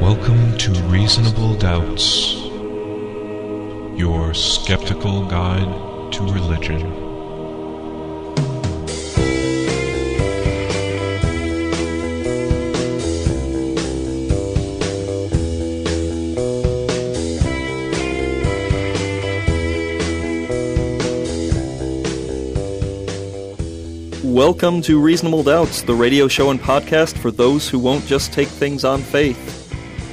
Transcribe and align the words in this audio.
Welcome 0.00 0.56
to 0.58 0.70
Reasonable 0.84 1.56
Doubts, 1.56 2.34
your 3.98 4.32
skeptical 4.32 5.26
guide 5.26 6.12
to 6.12 6.22
religion. 6.22 7.08
Welcome 24.22 24.80
to 24.82 25.00
Reasonable 25.00 25.42
Doubts, 25.42 25.82
the 25.82 25.92
radio 25.92 26.28
show 26.28 26.52
and 26.52 26.60
podcast 26.60 27.18
for 27.18 27.32
those 27.32 27.68
who 27.68 27.80
won't 27.80 28.06
just 28.06 28.32
take 28.32 28.46
things 28.46 28.84
on 28.84 29.02
faith. 29.02 29.57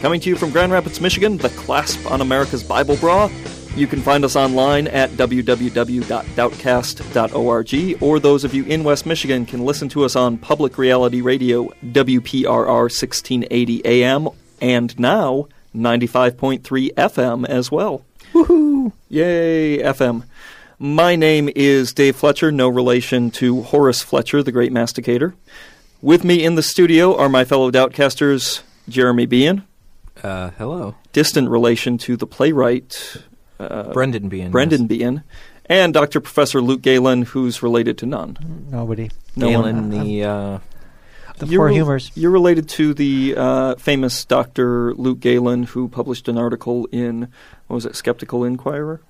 Coming 0.06 0.22
to 0.22 0.30
you 0.30 0.36
from 0.36 0.52
Grand 0.52 0.72
Rapids, 0.72 1.02
Michigan, 1.02 1.38
the 1.38 1.50
clasp 1.50 2.12
on 2.12 2.22
America's 2.22 2.64
Bible 2.64 2.96
bra. 2.98 3.28
You 3.76 3.88
can 3.88 4.02
find 4.02 4.24
us 4.24 4.36
online 4.36 4.88
at 4.90 5.10
www.doubtcast.org, 5.10 8.04
or 8.04 8.20
those 8.20 8.44
of 8.44 8.54
you 8.54 8.66
in 8.66 8.84
West 8.84 9.08
Michigan 9.08 9.48
can 9.48 9.66
listen 9.66 9.90
to 9.90 10.06
us 10.06 10.16
on 10.16 10.38
Public 10.38 10.78
Reality 10.78 11.22
Radio, 11.22 11.74
WPRR 11.84 12.68
1680 12.68 13.84
AM, 13.84 14.30
and 14.62 15.00
now 15.00 15.48
95.3 15.76 16.94
FM 16.94 17.50
as 17.50 17.72
well. 17.72 18.06
Woohoo! 18.32 18.92
Yay, 19.10 19.80
FM. 19.80 20.24
My 20.78 21.16
name 21.16 21.50
is 21.56 21.94
Dave 21.94 22.16
Fletcher, 22.16 22.52
no 22.52 22.70
relation 22.70 23.32
to 23.32 23.64
Horace 23.64 24.04
Fletcher, 24.04 24.44
the 24.44 24.52
great 24.52 24.72
masticator. 24.72 25.34
With 26.04 26.24
me 26.24 26.46
in 26.46 26.54
the 26.54 26.62
studio 26.62 27.18
are 27.18 27.28
my 27.28 27.44
fellow 27.44 27.72
Doubtcasters, 27.72 28.62
Jeremy 28.88 29.26
Beahan, 29.26 29.64
Uh, 30.26 30.50
hello. 30.58 30.96
distant 31.14 31.50
relation 31.50 31.98
to 32.00 32.18
the 32.18 32.26
playwright 32.26 33.18
Brendan 33.60 34.28
Behan. 34.28 34.52
Brendan 34.52 34.88
Behan, 34.88 35.24
and 35.68 35.94
Dr. 35.94 36.20
Professor 36.20 36.62
Luke 36.62 36.82
Galen, 36.82 37.22
who's 37.24 37.62
related 37.62 37.98
to 38.00 38.06
none. 38.08 38.68
Nobody. 38.72 39.12
No 39.36 39.48
Galen, 39.50 39.76
one. 39.76 39.90
the 40.06 40.24
uh, 40.24 40.60
The 41.38 41.46
You're 41.46 41.60
four 41.60 41.66
rel- 41.68 41.76
humors. 41.76 42.12
You're 42.16 42.32
related 42.32 42.68
to 42.70 42.94
the 42.96 43.36
uh, 43.38 43.76
famous 43.76 44.26
Dr. 44.26 44.94
Luke 44.96 45.20
Galen, 45.20 45.64
who 45.64 45.88
published 45.90 46.28
an 46.28 46.38
article 46.40 46.88
in, 46.92 47.28
what 47.68 47.76
was 47.76 47.86
it, 47.86 47.96
Skeptical 47.96 48.44
Inquirer? 48.44 49.02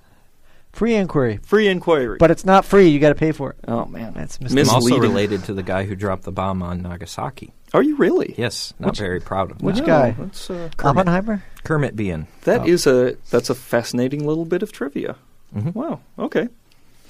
Free 0.76 0.94
inquiry. 0.94 1.38
Free 1.42 1.68
Inquiry. 1.68 2.18
But 2.18 2.30
it's 2.30 2.44
not 2.44 2.64
free. 2.66 2.88
You 2.88 2.98
got 3.00 3.08
to 3.08 3.14
pay 3.14 3.32
for 3.32 3.50
it. 3.52 3.56
oh, 3.66 3.86
man. 3.86 4.12
That's 4.14 4.38
Mis- 4.40 4.52
I'm 4.68 4.74
also 4.74 4.98
related 4.98 5.42
to 5.44 5.54
the 5.54 5.62
guy 5.62 5.84
who 5.84 5.94
dropped 5.96 6.24
the 6.24 6.32
bomb 6.32 6.62
on 6.62 6.82
Nagasaki. 6.82 7.52
Are 7.72 7.82
you 7.82 7.96
really? 7.96 8.34
Yes, 8.36 8.74
not 8.78 8.90
Which- 8.90 8.98
very 8.98 9.20
proud 9.20 9.50
of 9.52 9.62
which 9.62 9.76
that. 9.76 9.80
No, 9.82 9.86
guy? 9.86 10.10
That's, 10.18 10.50
uh, 10.50 10.68
Kermit. 10.76 10.98
Oppenheimer? 10.98 11.42
Kermit 11.64 11.96
Beahan. 11.96 12.26
That 12.44 12.60
Oh. 12.60 12.66
is 12.66 12.86
a 12.86 13.16
that's 13.30 13.48
a 13.50 13.54
fascinating 13.54 14.26
little 14.26 14.44
bit 14.44 14.62
of 14.62 14.70
trivia. 14.70 15.16
Mhm. 15.56 15.74
Wow. 15.74 16.00
Okay. 16.18 16.48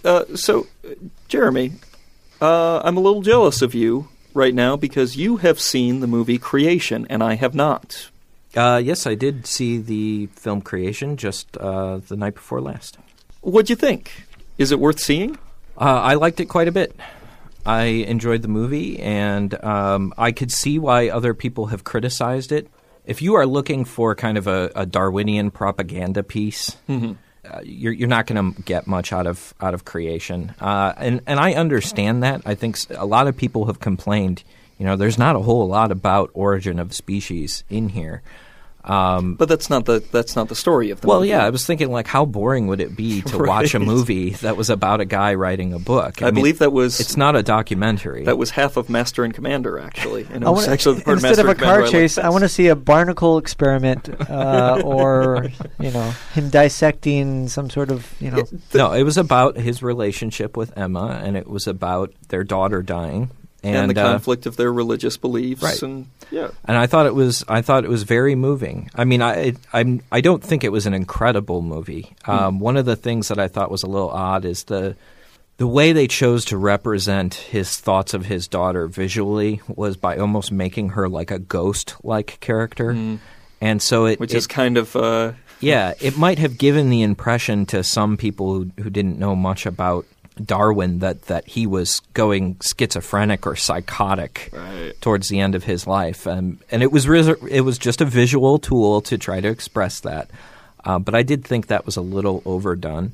Uh, 0.04 0.24
so, 0.36 0.66
uh, 0.88 0.94
Jeremy, 1.26 1.72
uh, 2.40 2.80
I'm 2.84 2.96
a 2.96 3.00
little 3.00 3.22
jealous 3.22 3.62
of 3.62 3.74
you 3.74 4.08
right 4.32 4.54
now 4.54 4.76
because 4.76 5.16
you 5.16 5.38
have 5.38 5.58
seen 5.60 5.98
the 6.00 6.06
movie 6.06 6.38
Creation 6.38 7.04
and 7.10 7.20
I 7.22 7.34
have 7.34 7.54
not. 7.54 8.10
Uh, 8.56 8.80
yes, 8.82 9.06
I 9.08 9.14
did 9.16 9.44
see 9.46 9.78
the 9.78 10.26
film 10.36 10.60
Creation 10.62 11.16
just 11.16 11.56
uh, 11.56 11.98
the 12.08 12.16
night 12.16 12.34
before 12.34 12.60
last. 12.60 12.96
What'd 13.46 13.70
you 13.70 13.76
think? 13.76 14.24
Is 14.58 14.72
it 14.72 14.80
worth 14.80 14.98
seeing? 14.98 15.36
Uh, 15.78 15.84
I 15.84 16.14
liked 16.14 16.40
it 16.40 16.46
quite 16.46 16.66
a 16.66 16.72
bit. 16.72 16.96
I 17.64 17.84
enjoyed 17.84 18.42
the 18.42 18.48
movie, 18.48 18.98
and 18.98 19.54
um, 19.62 20.12
I 20.18 20.32
could 20.32 20.50
see 20.50 20.80
why 20.80 21.10
other 21.10 21.32
people 21.32 21.66
have 21.66 21.84
criticized 21.84 22.50
it. 22.50 22.68
If 23.04 23.22
you 23.22 23.36
are 23.36 23.46
looking 23.46 23.84
for 23.84 24.16
kind 24.16 24.36
of 24.36 24.48
a, 24.48 24.72
a 24.74 24.84
Darwinian 24.84 25.52
propaganda 25.52 26.24
piece, 26.24 26.76
uh, 26.88 27.60
you're, 27.62 27.92
you're 27.92 28.08
not 28.08 28.26
going 28.26 28.52
to 28.52 28.62
get 28.62 28.88
much 28.88 29.12
out 29.12 29.28
of 29.28 29.54
out 29.60 29.74
of 29.74 29.84
creation, 29.84 30.52
uh, 30.60 30.94
and 30.96 31.20
and 31.28 31.38
I 31.38 31.54
understand 31.54 32.24
that. 32.24 32.42
I 32.44 32.56
think 32.56 32.78
a 32.90 33.06
lot 33.06 33.28
of 33.28 33.36
people 33.36 33.66
have 33.66 33.78
complained. 33.78 34.42
You 34.76 34.86
know, 34.86 34.96
there's 34.96 35.18
not 35.18 35.36
a 35.36 35.40
whole 35.40 35.68
lot 35.68 35.92
about 35.92 36.30
origin 36.34 36.80
of 36.80 36.92
species 36.92 37.62
in 37.70 37.90
here. 37.90 38.22
Um, 38.86 39.34
But 39.34 39.48
that's 39.48 39.68
not 39.68 39.84
the 39.84 40.02
that's 40.12 40.36
not 40.36 40.48
the 40.48 40.54
story 40.54 40.90
of 40.90 41.00
the 41.00 41.06
movie. 41.06 41.10
well, 41.10 41.20
movie. 41.20 41.30
yeah, 41.30 41.44
I 41.44 41.50
was 41.50 41.66
thinking 41.66 41.90
like, 41.90 42.06
how 42.06 42.24
boring 42.24 42.66
would 42.68 42.80
it 42.80 42.94
be 42.96 43.20
to 43.30 43.38
watch 43.38 43.74
a 43.74 43.78
movie 43.80 44.30
that 44.30 44.56
was 44.56 44.70
about 44.70 45.00
a 45.00 45.04
guy 45.04 45.34
writing 45.34 45.72
a 45.72 45.78
book? 45.78 46.22
I, 46.22 46.26
mean, 46.26 46.34
believe 46.34 46.58
that 46.60 46.72
was 46.72 47.00
it's 47.00 47.16
not 47.16 47.34
a 47.36 47.42
documentary. 47.42 48.24
that 48.24 48.38
was 48.38 48.50
half 48.50 48.76
of 48.76 48.88
Master 48.88 49.24
and 49.24 49.34
Commander 49.34 49.78
actually. 49.78 50.26
And 50.32 50.42
it 50.44 50.46
I 50.46 50.50
was 50.50 50.62
wanna- 50.62 50.72
actually 50.72 51.00
the 51.00 51.12
instead 51.12 51.38
of, 51.40 51.46
of 51.46 51.48
a 51.50 51.54
Commander 51.56 51.80
car 51.80 51.82
I 51.88 51.90
chase, 51.90 52.16
liked 52.16 52.26
I 52.26 52.30
want 52.30 52.42
to 52.44 52.48
see 52.48 52.68
a 52.68 52.76
barnacle 52.76 53.38
experiment, 53.38 54.08
uh, 54.30 54.80
or 54.84 55.48
you 55.80 55.90
know, 55.90 56.12
him 56.34 56.48
dissecting 56.50 57.48
some 57.48 57.70
sort 57.70 57.90
of 57.90 58.14
you 58.20 58.30
know. 58.30 58.44
no, 58.74 58.92
it 58.92 59.02
was 59.02 59.18
about 59.18 59.56
his 59.56 59.82
relationship 59.82 60.56
with 60.56 60.76
Emma, 60.78 61.20
and 61.24 61.36
it 61.36 61.48
was 61.48 61.66
about 61.66 62.12
their 62.28 62.44
daughter 62.44 62.82
dying, 62.82 63.30
and, 63.66 63.76
and, 63.76 63.96
the 63.96 64.00
uh, 64.00 64.12
conflict 64.12 64.46
of 64.46 64.56
their 64.56 64.72
religious 64.72 65.16
beliefs 65.16 65.62
Right. 65.62 65.82
and 65.82 66.06
yeah. 66.30 66.48
and 66.64 66.76
I 66.76 66.86
thought 66.86 67.06
it 67.06 67.14
was 67.14 67.44
I 67.48 67.62
thought 67.62 67.84
it 67.84 67.90
was 67.90 68.02
very 68.02 68.34
moving. 68.34 68.90
I 68.94 69.04
mean, 69.04 69.22
I 69.22 69.34
it, 69.34 69.56
I'm 69.72 70.02
I 70.10 70.20
don't 70.20 70.42
think 70.42 70.64
it 70.64 70.72
was 70.72 70.86
an 70.86 70.94
incredible 70.94 71.62
movie. 71.62 72.14
Um, 72.26 72.58
One 72.58 72.76
of 72.76 72.84
the 72.84 72.96
things 72.96 73.28
that 73.28 73.38
I 73.38 73.48
thought 73.48 73.70
was 73.70 73.82
a 73.82 73.86
little 73.88 74.10
odd 74.10 74.44
is 74.44 74.64
the 74.64 74.96
the 75.58 75.66
way 75.66 75.92
they 75.92 76.06
chose 76.06 76.44
to 76.46 76.58
represent 76.58 77.34
his 77.34 77.78
thoughts 77.78 78.12
of 78.12 78.26
his 78.26 78.46
daughter 78.46 78.88
visually 78.88 79.60
was 79.68 79.96
by 79.96 80.18
almost 80.18 80.52
making 80.52 80.90
her 80.90 81.08
like 81.08 81.30
a 81.30 81.38
ghost 81.38 81.94
like 82.02 82.38
character, 82.40 82.90
and 83.60 83.80
so 83.82 84.04
it 84.06 84.20
Which 84.20 84.34
it, 84.34 84.38
is 84.38 84.46
kind 84.46 84.76
of 84.76 84.94
uh, 84.96 85.32
yeah, 85.60 85.94
it 86.00 86.18
might 86.18 86.38
have 86.38 86.58
given 86.58 86.90
the 86.90 87.02
impression 87.02 87.64
to 87.66 87.82
some 87.82 88.16
people 88.18 88.52
who, 88.52 88.70
who 88.82 88.90
didn't 88.90 89.18
know 89.18 89.34
much 89.34 89.64
about 89.64 90.04
Darwin 90.44 90.98
that, 91.00 91.22
that 91.26 91.46
he 91.46 91.66
was 91.66 92.00
going 92.14 92.56
schizophrenic 92.60 93.46
or 93.46 93.56
psychotic 93.56 94.50
Right. 94.52 94.92
towards 95.00 95.28
the 95.28 95.40
end 95.40 95.54
of 95.54 95.64
his 95.64 95.86
life, 95.86 96.26
um, 96.26 96.58
and 96.70 96.82
it 96.82 96.92
was 96.92 97.08
res- 97.08 97.28
it 97.50 97.62
was 97.62 97.78
just 97.78 98.00
a 98.00 98.04
visual 98.04 98.58
tool 98.58 99.00
to 99.02 99.16
try 99.18 99.40
to 99.40 99.48
express 99.48 100.00
that. 100.00 100.28
Uh, 100.84 100.98
but 100.98 101.14
I 101.14 101.22
did 101.22 101.44
think 101.44 101.66
that 101.68 101.84
was 101.86 101.96
a 101.96 102.00
little 102.02 102.42
overdone. 102.44 103.12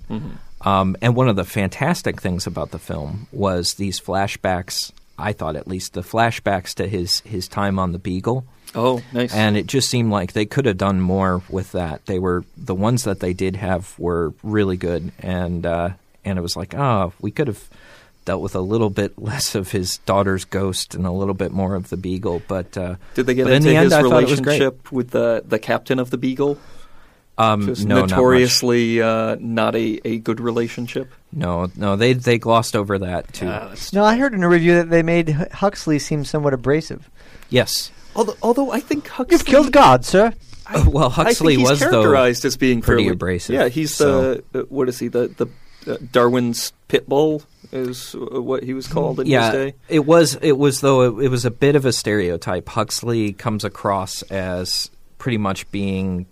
Um, 0.61 0.97
and 1.01 1.17
one 1.17 1.29
of 1.29 1.37
the 1.37 1.45
fantastic 1.45 2.21
things 2.21 2.47
about 2.47 2.71
the 2.71 2.79
film 2.79 3.27
was 3.33 3.75
these 3.75 3.99
flashbacks. 3.99 4.93
I 5.19 5.33
thought, 5.33 5.57
at 5.57 5.67
least, 5.69 5.93
the 5.95 6.03
flashbacks 6.03 6.75
to 6.75 6.87
his 6.89 7.21
his 7.21 7.49
time 7.49 7.79
on 7.79 7.93
the 7.93 7.99
Beagle 7.99 8.45
oh 8.75 9.01
nice. 9.13 9.33
and 9.35 9.57
it 9.57 9.67
just 9.67 9.89
seemed 9.91 10.11
like 10.11 10.33
they 10.33 10.47
could 10.47 10.67
have 10.67 10.79
done 10.79 11.01
more 11.01 11.43
with 11.49 11.73
that. 11.73 12.05
They 12.07 12.19
were 12.19 12.45
the 12.57 12.75
ones 12.75 13.05
that 13.05 13.21
they 13.21 13.33
did 13.33 13.57
have 13.57 13.95
were 13.99 14.33
really 14.43 14.77
good, 14.77 15.13
and 15.19 15.65
uh, 15.67 15.91
and 16.25 16.39
it 16.39 16.43
was 16.43 16.57
like, 16.57 16.75
oh, 16.75 17.13
we 17.21 17.31
could 17.31 17.49
have 17.49 17.69
dealt 18.25 18.41
with 18.43 18.55
a 18.55 18.61
little 18.61 18.91
bit 18.91 19.19
less 19.23 19.55
of 19.55 19.73
his 19.73 19.99
daughter's 19.99 20.45
ghost 20.45 20.95
and 20.95 21.07
a 21.07 21.11
little 21.13 21.35
bit 21.35 21.53
more 21.53 21.75
of 21.75 21.89
the 21.91 21.97
beagle. 21.97 22.43
But 22.47 22.77
uh, 22.77 22.97
Did 23.15 23.27
they 23.27 23.35
get 23.35 23.45
but 23.45 23.51
in 23.53 23.57
into 23.57 23.69
the 23.71 23.77
end, 23.77 23.85
his 23.85 23.93
I 23.93 24.03
thought 24.03 24.23
it 24.23 24.29
was 24.31 24.41
great. 24.41 24.61
relationship 24.61 24.93
with 24.93 25.11
the 25.11 25.43
the 25.47 25.59
captain 25.59 25.99
of 25.99 26.11
the 26.11 26.19
Beagle? 26.19 26.59
Um, 27.39 27.67
Just 27.67 27.87
no, 27.87 27.95
not 27.97 28.01
much. 28.03 28.11
notoriously 28.11 29.01
uh, 29.01 29.37
not 29.41 29.75
a, 29.75 30.01
a 30.05 30.19
good 30.19 30.39
relationship. 30.39 31.11
No, 31.33 31.71
no, 31.77 31.97
they 31.97 32.13
they 32.13 32.37
glossed 32.39 32.77
over 32.77 32.99
that 32.99 33.33
too. 33.33 33.47
Ah, 33.47 33.61
that's- 33.61 33.93
No, 33.95 34.05
I 34.05 34.19
heard 34.19 34.35
in 34.35 34.43
a 34.45 34.49
review 34.49 34.75
that 34.75 34.91
they 34.91 35.03
made 35.03 35.31
Huxley 35.31 35.99
seem 35.99 36.25
somewhat 36.27 36.53
abrasive. 36.53 37.09
yes. 37.49 37.91
although, 38.15 38.37
although 38.43 38.71
I 38.71 38.81
think 38.81 39.09
Huxley, 39.09 39.35
You've 39.35 39.47
killed 39.47 39.73
God, 39.73 40.05
sir. 40.05 40.35
I, 40.67 40.87
well, 40.87 41.09
Huxley 41.09 41.55
I 41.55 41.57
think 41.57 41.61
he's 41.61 41.71
was 41.71 41.81
though. 41.81 41.91
characterized 41.91 42.45
as 42.45 42.57
being 42.59 42.83
pretty 42.83 43.05
fairly- 43.05 43.15
abrasive, 43.15 43.55
Yeah, 43.55 43.69
he's 43.69 43.95
so- 43.97 44.35
the 44.53 44.61
uh, 44.61 44.63
what 44.69 44.91
is 44.91 44.99
he 44.99 45.09
the 45.09 45.29
the 45.29 45.47
uh, 45.87 45.97
Darwin's 46.13 46.73
pit 46.89 47.09
bull 47.09 47.43
is 47.73 48.15
what 48.15 48.63
he 48.63 48.75
was 48.75 48.87
called 48.87 49.21
in 49.21 49.27
yeah, 49.27 49.51
his 49.51 49.53
day. 49.53 49.75
it 49.89 50.01
was. 50.07 50.35
It 50.37 50.59
was 50.59 50.81
though. 50.81 51.19
It, 51.19 51.25
it 51.25 51.29
was 51.29 51.45
a 51.45 51.51
bit 51.51 51.77
of 51.77 51.85
a 51.87 51.93
stereotype. 51.93 52.69
Huxley 52.69 53.33
comes 53.33 53.65
across 53.65 54.23
as 54.23 54.91
pretty 55.19 55.39
much 55.39 55.71
being, 55.71 56.27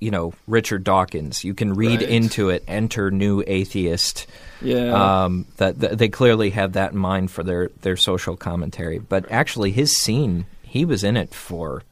you 0.00 0.10
know, 0.10 0.34
Richard 0.46 0.84
Dawkins. 0.84 1.44
You 1.44 1.54
can 1.54 1.74
read 1.74 2.00
Right. 2.02 2.10
into 2.10 2.50
it. 2.50 2.62
Enter 2.68 3.10
new 3.10 3.42
atheist. 3.46 4.26
Yeah, 4.62 5.24
Um, 5.24 5.46
that, 5.58 5.78
that 5.80 5.98
they 5.98 6.08
clearly 6.08 6.50
had 6.50 6.72
that 6.74 6.92
in 6.92 6.98
mind 6.98 7.30
for 7.30 7.42
their 7.42 7.68
their 7.82 7.96
social 7.96 8.36
commentary. 8.36 8.98
But 8.98 9.30
actually, 9.30 9.70
his 9.70 9.96
scene, 9.96 10.46
he 10.62 10.84
was 10.84 11.04
in 11.04 11.16
it 11.16 11.34
for 11.34 11.82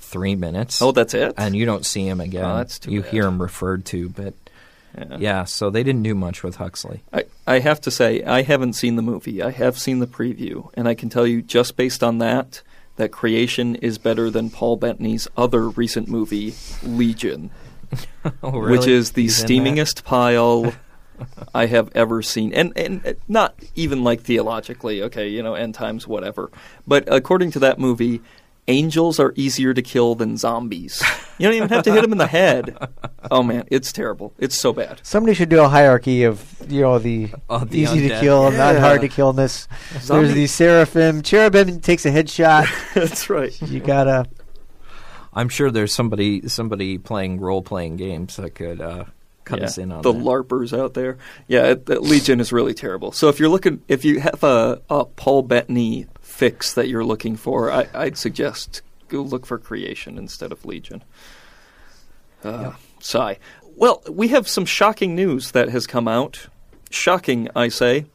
three 0.00 0.34
minutes. 0.34 0.82
oh, 0.82 0.90
that's 0.92 1.14
it. 1.14 1.34
and 1.36 1.54
you 1.54 1.64
don't 1.66 1.86
see 1.86 2.06
him 2.06 2.20
again. 2.20 2.44
Oh, 2.44 2.56
that's 2.56 2.80
too 2.80 2.90
you 2.90 3.02
bad. 3.02 3.10
hear 3.12 3.26
him 3.26 3.40
referred 3.40 3.84
to, 3.86 4.08
but 4.08 4.34
yeah. 4.96 5.16
yeah. 5.18 5.44
So 5.44 5.70
they 5.70 5.82
didn't 5.82 6.02
do 6.02 6.14
much 6.14 6.42
with 6.42 6.56
Huxley. 6.56 7.02
I, 7.12 7.24
I 7.46 7.58
have 7.60 7.80
to 7.82 7.90
say, 7.90 8.22
I 8.22 8.42
haven't 8.42 8.74
seen 8.74 8.96
the 8.96 9.02
movie. 9.02 9.42
I 9.42 9.50
have 9.50 9.78
seen 9.78 9.98
the 9.98 10.06
preview, 10.06 10.70
and 10.74 10.88
I 10.88 10.94
can 10.94 11.08
tell 11.08 11.26
you 11.26 11.42
just 11.42 11.76
based 11.76 12.02
on 12.02 12.18
that 12.18 12.62
that 12.96 13.10
Creation 13.10 13.76
is 13.76 13.96
better 13.96 14.30
than 14.30 14.50
Paul 14.50 14.76
Bettany's 14.76 15.26
other 15.34 15.70
recent 15.70 16.06
movie, 16.08 16.54
Legion, 16.82 17.50
Oh, 18.42 18.68
which 18.68 18.86
is 18.86 19.12
the 19.12 19.22
He's 19.22 19.42
steamingest 19.42 20.04
pile 20.04 20.74
I 21.54 21.66
have 21.66 21.90
ever 21.94 22.22
seen, 22.22 22.52
and 22.52 22.76
and 22.76 23.06
uh, 23.06 23.14
not 23.28 23.54
even 23.74 24.04
like 24.04 24.20
theologically. 24.20 25.02
Okay, 25.02 25.28
you 25.28 25.42
know, 25.42 25.54
end 25.54 25.74
times, 25.74 26.06
whatever. 26.06 26.50
But 26.86 27.12
according 27.12 27.52
to 27.52 27.58
that 27.60 27.78
movie, 27.78 28.20
angels 28.68 29.18
are 29.18 29.32
easier 29.36 29.74
to 29.74 29.82
kill 29.82 30.14
than 30.14 30.36
zombies. 30.36 31.02
You 31.40 31.46
don't 31.48 31.54
even 31.56 31.68
have 31.70 31.84
to 31.84 31.92
hit 31.92 32.02
them 32.02 32.12
in 32.12 32.18
the 32.18 32.26
head. 32.26 32.76
Oh 33.30 33.42
man, 33.42 33.64
it's 33.70 33.92
terrible. 33.92 34.34
It's 34.38 34.54
so 34.58 34.72
bad. 34.72 35.00
Somebody 35.02 35.34
should 35.34 35.48
do 35.48 35.60
a 35.60 35.68
hierarchy 35.68 36.24
of 36.24 36.44
you 36.68 36.82
know 36.82 36.98
the, 36.98 37.30
Oh, 37.48 37.64
the 37.64 37.78
easy 37.78 38.08
to 38.08 38.20
kill, 38.20 38.48
and 38.48 38.56
not 38.56 38.76
hard 38.76 39.00
to 39.00 39.08
killness. 39.08 39.66
Zombie- 40.00 40.24
There's 40.26 40.34
the 40.34 40.46
seraphim. 40.46 41.22
Cherubim 41.22 41.80
takes 41.80 42.04
a 42.06 42.10
headshot. 42.10 42.66
That's 42.94 43.30
right. 43.30 43.60
you 43.62 43.80
gotta. 43.80 44.26
I'm 45.32 45.48
sure 45.48 45.70
there's 45.70 45.94
somebody 45.94 46.48
somebody 46.48 46.98
playing 46.98 47.40
role 47.40 47.62
playing 47.62 47.96
games 47.96 48.36
that 48.36 48.50
could 48.54 48.80
uh, 48.80 49.04
cut 49.44 49.60
Yeah, 49.60 49.64
us 49.66 49.78
in 49.78 49.92
on 49.92 50.02
the 50.02 50.12
that. 50.12 50.18
larpers 50.22 50.76
out 50.78 50.94
there. 50.94 51.18
Yeah, 51.46 51.66
it, 51.68 51.86
that 51.86 52.02
Legion 52.02 52.40
is 52.40 52.52
really 52.52 52.74
terrible. 52.74 53.12
So 53.12 53.28
if 53.28 53.38
you're 53.38 53.48
looking, 53.48 53.80
if 53.88 54.04
you 54.04 54.20
have 54.20 54.42
a, 54.42 54.82
a 54.90 55.04
Paul 55.04 55.42
Bettany 55.42 56.06
fix 56.20 56.74
that 56.74 56.88
you're 56.88 57.04
looking 57.04 57.36
for, 57.36 57.70
I, 57.70 57.86
I'd 57.94 58.18
suggest 58.18 58.82
go 59.10 59.22
look 59.22 59.44
for 59.44 59.58
Creation 59.58 60.16
instead 60.16 60.52
of 60.52 60.64
Legion. 60.64 61.02
Uh, 62.42 62.72
Sigh. 63.00 63.38
Well, 63.76 64.02
we 64.10 64.28
have 64.28 64.48
some 64.48 64.64
shocking 64.64 65.14
news 65.14 65.50
that 65.50 65.68
has 65.68 65.86
come 65.86 66.08
out. 66.08 66.46
Shocking, 66.90 67.48
I 67.54 67.68
say. 67.68 68.06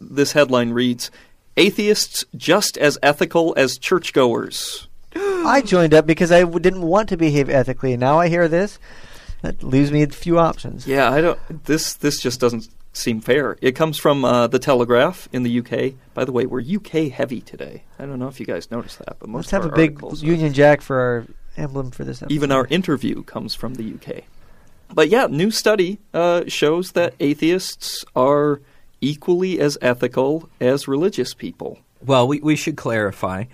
This 0.00 0.32
headline 0.32 0.70
reads: 0.70 1.10
"Atheists 1.56 2.24
just 2.36 2.78
as 2.78 2.98
ethical 3.02 3.54
as 3.56 3.78
churchgoers." 3.78 4.88
I 5.14 5.62
joined 5.64 5.94
up 5.94 6.06
because 6.06 6.32
I 6.32 6.44
didn't 6.44 6.82
want 6.82 7.08
to 7.10 7.16
behave 7.16 7.50
ethically. 7.50 7.96
Now 7.96 8.18
I 8.18 8.28
hear 8.28 8.48
this. 8.48 8.78
That 9.42 9.62
leaves 9.62 9.90
me 9.90 10.02
a 10.02 10.08
few 10.08 10.38
options. 10.38 10.86
Yeah, 10.86 11.10
I 11.10 11.20
don't. 11.20 11.64
This 11.64 11.94
this 11.94 12.20
just 12.20 12.40
doesn't 12.40 12.68
seem 12.92 13.20
fair. 13.20 13.56
It 13.60 13.72
comes 13.72 13.98
from 13.98 14.24
uh, 14.24 14.46
the 14.46 14.58
Telegraph 14.58 15.28
in 15.32 15.42
the 15.42 15.58
UK. 15.60 15.94
By 16.14 16.24
the 16.24 16.32
way, 16.32 16.46
we're 16.46 16.60
UK 16.62 17.10
heavy 17.10 17.40
today. 17.40 17.84
I 17.98 18.06
don't 18.06 18.18
know 18.18 18.28
if 18.28 18.40
you 18.40 18.46
guys 18.46 18.70
noticed 18.70 18.98
that, 18.98 19.18
but 19.18 19.28
most 19.28 19.44
Let's 19.44 19.50
have 19.52 19.64
of 19.64 19.72
a 19.72 19.76
big 19.76 20.00
Union 20.22 20.52
Jack 20.52 20.80
for 20.80 21.00
our 21.00 21.26
emblem 21.56 21.90
for 21.90 22.04
this 22.04 22.22
episode. 22.22 22.34
even 22.34 22.52
our 22.52 22.66
interview 22.68 23.22
comes 23.22 23.54
from 23.54 23.74
the 23.74 23.94
UK. 23.94 24.24
But 24.92 25.08
yeah, 25.08 25.26
new 25.30 25.50
study 25.50 25.98
uh, 26.12 26.44
shows 26.48 26.92
that 26.92 27.14
atheists 27.20 28.04
are 28.16 28.60
equally 29.00 29.60
as 29.60 29.78
ethical 29.80 30.48
as 30.60 30.88
religious 30.88 31.32
people. 31.32 31.78
Well, 32.04 32.26
we, 32.26 32.40
we 32.40 32.56
should 32.56 32.76
clarify. 32.76 33.44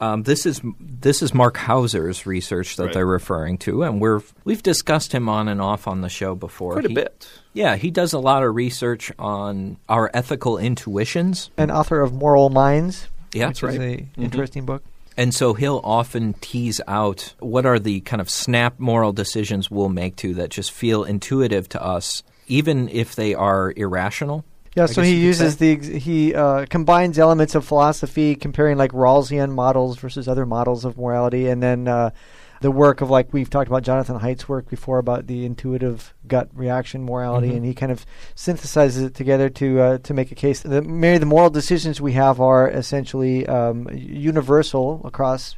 Um, 0.00 0.22
this 0.22 0.46
is 0.46 0.60
this 0.80 1.20
is 1.22 1.34
Mark 1.34 1.56
Hauser's 1.58 2.24
research 2.26 2.76
that 2.76 2.84
Right. 2.84 2.94
they're 2.94 3.06
referring 3.06 3.58
to, 3.58 3.82
and 3.82 4.00
we're 4.00 4.22
we've 4.44 4.62
discussed 4.62 5.12
him 5.12 5.28
on 5.28 5.46
and 5.48 5.60
off 5.60 5.86
on 5.86 6.00
the 6.00 6.08
show 6.08 6.34
before. 6.34 6.72
Quite 6.72 6.86
a 6.86 6.88
He- 6.88 6.94
bit. 6.94 7.28
Yeah, 7.52 7.76
he 7.76 7.90
does 7.90 8.12
a 8.12 8.18
lot 8.18 8.42
of 8.42 8.54
research 8.54 9.12
on 9.18 9.76
our 9.88 10.10
ethical 10.14 10.56
intuitions, 10.56 11.50
an 11.58 11.70
author 11.70 12.00
of 12.00 12.12
Moral 12.14 12.48
Minds. 12.48 13.08
Yeah, 13.34 13.48
which 13.48 13.60
that's 13.60 13.74
is 13.74 13.78
right. 13.78 13.88
a 14.16 14.20
Mhm. 14.20 14.24
interesting 14.24 14.64
book. 14.64 14.82
and 15.16 15.34
so 15.34 15.52
he'll 15.52 15.80
often 15.84 16.34
tease 16.40 16.80
out 16.88 17.34
what 17.40 17.66
are 17.66 17.78
the 17.78 18.00
kind 18.00 18.22
of 18.22 18.30
snap 18.30 18.78
moral 18.78 19.12
decisions 19.12 19.70
we'll 19.70 19.88
make 19.90 20.16
to 20.16 20.32
that 20.34 20.48
just 20.48 20.70
feel 20.70 21.04
intuitive 21.04 21.68
to 21.68 21.84
us, 21.84 22.22
even 22.48 22.88
if 22.88 23.14
they 23.16 23.34
are 23.34 23.74
irrational. 23.76 24.44
Yeah, 24.80 24.84
I 24.84 24.94
so 24.94 25.02
he 25.02 25.14
uses 25.16 25.56
the 25.58 25.72
ex- 25.72 25.86
he 25.86 26.34
uh, 26.34 26.66
combines 26.68 27.18
elements 27.18 27.54
of 27.54 27.64
philosophy, 27.64 28.34
comparing 28.34 28.76
like 28.78 28.92
Rawlsian 28.92 29.52
models 29.52 29.98
versus 29.98 30.26
other 30.28 30.46
models 30.46 30.84
of 30.84 30.96
morality, 30.96 31.48
and 31.48 31.62
then 31.62 31.86
uh, 31.88 32.10
the 32.62 32.70
work 32.70 33.00
of 33.00 33.08
like 33.10 33.32
we've 33.32 33.48
talked 33.50 33.68
about 33.68 33.82
Jonathan 33.82 34.18
Haidt's 34.18 34.48
work 34.48 34.68
before 34.68 34.98
about 34.98 35.26
the 35.26 35.44
intuitive 35.46 36.14
gut 36.26 36.48
reaction 36.54 37.04
morality, 37.04 37.48
Mhm. 37.50 37.56
and 37.56 37.64
he 37.64 37.74
kind 37.74 37.90
of 37.92 38.04
synthesizes 38.36 39.04
it 39.06 39.14
together 39.14 39.48
to 39.50 39.80
uh, 39.80 39.98
to 39.98 40.14
make 40.14 40.30
a 40.32 40.34
case. 40.34 40.60
that 40.60 40.84
many 40.86 41.14
of 41.14 41.20
the 41.20 41.26
moral 41.26 41.50
decisions 41.50 42.00
we 42.00 42.12
have 42.12 42.40
are 42.40 42.68
essentially 42.68 43.46
um, 43.46 43.88
universal 43.92 45.00
across 45.04 45.56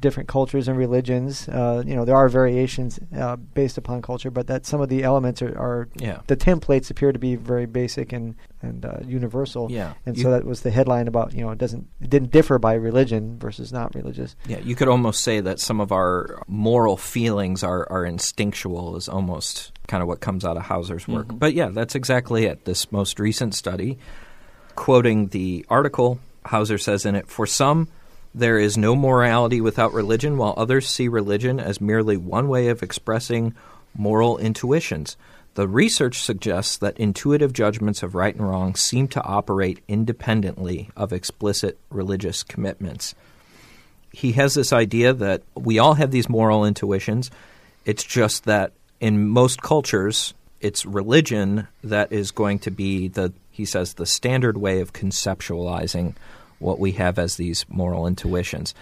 different 0.00 0.28
cultures 0.28 0.68
and 0.68 0.76
religions. 0.78 1.48
Uh, 1.48 1.82
you 1.86 1.94
know, 1.96 2.04
there 2.04 2.16
are 2.16 2.28
variations 2.28 2.98
uh, 3.16 3.36
based 3.36 3.78
upon 3.78 4.02
culture, 4.02 4.30
but 4.30 4.46
that 4.46 4.66
some 4.66 4.80
of 4.80 4.88
the 4.88 5.02
elements 5.04 5.42
are, 5.42 5.56
are 5.58 5.88
Yeah. 5.96 6.20
the 6.26 6.36
templates 6.36 6.90
appear 6.90 7.12
to 7.12 7.18
be 7.18 7.36
very 7.36 7.66
basic 7.66 8.12
and 8.12 8.34
and 8.62 8.84
uh, 8.84 8.96
universal. 9.06 9.70
Yeah. 9.70 9.92
And 10.06 10.16
You- 10.16 10.24
so 10.24 10.30
that 10.30 10.44
was 10.44 10.62
the 10.62 10.70
headline 10.70 11.06
about 11.08 11.34
you 11.34 11.42
know 11.42 11.50
it 11.50 11.58
doesn't 11.58 11.86
it 12.00 12.10
didn't 12.10 12.30
differ 12.30 12.58
by 12.58 12.74
religion 12.74 13.38
versus 13.38 13.72
not 13.72 13.94
religious. 13.94 14.34
Yeah, 14.48 14.58
you 14.60 14.74
could 14.74 14.88
almost 14.88 15.22
say 15.22 15.40
that 15.40 15.60
some 15.60 15.80
of 15.80 15.92
our 15.92 16.42
moral 16.48 16.96
feelings 16.96 17.62
are, 17.62 17.86
are 17.90 18.04
instinctual, 18.04 18.96
is 18.96 19.08
almost 19.08 19.72
kind 19.88 20.02
of 20.02 20.08
what 20.08 20.20
comes 20.20 20.44
out 20.44 20.56
of 20.56 20.64
Hauser's 20.64 21.06
work. 21.06 21.28
Mhm. 21.28 21.38
But 21.38 21.54
yeah, 21.54 21.68
that's 21.68 21.94
exactly 21.94 22.44
it. 22.46 22.64
This 22.64 22.90
most 22.90 23.20
recent 23.20 23.54
study, 23.54 23.98
quoting 24.74 25.28
the 25.28 25.64
article, 25.68 26.18
Hauser 26.46 26.78
says 26.78 27.04
in 27.06 27.14
it 27.14 27.28
For 27.28 27.46
some, 27.46 27.88
there 28.36 28.58
is 28.58 28.76
no 28.76 28.94
morality 28.94 29.60
without 29.60 29.92
religion, 29.92 30.36
while 30.36 30.54
others 30.56 30.88
see 30.88 31.08
religion 31.08 31.58
as 31.58 31.80
merely 31.80 32.16
one 32.16 32.48
way 32.48 32.68
of 32.68 32.82
expressing 32.82 33.54
moral 33.96 34.38
intuitions. 34.38 35.16
The 35.54 35.66
research 35.66 36.20
suggests 36.20 36.76
that 36.76 36.98
intuitive 36.98 37.52
judgments 37.52 38.02
of 38.02 38.14
right 38.14 38.34
and 38.34 38.46
wrong 38.48 38.74
seem 38.74 39.08
to 39.08 39.22
operate 39.24 39.82
independently 39.88 40.90
of 40.94 41.12
explicit 41.12 41.78
religious 41.90 42.42
commitments 42.42 43.14
he 44.16 44.32
has 44.32 44.54
this 44.54 44.72
idea 44.72 45.12
that 45.12 45.42
we 45.54 45.78
all 45.78 45.92
have 45.92 46.10
these 46.10 46.26
moral 46.26 46.64
intuitions. 46.64 47.30
It's 47.84 48.02
just 48.02 48.44
that 48.44 48.72
in 48.98 49.28
most 49.28 49.60
cultures, 49.60 50.32
it's 50.62 50.86
religion 50.86 51.68
that 51.84 52.12
is 52.12 52.30
going 52.30 52.60
to 52.60 52.70
be 52.70 53.08
the, 53.08 53.34
he 53.50 53.66
says, 53.66 53.92
the 53.92 54.06
standard 54.06 54.56
way 54.56 54.80
of 54.80 54.94
conceptualizing 54.94 56.14
what 56.58 56.78
we 56.78 56.92
have 56.92 57.18
as 57.18 57.36
these 57.36 57.64
moral 57.68 58.06
intuitions. 58.06 58.74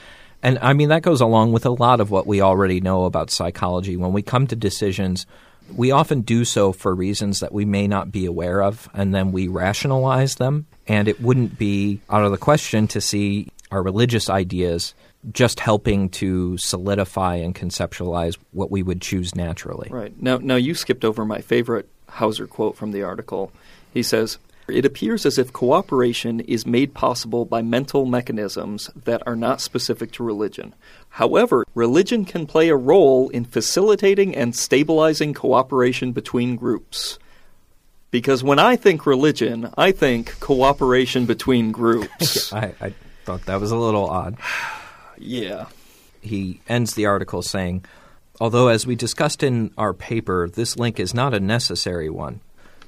And 0.42 0.58
I 0.60 0.74
mean, 0.74 0.90
that 0.90 1.02
goes 1.02 1.20
along 1.20 1.52
with 1.52 1.64
a 1.64 1.70
lot 1.70 2.00
of 2.00 2.10
what 2.10 2.26
we 2.26 2.42
already 2.42 2.80
know 2.80 3.04
about 3.04 3.30
psychology. 3.30 3.96
When 3.96 4.12
we 4.12 4.22
come 4.22 4.46
to 4.48 4.56
decisions, 4.56 5.26
we 5.74 5.90
often 5.90 6.20
do 6.20 6.44
so 6.44 6.72
for 6.72 6.94
reasons 6.94 7.40
that 7.40 7.52
we 7.52 7.64
may 7.64 7.86
not 7.86 8.12
be 8.12 8.26
aware 8.26 8.62
of, 8.62 8.88
and 8.92 9.14
then 9.14 9.32
we 9.32 9.48
rationalize 9.48 10.34
them. 10.36 10.66
And 10.86 11.08
it 11.08 11.20
wouldn't 11.20 11.58
be 11.58 12.00
out 12.10 12.24
of 12.24 12.30
the 12.30 12.36
question 12.36 12.86
to 12.88 13.00
see 13.00 13.48
our 13.70 13.82
religious 13.82 14.28
ideas 14.28 14.94
just 15.32 15.58
helping 15.58 16.10
to 16.10 16.58
solidify 16.58 17.36
and 17.36 17.54
conceptualize 17.54 18.36
what 18.52 18.70
we 18.70 18.82
would 18.82 19.00
choose 19.00 19.34
naturally. 19.34 19.88
Right. 19.90 20.12
Now, 20.20 20.36
now 20.36 20.56
you 20.56 20.74
skipped 20.74 21.04
over 21.04 21.24
my 21.24 21.40
favorite 21.40 21.88
Hauser 22.08 22.46
quote 22.46 22.76
from 22.76 22.92
the 22.92 23.02
article. 23.02 23.50
He 23.94 24.02
says, 24.02 24.38
It 24.68 24.86
appears 24.86 25.26
as 25.26 25.38
if 25.38 25.52
cooperation 25.52 26.40
is 26.40 26.66
made 26.66 26.94
possible 26.94 27.44
by 27.44 27.60
mental 27.60 28.06
mechanisms 28.06 28.90
that 29.04 29.22
are 29.26 29.36
not 29.36 29.60
specific 29.60 30.10
to 30.12 30.24
religion. 30.24 30.74
However, 31.10 31.66
religion 31.74 32.24
can 32.24 32.46
play 32.46 32.70
a 32.70 32.76
role 32.76 33.28
in 33.28 33.44
facilitating 33.44 34.34
and 34.34 34.56
stabilizing 34.56 35.34
cooperation 35.34 36.12
between 36.12 36.56
groups. 36.56 37.18
Because 38.10 38.42
when 38.42 38.58
I 38.58 38.76
think 38.76 39.06
religion, 39.06 39.70
I 39.76 39.92
think 39.92 40.40
cooperation 40.40 41.26
between 41.26 41.72
groups. 41.72 42.52
I, 42.52 42.72
I 42.80 42.94
thought 43.24 43.44
that 43.46 43.60
was 43.60 43.70
a 43.70 43.76
little 43.76 44.08
odd. 44.08 44.36
yeah. 45.18 45.66
he 46.22 46.60
ends 46.68 46.94
the 46.94 47.06
article 47.06 47.42
saying, 47.42 47.84
Although, 48.40 48.68
as 48.68 48.86
we 48.86 48.96
discussed 48.96 49.42
in 49.42 49.72
our 49.78 49.92
paper, 49.92 50.48
this 50.48 50.76
link 50.76 50.98
is 50.98 51.14
not 51.14 51.34
a 51.34 51.40
necessary 51.40 52.10
one, 52.10 52.40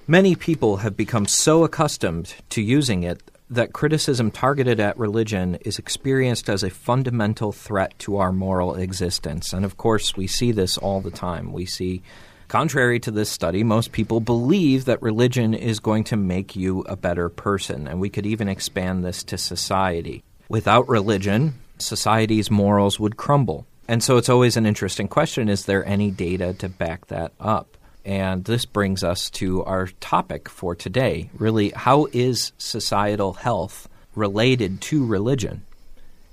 many 0.06 0.34
people 0.36 0.78
have 0.78 0.96
become 0.96 1.26
so 1.26 1.64
accustomed 1.64 2.34
to 2.50 2.62
using 2.62 3.02
it 3.02 3.22
that 3.48 3.72
criticism 3.72 4.30
targeted 4.30 4.80
at 4.80 4.98
religion 4.98 5.56
is 5.60 5.78
experienced 5.78 6.48
as 6.48 6.62
a 6.62 6.70
fundamental 6.70 7.52
threat 7.52 7.96
to 7.98 8.16
our 8.16 8.32
moral 8.32 8.74
existence. 8.74 9.52
And 9.52 9.64
of 9.64 9.76
course, 9.76 10.16
we 10.16 10.26
see 10.26 10.52
this 10.52 10.76
all 10.78 11.00
the 11.00 11.12
time. 11.12 11.52
We 11.52 11.64
see, 11.64 12.02
contrary 12.48 12.98
to 13.00 13.10
this 13.12 13.30
study, 13.30 13.62
most 13.62 13.92
people 13.92 14.20
believe 14.20 14.84
that 14.86 15.00
religion 15.00 15.54
is 15.54 15.78
going 15.78 16.04
to 16.04 16.16
make 16.16 16.56
you 16.56 16.80
a 16.82 16.96
better 16.96 17.28
person. 17.28 17.86
And 17.86 18.00
we 18.00 18.10
could 18.10 18.26
even 18.26 18.48
expand 18.48 19.04
this 19.04 19.22
to 19.24 19.38
society. 19.38 20.24
Without 20.48 20.88
religion, 20.88 21.54
society's 21.78 22.50
morals 22.50 22.98
would 22.98 23.16
crumble. 23.16 23.66
And 23.88 24.02
so 24.02 24.16
it's 24.16 24.28
always 24.28 24.56
an 24.56 24.66
interesting 24.66 25.06
question 25.06 25.48
is 25.48 25.66
there 25.66 25.86
any 25.86 26.10
data 26.10 26.52
to 26.54 26.68
back 26.68 27.06
that 27.06 27.32
up? 27.38 27.75
And 28.06 28.44
this 28.44 28.64
brings 28.64 29.02
us 29.02 29.28
to 29.30 29.64
our 29.64 29.88
topic 29.98 30.48
for 30.48 30.76
today. 30.76 31.28
Really, 31.34 31.70
how 31.70 32.06
is 32.12 32.52
societal 32.56 33.32
health 33.32 33.88
related 34.14 34.80
to 34.82 35.04
religion? 35.04 35.66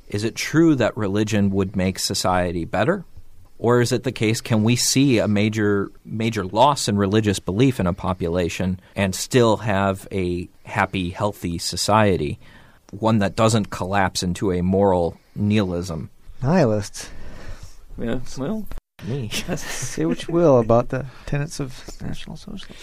Is 0.08 0.24
it 0.24 0.36
true 0.36 0.75
that 0.75 0.96
religion 0.96 1.50
would 1.50 1.75
make 1.75 1.98
society 1.98 2.63
better? 2.63 3.06
Or 3.58 3.82
is 3.82 3.92
it 3.92 4.03
the 4.03 4.12
case 4.12 4.39
can 4.39 4.63
we 4.63 4.75
see 4.75 5.18
a 5.18 5.27
major 5.27 5.92
major 6.06 6.46
loss 6.46 6.88
in 6.88 6.96
religious 6.96 7.39
belief 7.39 7.80
in 7.80 7.88
a 7.88 7.94
population 7.94 8.80
and 8.96 9.15
still 9.15 9.58
have 9.58 10.08
a 10.12 10.48
happy, 10.65 11.10
healthy 11.10 11.58
society? 11.58 12.38
One 12.92 13.18
that 13.18 13.36
doesn't 13.36 13.72
collapse 13.72 14.22
into 14.22 14.51
a 14.51 14.62
moral 14.62 15.18
nihilism. 15.36 16.12
Nihilists. 16.44 17.10
Yeah. 17.98 18.20
Well, 18.38 18.68
Me. 19.07 19.29
Say 19.57 20.05
what 20.05 20.27
you 20.27 20.33
will 20.33 20.60
about 20.60 20.89
the 20.89 21.05
tenets 21.25 21.60
of 21.60 21.83
National 22.01 22.38
Socialism. 22.38 22.75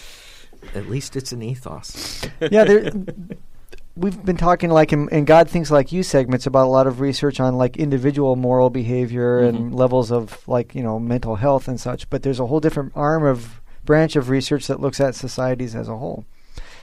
At 0.74 0.88
least 0.88 1.16
it's 1.16 1.32
an 1.32 1.42
ethos. 1.42 2.26
yeah, 2.40 2.64
there, 2.64 2.92
we've 3.96 4.22
been 4.24 4.36
talking 4.36 4.70
like 4.70 4.92
in, 4.92 5.08
in 5.08 5.24
God 5.24 5.48
Thinks 5.48 5.70
Like 5.70 5.90
You 5.92 6.02
segments 6.02 6.46
about 6.46 6.66
a 6.66 6.70
lot 6.70 6.86
of 6.86 7.00
research 7.00 7.40
on 7.40 7.56
like 7.56 7.76
individual 7.76 8.36
moral 8.36 8.70
behavior 8.70 9.40
Mm-hmm. 9.40 9.56
and 9.56 9.74
levels 9.74 10.10
of 10.12 10.46
like 10.46 10.74
you 10.74 10.82
know 10.82 10.98
mental 10.98 11.36
health 11.36 11.66
and 11.68 11.80
such. 11.80 12.08
But 12.10 12.22
there's 12.22 12.40
a 12.40 12.46
whole 12.46 12.60
different 12.60 12.92
arm 12.94 13.24
of 13.24 13.60
branch 13.84 14.16
of 14.16 14.28
research 14.28 14.66
that 14.66 14.80
looks 14.80 15.00
at 15.00 15.14
societies 15.14 15.74
as 15.74 15.88
a 15.88 15.96
whole. 15.96 16.26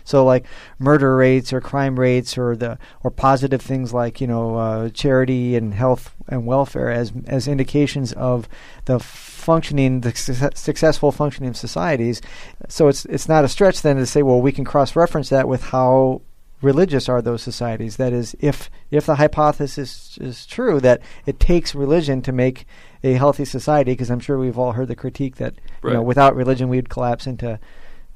So 0.08 0.24
like 0.24 0.46
murder 0.80 1.18
rates 1.18 1.52
or 1.52 1.60
crime 1.60 2.00
rates 2.00 2.38
or 2.38 2.56
the 2.56 2.80
or 3.04 3.12
positive 3.12 3.62
things 3.62 3.94
like 3.94 4.22
you 4.22 4.28
know 4.28 4.56
uh, 4.56 4.90
charity 4.90 5.58
and 5.58 5.74
health 5.74 6.16
and 6.30 6.46
welfare 6.46 6.90
as 6.90 7.12
as 7.28 7.46
indications 7.46 8.14
of 8.14 8.48
the 8.86 9.00
functioning 9.00 10.02
the 10.02 10.16
success, 10.16 10.60
successful 10.60 11.12
functioning 11.12 11.50
of 11.50 11.58
societies. 11.58 12.22
So 12.70 12.88
it's 12.88 13.04
it's 13.06 13.28
not 13.28 13.44
a 13.44 13.50
stretch 13.50 13.82
then 13.82 13.98
to 13.98 14.06
say 14.06 14.24
well 14.24 14.42
we 14.42 14.54
can 14.54 14.64
cross 14.64 14.96
reference 14.96 15.28
that 15.28 15.50
with 15.50 15.62
how 15.66 16.22
religious 16.62 17.10
are 17.10 17.22
those 17.22 17.44
societies. 17.44 17.98
That 17.98 18.14
is, 18.14 18.34
if 18.40 18.70
if 18.92 19.06
the 19.06 19.16
hypothesis 19.16 20.18
is 20.22 20.46
true 20.46 20.80
that 20.80 21.02
it 21.26 21.38
takes 21.38 21.76
religion 21.76 22.22
to 22.22 22.32
make 22.32 22.66
a 23.04 23.14
healthy 23.14 23.44
society, 23.44 23.92
because 23.92 24.10
I'm 24.10 24.22
sure 24.22 24.38
we've 24.38 24.58
all 24.58 24.72
heard 24.72 24.88
the 24.88 24.96
critique 24.96 25.36
that 25.36 25.56
you 25.84 25.92
know 25.92 26.02
without 26.02 26.34
religion 26.34 26.70
we'd 26.70 26.90
collapse 26.90 27.28
into 27.28 27.60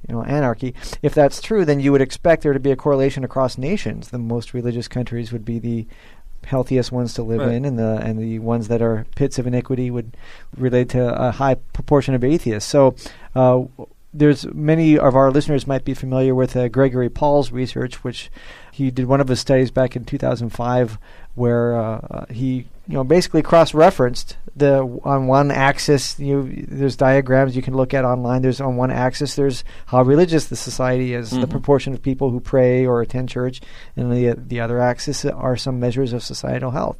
you 0.07 0.15
know 0.15 0.23
anarchy. 0.23 0.73
If 1.01 1.13
that's 1.13 1.41
true, 1.41 1.65
then 1.65 1.79
you 1.79 1.91
would 1.91 2.01
expect 2.01 2.43
there 2.43 2.53
to 2.53 2.59
be 2.59 2.71
a 2.71 2.75
correlation 2.75 3.23
across 3.23 3.57
nations. 3.57 4.09
The 4.09 4.17
most 4.17 4.53
religious 4.53 4.87
countries 4.87 5.31
would 5.31 5.45
be 5.45 5.59
the 5.59 5.87
healthiest 6.45 6.91
ones 6.91 7.13
to 7.13 7.23
live 7.23 7.41
Right. 7.41 7.51
in, 7.53 7.65
and 7.65 7.77
the 7.77 7.99
and 8.03 8.17
the 8.19 8.39
ones 8.39 8.67
that 8.67 8.81
are 8.81 9.05
pits 9.15 9.37
of 9.37 9.45
iniquity 9.47 9.91
would 9.91 10.17
relate 10.57 10.89
to 10.89 11.13
a 11.13 11.31
high 11.31 11.55
proportion 11.55 12.13
of 12.15 12.23
atheists. 12.23 12.69
So. 12.69 12.95
Uh, 13.35 13.63
there's 14.13 14.45
many 14.53 14.97
of 14.99 15.15
our 15.15 15.31
listeners 15.31 15.65
might 15.65 15.85
be 15.85 15.93
familiar 15.93 16.35
with 16.35 16.53
uh, 16.57 16.67
Gregory 16.67 17.09
Paul's 17.09 17.53
research, 17.53 18.03
which 18.03 18.29
he 18.69 18.91
did 18.91 19.05
one 19.05 19.21
of 19.21 19.29
his 19.29 19.39
studies 19.39 19.71
back 19.71 19.95
in 19.95 20.03
2005, 20.03 20.97
where 21.35 21.75
uh, 21.79 21.97
uh, 22.11 22.25
he 22.29 22.67
you 22.87 22.95
know 22.95 23.03
basically 23.03 23.41
cross-referenced 23.41 24.37
the 24.55 24.79
on 25.03 25.27
one 25.27 25.49
axis. 25.51 26.19
You 26.19 26.65
there's 26.67 26.95
diagrams 26.95 27.55
you 27.55 27.61
can 27.61 27.73
look 27.75 27.93
at 27.93 28.03
online. 28.05 28.41
There's 28.41 28.59
on 28.61 28.75
one 28.75 28.91
axis 28.91 29.35
there's 29.35 29.63
how 29.85 30.01
religious 30.03 30.45
the 30.45 30.55
society 30.57 31.13
is, 31.13 31.29
the 31.31 31.37
Mhm. 31.47 31.49
proportion 31.49 31.93
of 31.93 32.01
people 32.01 32.31
who 32.31 32.39
pray 32.39 32.85
or 32.85 33.01
attend 33.01 33.29
church, 33.29 33.61
and 33.95 34.11
the 34.11 34.35
the 34.37 34.59
other 34.59 34.79
axis 34.79 35.23
are 35.25 35.55
some 35.55 35.79
measures 35.79 36.11
of 36.13 36.21
societal 36.23 36.71
health. 36.71 36.97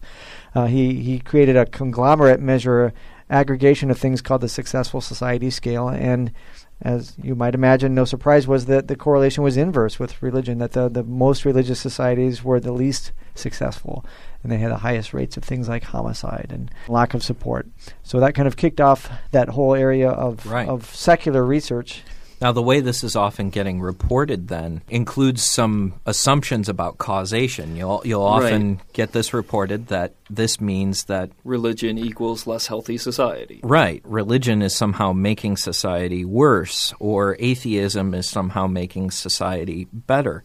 Uh, 0.55 0.65
he 0.67 0.95
he 1.01 1.19
created 1.19 1.57
a 1.57 1.65
conglomerate 1.65 2.39
measure 2.39 2.93
aggregation 3.29 3.89
of 3.89 3.97
things 3.97 4.21
called 4.21 4.41
the 4.41 4.49
Successful 4.49 4.99
Society 5.01 5.49
Scale, 5.49 5.87
and 5.89 6.31
as 6.81 7.13
you 7.21 7.35
might 7.35 7.53
imagine, 7.55 7.93
no 7.93 8.05
surprise 8.05 8.47
was 8.47 8.65
that 8.65 8.87
the 8.87 8.95
correlation 8.95 9.43
was 9.43 9.57
inverse 9.57 9.99
with 9.99 10.21
religion, 10.21 10.57
that 10.57 10.71
the, 10.71 10.89
the 10.89 11.03
most 11.03 11.45
religious 11.45 11.79
societies 11.79 12.43
were 12.43 12.59
the 12.59 12.71
least 12.71 13.11
successful, 13.35 14.03
and 14.43 14.51
they 14.51 14.57
had 14.57 14.71
the 14.71 14.77
highest 14.77 15.13
rates 15.13 15.37
of 15.37 15.43
things 15.43 15.69
like 15.69 15.83
homicide 15.83 16.47
and 16.51 16.71
lack 16.87 17.13
of 17.13 17.23
support. 17.23 17.67
So 18.03 18.19
that 18.19 18.33
kind 18.35 18.47
of 18.47 18.57
kicked 18.57 18.81
off 18.81 19.09
that 19.31 19.49
whole 19.49 19.75
area 19.75 20.09
of, 20.09 20.45
Right. 20.45 20.67
of 20.67 20.85
secular 20.95 21.45
research. 21.45 22.03
Now, 22.41 22.51
the 22.51 22.61
way 22.63 22.79
this 22.81 23.03
is 23.03 23.15
often 23.15 23.51
getting 23.51 23.79
reported 23.79 24.47
then 24.47 24.81
includes 24.89 25.43
some 25.43 25.93
assumptions 26.07 26.67
about 26.69 26.97
causation. 26.97 27.75
You'll, 27.75 28.01
you'll 28.03 28.23
often 28.23 28.81
get 28.93 29.11
this 29.11 29.31
reported 29.31 29.87
that 29.87 30.15
this 30.27 30.59
means 30.59 31.03
that, 31.03 31.29
Religion 31.43 31.99
equals 31.99 32.47
less 32.47 32.65
healthy 32.65 32.97
society. 32.97 33.59
right, 33.61 34.01
religion 34.03 34.63
is 34.63 34.75
somehow 34.75 35.13
making 35.13 35.57
society 35.57 36.25
worse, 36.25 36.95
or 36.99 37.37
atheism 37.39 38.15
is 38.15 38.27
somehow 38.27 38.65
making 38.65 39.11
society 39.11 39.87
better. 39.93 40.43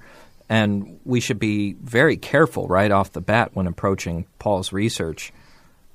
And 0.50 1.00
we 1.04 1.20
should 1.20 1.38
be 1.38 1.72
very 1.72 2.18
careful 2.18 2.68
right 2.68 2.90
off 2.90 3.12
the 3.12 3.22
bat 3.22 3.52
when 3.54 3.66
approaching 3.66 4.26
Paul's 4.38 4.70
research. 4.70 5.32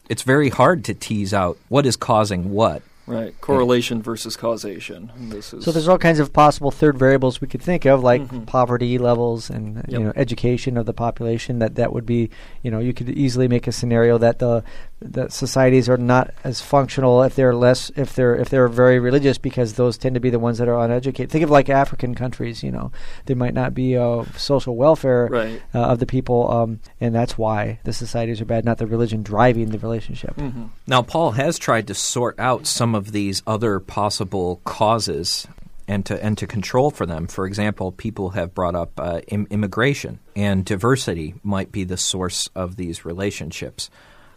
It's 0.10 0.24
very 0.24 0.50
hard 0.50 0.84
to 0.86 0.96
tease 0.96 1.34
out 1.34 1.58
what 1.70 1.86
is 1.86 1.96
causing 1.96 2.52
what. 2.52 2.82
Right. 3.12 3.40
Correlation 3.42 4.02
versus 4.02 4.38
causation. 4.38 5.12
This 5.18 5.54
is 5.54 5.66
So 5.66 5.72
there's 5.72 5.88
all 5.88 5.98
kinds 5.98 6.20
of 6.20 6.32
possible 6.32 6.72
third 6.72 6.98
variables 6.98 7.42
we 7.42 7.48
could 7.48 7.62
think 7.62 7.86
of, 7.86 8.02
like 8.04 8.22
Mhm. 8.22 8.46
poverty 8.46 8.98
levels 8.98 9.50
and 9.50 9.84
you 9.88 10.00
know 10.00 10.14
education 10.16 10.78
of 10.78 10.86
the 10.86 10.94
population. 10.94 11.60
That 11.60 11.76
that 11.76 11.92
would 11.94 12.06
be 12.06 12.30
you 12.64 12.72
know 12.72 12.80
you 12.80 12.94
could 12.94 13.10
easily 13.10 13.48
make 13.48 13.68
a 13.68 13.72
scenario 13.72 14.18
that 14.18 14.40
the 14.40 14.64
that 15.02 15.34
societies 15.34 15.90
are 15.90 15.98
not 15.98 16.34
as 16.44 16.62
functional 16.62 17.24
if 17.24 17.36
they're 17.36 17.56
less 17.56 17.92
if 17.96 18.14
they're 18.14 18.36
if 18.36 18.50
they're 18.50 18.68
very 18.68 19.00
religious 19.00 19.38
because 19.38 19.74
those 19.74 19.98
tend 19.98 20.14
to 20.14 20.22
be 20.22 20.30
the 20.30 20.40
ones 20.40 20.60
that 20.60 20.68
are 20.68 20.80
uneducated. 20.84 21.32
Think 21.32 21.44
of 21.44 21.50
like 21.50 21.70
African 21.70 22.16
countries. 22.16 22.64
You 22.64 22.72
know 22.72 22.92
there 23.26 23.36
might 23.36 23.54
not 23.54 23.74
be 23.74 23.96
a 23.96 24.26
social 24.38 24.76
welfare 24.76 25.28
right. 25.28 25.62
uh, 25.74 25.80
of 25.80 26.00
the 26.00 26.06
people, 26.06 26.52
um, 26.52 26.80
and 27.00 27.14
that's 27.16 27.38
why 27.38 27.80
the 27.84 27.94
societies 27.94 28.42
are 28.42 28.46
bad, 28.46 28.66
not 28.66 28.78
the 28.78 28.88
religion 28.88 29.24
driving 29.24 29.70
the 29.70 29.80
relationship. 29.80 30.36
hmm 30.36 30.66
Now, 30.88 31.02
Paul 31.02 31.32
has 31.32 31.58
tried 31.58 31.88
to 31.88 31.94
sort 31.94 32.40
out 32.40 32.68
some 32.68 32.96
of 32.96 33.12
these 33.12 33.42
other 33.48 33.80
possible 33.80 34.62
causes 34.64 35.48
and 35.88 36.06
to 36.06 36.24
and 36.24 36.38
to 36.38 36.48
control 36.48 36.92
for 36.92 37.06
them. 37.06 37.28
For 37.28 37.46
example, 37.46 37.92
people 37.92 38.30
have 38.32 38.54
brought 38.54 38.76
up 38.76 38.92
uh, 38.98 39.22
Im- 39.28 39.48
immigration 39.50 40.20
and 40.36 40.64
diversity 40.64 41.36
might 41.44 41.72
be 41.72 41.84
the 41.84 41.98
source 41.98 42.48
of 42.56 42.76
these 42.78 43.04
relationships. 43.04 43.90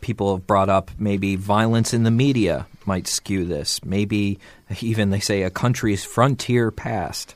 People 0.04 0.36
have 0.36 0.46
brought 0.46 0.68
up 0.68 0.90
maybe 0.98 1.34
violence 1.34 1.94
in 1.94 2.02
the 2.02 2.10
media 2.10 2.66
might 2.84 3.06
skew 3.06 3.46
this. 3.46 3.82
Maybe 3.82 4.38
even 4.82 5.08
they 5.08 5.18
say 5.20 5.42
a 5.44 5.50
country's 5.50 6.04
frontier 6.04 6.70
past. 6.70 7.34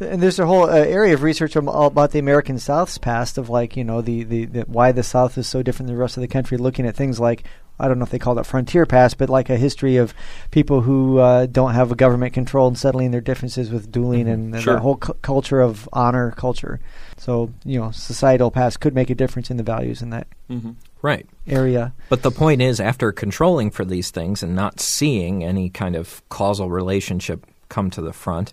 And 0.00 0.20
there's 0.20 0.40
a 0.40 0.46
whole 0.46 0.64
uh, 0.64 0.74
area 0.74 1.14
of 1.14 1.22
research 1.22 1.54
about 1.54 2.10
the 2.10 2.18
American 2.18 2.58
South's 2.58 2.98
past 2.98 3.38
of 3.38 3.48
like 3.50 3.76
you 3.76 3.84
know 3.84 4.00
the, 4.02 4.24
the, 4.24 4.44
the 4.46 4.60
why 4.62 4.90
the 4.90 5.04
South 5.04 5.38
is 5.38 5.46
so 5.46 5.62
different 5.62 5.86
than 5.86 5.94
the 5.96 6.00
rest 6.02 6.16
of 6.16 6.20
the 6.22 6.28
country. 6.28 6.58
Looking 6.58 6.86
at 6.86 6.96
things 6.96 7.20
like 7.20 7.44
I 7.80 7.86
don't 7.86 8.00
know 8.00 8.04
if 8.04 8.10
they 8.10 8.18
call 8.18 8.36
it 8.40 8.46
frontier 8.46 8.84
past, 8.86 9.18
but 9.18 9.28
like 9.30 9.48
a 9.50 9.56
history 9.56 9.96
of 9.98 10.12
people 10.50 10.80
who 10.80 11.18
uh, 11.18 11.46
don't 11.46 11.74
have 11.74 11.92
a 11.92 11.94
government 11.94 12.32
control 12.34 12.66
and 12.66 12.76
settling 12.76 13.12
their 13.12 13.20
differences 13.20 13.70
with 13.70 13.92
dueling 13.92 14.26
Mhm. 14.26 14.32
and, 14.34 14.54
and 14.56 14.62
Sure. 14.64 14.74
that 14.74 14.80
whole 14.82 14.96
cu- 14.96 15.14
culture 15.22 15.60
of 15.60 15.88
honor 15.92 16.32
culture. 16.32 16.80
So 17.16 17.52
you 17.64 17.78
know 17.78 17.92
societal 17.92 18.50
past 18.50 18.80
could 18.80 18.94
make 18.94 19.10
a 19.10 19.14
difference 19.14 19.50
in 19.52 19.56
the 19.56 19.62
values 19.62 20.02
in 20.02 20.10
that 20.10 20.26
hmm 20.48 20.70
Right. 21.02 21.26
area. 21.46 21.92
But 22.08 22.22
the 22.22 22.30
point 22.30 22.60
is, 22.60 22.80
after 22.80 23.12
controlling 23.12 23.70
for 23.70 23.84
these 23.84 24.10
things 24.10 24.42
and 24.42 24.54
not 24.54 24.80
seeing 24.80 25.44
any 25.44 25.70
kind 25.70 25.94
of 25.94 26.22
causal 26.28 26.70
relationship 26.70 27.46
come 27.68 27.90
to 27.90 28.02
the 28.02 28.12
front, 28.12 28.52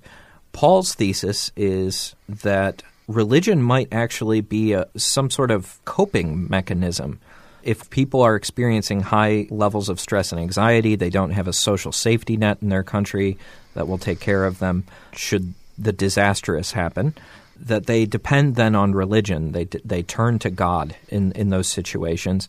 Paul's 0.54 0.94
thesis 0.94 1.52
is 1.56 2.16
that 2.30 2.84
religion 3.08 3.62
might 3.62 3.90
actually 3.92 4.42
be 4.42 4.74
a, 4.74 4.88
some 4.96 5.30
sort 5.30 5.52
of 5.52 5.80
coping 5.86 6.48
mechanism. 6.50 7.20
If 7.64 7.90
people 7.90 8.22
are 8.22 8.36
experiencing 8.36 9.02
high 9.02 9.48
levels 9.50 9.90
of 9.90 10.00
stress 10.00 10.32
and 10.32 10.40
anxiety, 10.40 10.96
they 10.96 11.10
don't 11.10 11.32
have 11.32 11.48
a 11.48 11.54
social 11.54 11.92
safety 11.92 12.38
net 12.38 12.60
in 12.62 12.70
their 12.70 12.84
country 12.84 13.38
that 13.74 13.88
will 13.88 13.98
take 13.98 14.20
care 14.20 14.46
of 14.46 14.60
them 14.60 14.86
should 15.14 15.54
the 15.78 15.92
disastrous 15.92 16.72
happen 16.72 17.16
that 17.60 17.86
they 17.86 18.06
depend 18.06 18.56
then 18.56 18.76
on 18.76 18.94
religion. 18.94 19.52
They 19.52 19.66
they 19.66 20.04
turn 20.04 20.40
to 20.40 20.50
God 20.50 20.96
in 21.10 21.32
in 21.34 21.50
those 21.50 21.68
situations, 21.68 22.48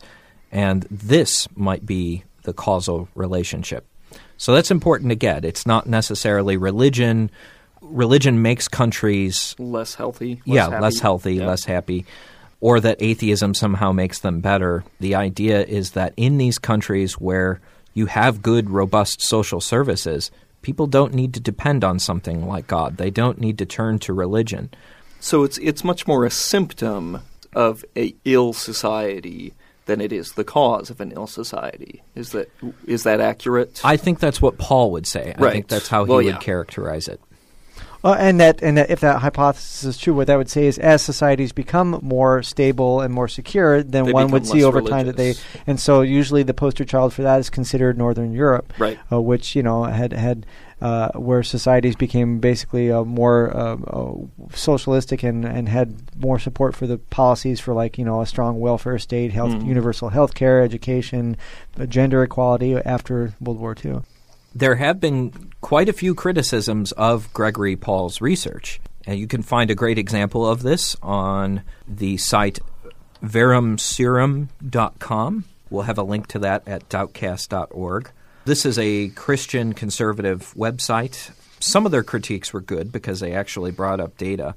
and 0.52 0.82
this 0.90 1.48
might 1.56 1.86
be 1.86 2.25
the 2.42 2.52
causal 2.52 3.08
relationship. 3.14 3.86
So 4.36 4.54
that's 4.54 4.70
important 4.70 5.10
to 5.10 5.16
get. 5.16 5.44
It's 5.44 5.66
not 5.66 5.86
necessarily 5.86 6.56
religion. 6.56 7.30
Religion 7.80 8.42
makes 8.42 8.68
countries 8.68 9.54
Less 9.58 9.94
healthy. 9.94 10.40
yeah 10.44 10.68
happy. 10.70 10.82
less 10.82 10.98
healthy, 11.00 11.34
Yeah. 11.36 11.46
less 11.46 11.64
happy, 11.64 12.04
or 12.60 12.80
that 12.80 13.00
atheism 13.00 13.54
somehow 13.54 13.92
makes 13.92 14.18
them 14.20 14.40
better. 14.40 14.84
The 15.00 15.14
idea 15.14 15.62
is 15.64 15.92
that 15.92 16.12
in 16.16 16.38
these 16.38 16.58
countries 16.58 17.14
where 17.14 17.60
you 17.94 18.06
have 18.06 18.42
good, 18.42 18.68
robust 18.70 19.22
social 19.22 19.60
services, 19.60 20.30
people 20.62 20.86
don't 20.86 21.14
need 21.14 21.32
to 21.34 21.40
depend 21.40 21.84
on 21.84 21.98
something 21.98 22.46
like 22.46 22.66
God. 22.66 22.96
They 22.96 23.10
don't 23.10 23.40
need 23.40 23.56
to 23.58 23.66
turn 23.66 23.98
to 24.00 24.12
religion. 24.12 24.70
So 25.20 25.42
it's 25.44 25.58
it's 25.58 25.82
much 25.85 26.06
more 26.06 26.25
a 26.25 26.30
symptom 26.30 27.20
of 27.54 27.85
a 27.96 28.14
ill 28.25 28.52
society 28.52 29.54
than 29.87 30.00
it 30.00 30.12
is 30.12 30.32
the 30.32 30.44
cause 30.44 30.90
of 30.90 31.00
an 31.00 31.12
ill 31.12 31.26
society. 31.26 32.02
Is 32.14 32.30
that 32.32 32.50
is 32.87 33.02
that 33.04 33.20
accurate? 33.20 33.80
I 33.85 33.96
think 33.96 34.18
that's 34.20 34.42
what 34.42 34.58
Paul 34.58 34.90
would 34.92 35.06
say. 35.06 35.35
I 35.37 35.42
Right. 35.42 35.52
think 35.52 35.68
that's 35.68 35.88
how 35.88 36.04
he 36.04 36.08
Well, 36.11 36.16
would 36.18 36.26
yeah. 36.26 36.38
characterize 36.38 37.08
it. 37.08 37.20
Uh, 38.04 38.14
and 38.20 38.38
that, 38.38 38.62
and 38.62 38.76
that 38.76 38.88
if 38.88 39.00
that 39.00 39.20
hypothesis 39.20 39.82
is 39.82 39.99
true, 39.99 40.14
what 40.14 40.28
that 40.28 40.37
would 40.37 40.50
say 40.50 40.66
is, 40.66 40.78
as 40.78 41.02
societies 41.02 41.50
become 41.50 41.99
more 42.02 42.40
stable 42.40 43.00
and 43.00 43.12
more 43.12 43.26
secure, 43.26 43.82
then 43.82 44.04
They 44.04 44.12
one 44.12 44.30
would 44.30 44.46
see 44.46 44.58
less 44.58 44.64
over 44.64 44.80
time 44.80 45.06
that 45.06 45.16
they, 45.16 45.35
and 45.66 45.80
so 45.80 46.02
usually 46.02 46.44
the 46.44 46.54
poster 46.54 46.85
child 46.85 47.12
for 47.14 47.23
that 47.23 47.40
is 47.40 47.50
considered 47.50 47.99
Northern 47.99 48.32
Europe, 48.32 48.73
right. 48.78 48.96
uh, 49.11 49.20
which 49.20 49.56
you 49.56 49.62
know 49.64 49.85
had 49.85 50.12
had 50.12 50.46
uh, 50.80 51.09
where 51.12 51.42
societies 51.42 51.97
became 51.97 52.38
basically 52.38 52.92
uh, 52.92 53.02
more 53.04 53.54
uh, 53.56 53.76
uh, 53.76 54.12
socialistic 54.54 55.23
and 55.23 55.45
and 55.45 55.68
had 55.68 55.95
more 56.21 56.38
support 56.38 56.75
for 56.76 56.87
the 56.87 56.99
policies 56.99 57.61
for 57.61 57.73
like 57.73 57.97
you 57.99 58.04
know 58.04 58.21
a 58.21 58.26
strong 58.26 58.61
welfare 58.61 58.99
state, 58.99 59.33
health, 59.33 59.52
Mhm. 59.52 59.66
universal 59.66 60.11
health 60.11 60.35
care, 60.35 60.62
education, 60.62 61.37
uh, 61.80 61.87
gender 61.87 62.23
equality 62.23 62.76
after 62.76 63.33
World 63.40 63.59
War 63.61 63.75
II. 63.85 64.00
There 64.54 64.76
have 64.76 65.00
been 65.00 65.33
quite 65.61 65.88
a 65.88 65.92
few 65.92 66.14
criticisms 66.14 66.92
of 66.92 67.33
Gregory 67.33 67.75
Paul's 67.76 68.21
research. 68.21 68.80
And 69.09 69.21
you 69.21 69.26
can 69.28 69.42
find 69.42 69.71
a 69.71 69.75
great 69.75 69.99
example 69.99 70.49
of 70.49 70.62
this 70.62 70.97
on 71.02 71.62
the 71.87 72.16
site 72.16 72.59
verumserum.com. 73.23 75.45
We'll 75.71 75.83
have 75.83 75.99
a 75.99 76.02
link 76.02 76.26
to 76.28 76.38
that 76.40 76.66
at 76.66 76.88
doubtcast.org. 76.88 78.11
This 78.47 78.65
is 78.65 78.79
a 78.79 79.09
Christian 79.09 79.73
conservative 79.75 80.55
website. 80.57 81.33
Some 81.59 81.85
of 81.85 81.91
their 81.93 82.05
critiques 82.05 82.53
were 82.53 82.61
good 82.61 82.93
because 82.93 83.19
they 83.21 83.33
actually 83.33 83.73
brought 83.73 83.99
up 83.99 84.17
data. 84.17 84.55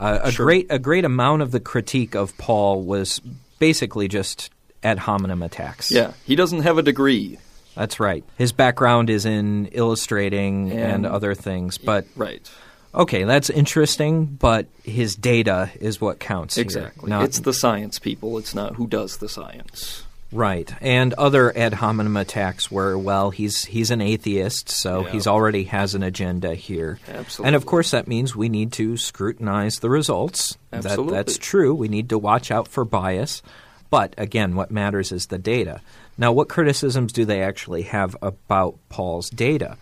Uh, 0.00 0.18
a 0.24 0.32
Sure. 0.32 0.46
great 0.46 0.66
a 0.70 0.78
great 0.78 1.04
amount 1.04 1.42
of 1.42 1.50
the 1.52 1.60
critique 1.60 2.14
of 2.14 2.36
Paul 2.38 2.82
was 2.82 3.20
basically 3.58 4.08
just 4.08 4.50
ad 4.82 4.98
hominem 4.98 5.42
attacks. 5.42 5.90
Yeah, 5.92 6.12
he 6.24 6.34
doesn't 6.36 6.62
have 6.62 6.78
a 6.78 6.82
degree. 6.82 7.38
That's 7.76 8.00
right. 8.00 8.24
His 8.38 8.50
background 8.52 9.10
is 9.10 9.26
in 9.26 9.66
illustrating 9.72 10.72
and, 10.72 11.04
And- 11.04 11.06
other 11.06 11.34
things, 11.34 11.76
but 11.78 12.06
Right. 12.16 12.50
okay, 12.94 13.24
that's 13.24 13.50
interesting. 13.50 14.24
But 14.24 14.66
his 14.84 15.14
data 15.16 15.70
is 15.80 16.00
what 16.00 16.18
counts. 16.18 16.56
Exactly. 16.56 17.10
not- 17.10 17.24
it's 17.24 17.40
the 17.40 17.52
science 17.54 17.98
people. 17.98 18.38
It's 18.38 18.54
not 18.54 18.76
who 18.76 18.86
does 18.86 19.18
the 19.18 19.28
science. 19.28 20.02
Right. 20.32 20.72
And 20.80 21.12
other 21.14 21.56
ad 21.56 21.74
hominem 21.74 22.16
attacks 22.16 22.70
were 22.70 22.96
well, 22.98 23.30
he's 23.30 23.64
he's 23.64 23.90
an 23.90 24.00
atheist, 24.00 24.68
so 24.70 25.02
Yeah. 25.04 25.12
he's 25.12 25.26
already 25.26 25.64
has 25.64 25.94
an 25.94 26.02
agenda 26.02 26.54
here. 26.54 26.98
Absolutely. 27.08 27.46
And 27.48 27.56
of 27.56 27.66
course, 27.66 27.90
that 27.92 28.08
means 28.08 28.34
we 28.34 28.48
need 28.48 28.72
to 28.72 28.96
scrutinize 28.96 29.78
the 29.80 29.90
results. 29.90 30.56
That, 30.70 30.84
Absolutely. 30.86 31.14
that's 31.14 31.38
true. 31.38 31.74
We 31.74 31.88
need 31.88 32.08
to 32.10 32.18
watch 32.18 32.50
out 32.50 32.68
for 32.68 32.84
bias. 32.84 33.42
But 33.90 34.14
again, 34.16 34.54
what 34.56 34.70
matters 34.70 35.12
is 35.12 35.26
the 35.26 35.38
data. 35.38 35.80
Now, 36.16 36.32
what 36.32 36.48
criticisms 36.48 37.12
do 37.12 37.24
they 37.26 37.42
actually 37.42 37.82
have 37.82 38.16
about 38.22 38.76
Paul's 38.88 39.28
data? 39.28 39.76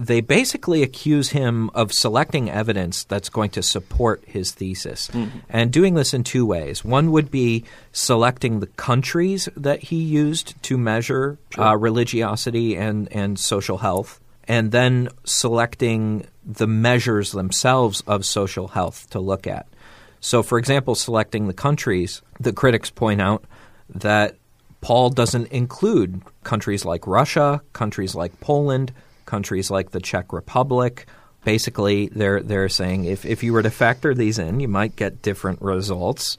They 0.00 0.22
basically 0.22 0.82
accuse 0.82 1.28
him 1.28 1.68
of 1.74 1.92
selecting 1.92 2.48
evidence 2.48 3.04
that's 3.04 3.28
going 3.28 3.50
to 3.50 3.62
support 3.62 4.22
his 4.26 4.50
thesis, 4.50 5.10
and 5.50 5.70
doing 5.70 5.92
this 5.92 6.14
in 6.14 6.24
two 6.24 6.46
ways. 6.46 6.82
One 6.82 7.12
would 7.12 7.30
be 7.30 7.64
selecting 7.92 8.60
the 8.60 8.66
countries 8.66 9.50
that 9.58 9.80
he 9.80 9.96
used 9.96 10.54
to 10.62 10.78
measure 10.78 11.36
uh, 11.58 11.76
religiosity 11.76 12.78
and, 12.78 13.12
and 13.12 13.38
social 13.38 13.76
health, 13.76 14.20
and 14.48 14.72
then 14.72 15.10
selecting 15.24 16.26
the 16.46 16.66
measures 16.66 17.32
themselves 17.32 18.00
of 18.06 18.24
social 18.24 18.68
health 18.68 19.06
to 19.10 19.20
look 19.20 19.46
at. 19.46 19.66
So, 20.20 20.42
for 20.42 20.58
example, 20.58 20.94
selecting 20.94 21.46
the 21.46 21.52
countries, 21.52 22.22
the 22.40 22.54
critics 22.54 22.88
point 22.88 23.20
out 23.20 23.44
that 23.90 24.36
Paul 24.80 25.10
doesn't 25.10 25.48
include 25.48 26.22
countries 26.42 26.86
like 26.86 27.06
Russia, 27.06 27.60
countries 27.74 28.14
like 28.14 28.40
Poland, 28.40 28.94
countries 29.30 29.70
like 29.70 29.92
the 29.92 30.00
Czech 30.00 30.32
Republic. 30.32 31.06
Basically, 31.44 32.08
they're 32.08 32.42
they're 32.42 32.68
saying 32.68 33.04
if, 33.04 33.24
if 33.24 33.42
you 33.42 33.52
were 33.52 33.62
to 33.62 33.70
factor 33.70 34.14
these 34.14 34.38
in, 34.38 34.60
you 34.60 34.68
might 34.68 34.96
get 34.96 35.22
different 35.22 35.62
results. 35.62 36.36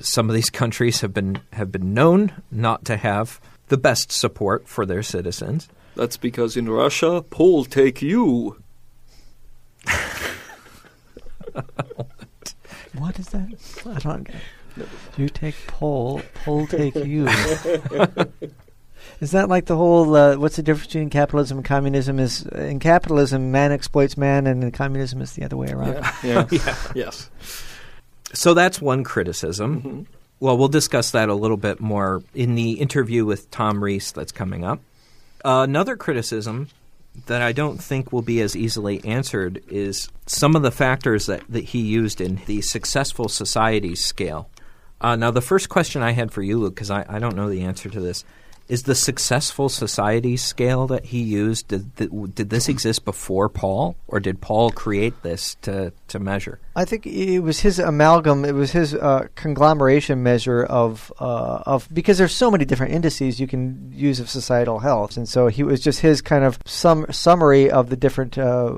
Some 0.00 0.28
of 0.30 0.34
these 0.34 0.50
countries 0.62 1.00
have 1.02 1.12
been 1.12 1.40
have 1.52 1.70
been 1.70 1.92
known 1.92 2.32
not 2.50 2.84
to 2.86 2.96
have 2.96 3.40
the 3.68 3.76
best 3.76 4.12
support 4.12 4.68
for 4.68 4.86
their 4.86 5.02
citizens. 5.02 5.68
That's 5.96 6.16
because 6.16 6.56
in 6.56 6.70
Russia, 6.70 7.22
Pole 7.28 7.64
take 7.64 8.00
you. 8.00 8.62
What 12.98 13.18
is 13.18 13.28
that? 13.28 13.48
I 13.86 13.98
don't. 13.98 14.28
You 15.16 15.28
take 15.28 15.54
pole, 15.66 16.22
pole 16.44 16.66
take 16.66 16.94
you. 16.96 17.28
is 19.20 19.30
that 19.32 19.48
like 19.48 19.66
the 19.66 19.76
whole? 19.76 20.14
Uh, 20.14 20.36
what's 20.36 20.56
the 20.56 20.62
difference 20.62 20.86
between 20.86 21.10
capitalism 21.10 21.58
and 21.58 21.64
communism? 21.64 22.18
Is 22.18 22.42
in 22.46 22.78
capitalism, 22.78 23.50
man 23.50 23.72
exploits 23.72 24.16
man, 24.16 24.46
and 24.46 24.62
in 24.62 24.70
communism, 24.70 25.22
it's 25.22 25.34
the 25.34 25.44
other 25.44 25.56
way 25.56 25.68
around. 25.68 26.04
Yeah. 26.22 26.46
yeah. 26.50 26.76
Yes. 26.94 27.30
So 28.34 28.54
that's 28.54 28.80
one 28.80 29.04
criticism. 29.04 29.80
Mm-hmm. 29.80 30.02
Well, 30.40 30.58
we'll 30.58 30.68
discuss 30.68 31.10
that 31.12 31.28
a 31.28 31.34
little 31.34 31.56
bit 31.56 31.80
more 31.80 32.22
in 32.34 32.54
the 32.54 32.72
interview 32.72 33.24
with 33.24 33.50
Tom 33.50 33.82
Rees 33.82 34.12
that's 34.12 34.32
coming 34.32 34.64
up. 34.64 34.80
Uh, 35.44 35.64
another 35.68 35.96
criticism 35.96 36.68
that 37.26 37.42
I 37.42 37.52
don't 37.52 37.82
think 37.82 38.12
will 38.12 38.22
be 38.22 38.40
as 38.40 38.56
easily 38.56 39.04
answered 39.04 39.62
is 39.68 40.08
some 40.26 40.54
of 40.54 40.62
the 40.62 40.70
factors 40.70 41.26
that, 41.26 41.42
that 41.48 41.64
he 41.64 41.80
used 41.80 42.20
in 42.20 42.40
the 42.46 42.60
successful 42.62 43.28
societies 43.28 44.04
scale. 44.04 44.48
Uh, 45.00 45.16
now, 45.16 45.30
the 45.30 45.40
first 45.40 45.68
question 45.68 46.02
I 46.02 46.12
had 46.12 46.32
for 46.32 46.42
you, 46.42 46.58
Luke, 46.58 46.74
because 46.74 46.90
I, 46.90 47.04
I 47.08 47.18
don't 47.18 47.36
know 47.36 47.48
the 47.48 47.62
answer 47.62 47.88
to 47.88 48.00
this, 48.00 48.24
is 48.68 48.82
the 48.82 48.94
successful 48.94 49.68
society 49.68 50.36
scale 50.36 50.86
that 50.88 51.06
he 51.06 51.22
used, 51.22 51.68
did, 51.68 51.94
did, 51.96 52.34
did 52.34 52.50
this 52.50 52.68
exist 52.68 53.04
before 53.04 53.48
Paul, 53.48 53.96
or 54.06 54.20
did 54.20 54.40
Paul 54.40 54.70
create 54.70 55.22
this 55.22 55.56
to, 55.62 55.92
to 56.08 56.18
measure? 56.18 56.60
I 56.76 56.84
think 56.84 57.06
it 57.06 57.40
was 57.40 57.60
his 57.60 57.78
amalgam. 57.78 58.44
It 58.44 58.52
was 58.52 58.70
his 58.70 58.94
uh, 58.94 59.28
conglomeration 59.34 60.22
measure 60.22 60.62
of 60.62 61.12
uh, 61.18 61.62
of 61.66 61.88
because 61.92 62.18
there's 62.18 62.34
so 62.34 62.52
many 62.52 62.64
different 62.64 62.92
indices 62.92 63.40
you 63.40 63.48
can 63.48 63.90
use 63.92 64.20
of 64.20 64.30
societal 64.30 64.78
health, 64.78 65.16
and 65.16 65.28
so 65.28 65.48
he 65.48 65.64
was 65.64 65.80
just 65.80 66.00
his 66.00 66.22
kind 66.22 66.44
of 66.44 66.58
sum, 66.66 67.06
summary 67.10 67.68
of 67.68 67.90
the 67.90 67.96
different 67.96 68.38
uh, 68.38 68.76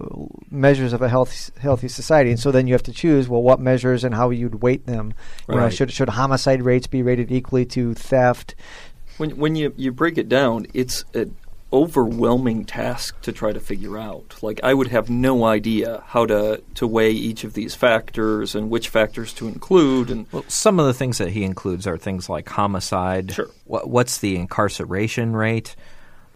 measures 0.50 0.94
of 0.94 1.02
a 1.02 1.10
healthy 1.10 1.52
healthy 1.60 1.88
society. 1.88 2.30
And 2.30 2.40
so 2.40 2.50
then 2.50 2.66
you 2.66 2.72
have 2.72 2.82
to 2.84 2.92
choose 2.92 3.28
well 3.28 3.42
what 3.42 3.60
measures 3.60 4.02
and 4.02 4.14
how 4.14 4.30
you'd 4.30 4.62
weight 4.62 4.86
them. 4.86 5.12
You 5.48 5.56
know, 5.56 5.68
should 5.68 5.92
should 5.92 6.08
homicide 6.08 6.62
rates 6.62 6.86
be 6.86 7.02
rated 7.02 7.30
equally 7.30 7.66
to 7.66 7.92
theft? 7.92 8.54
When 9.20 9.36
when 9.36 9.54
you 9.54 9.72
you 9.76 9.92
break 9.92 10.16
it 10.18 10.28
down, 10.28 10.66
it's 10.72 11.04
an 11.14 11.36
overwhelming 11.72 12.64
task 12.64 13.20
to 13.22 13.32
try 13.32 13.52
to 13.52 13.60
figure 13.60 13.96
out. 13.98 14.36
Like 14.42 14.60
I 14.64 14.74
would 14.74 14.88
have 14.88 15.08
no 15.08 15.44
idea 15.44 16.02
how 16.06 16.26
to 16.26 16.62
to 16.76 16.86
weigh 16.86 17.12
each 17.12 17.44
of 17.44 17.52
these 17.54 17.74
factors 17.74 18.54
and 18.54 18.70
which 18.70 18.88
factors 18.88 19.32
to 19.34 19.46
include 19.46 20.10
and 20.10 20.26
Well, 20.32 20.44
some 20.48 20.80
of 20.80 20.86
the 20.86 20.94
things 20.94 21.18
that 21.18 21.30
he 21.30 21.44
includes 21.44 21.86
are 21.86 21.96
things 21.98 22.28
like 22.28 22.48
homicide. 22.48 23.32
Sure. 23.32 23.48
What, 23.66 23.88
what's 23.88 24.18
the 24.18 24.36
incarceration 24.36 25.34
rate? 25.34 25.76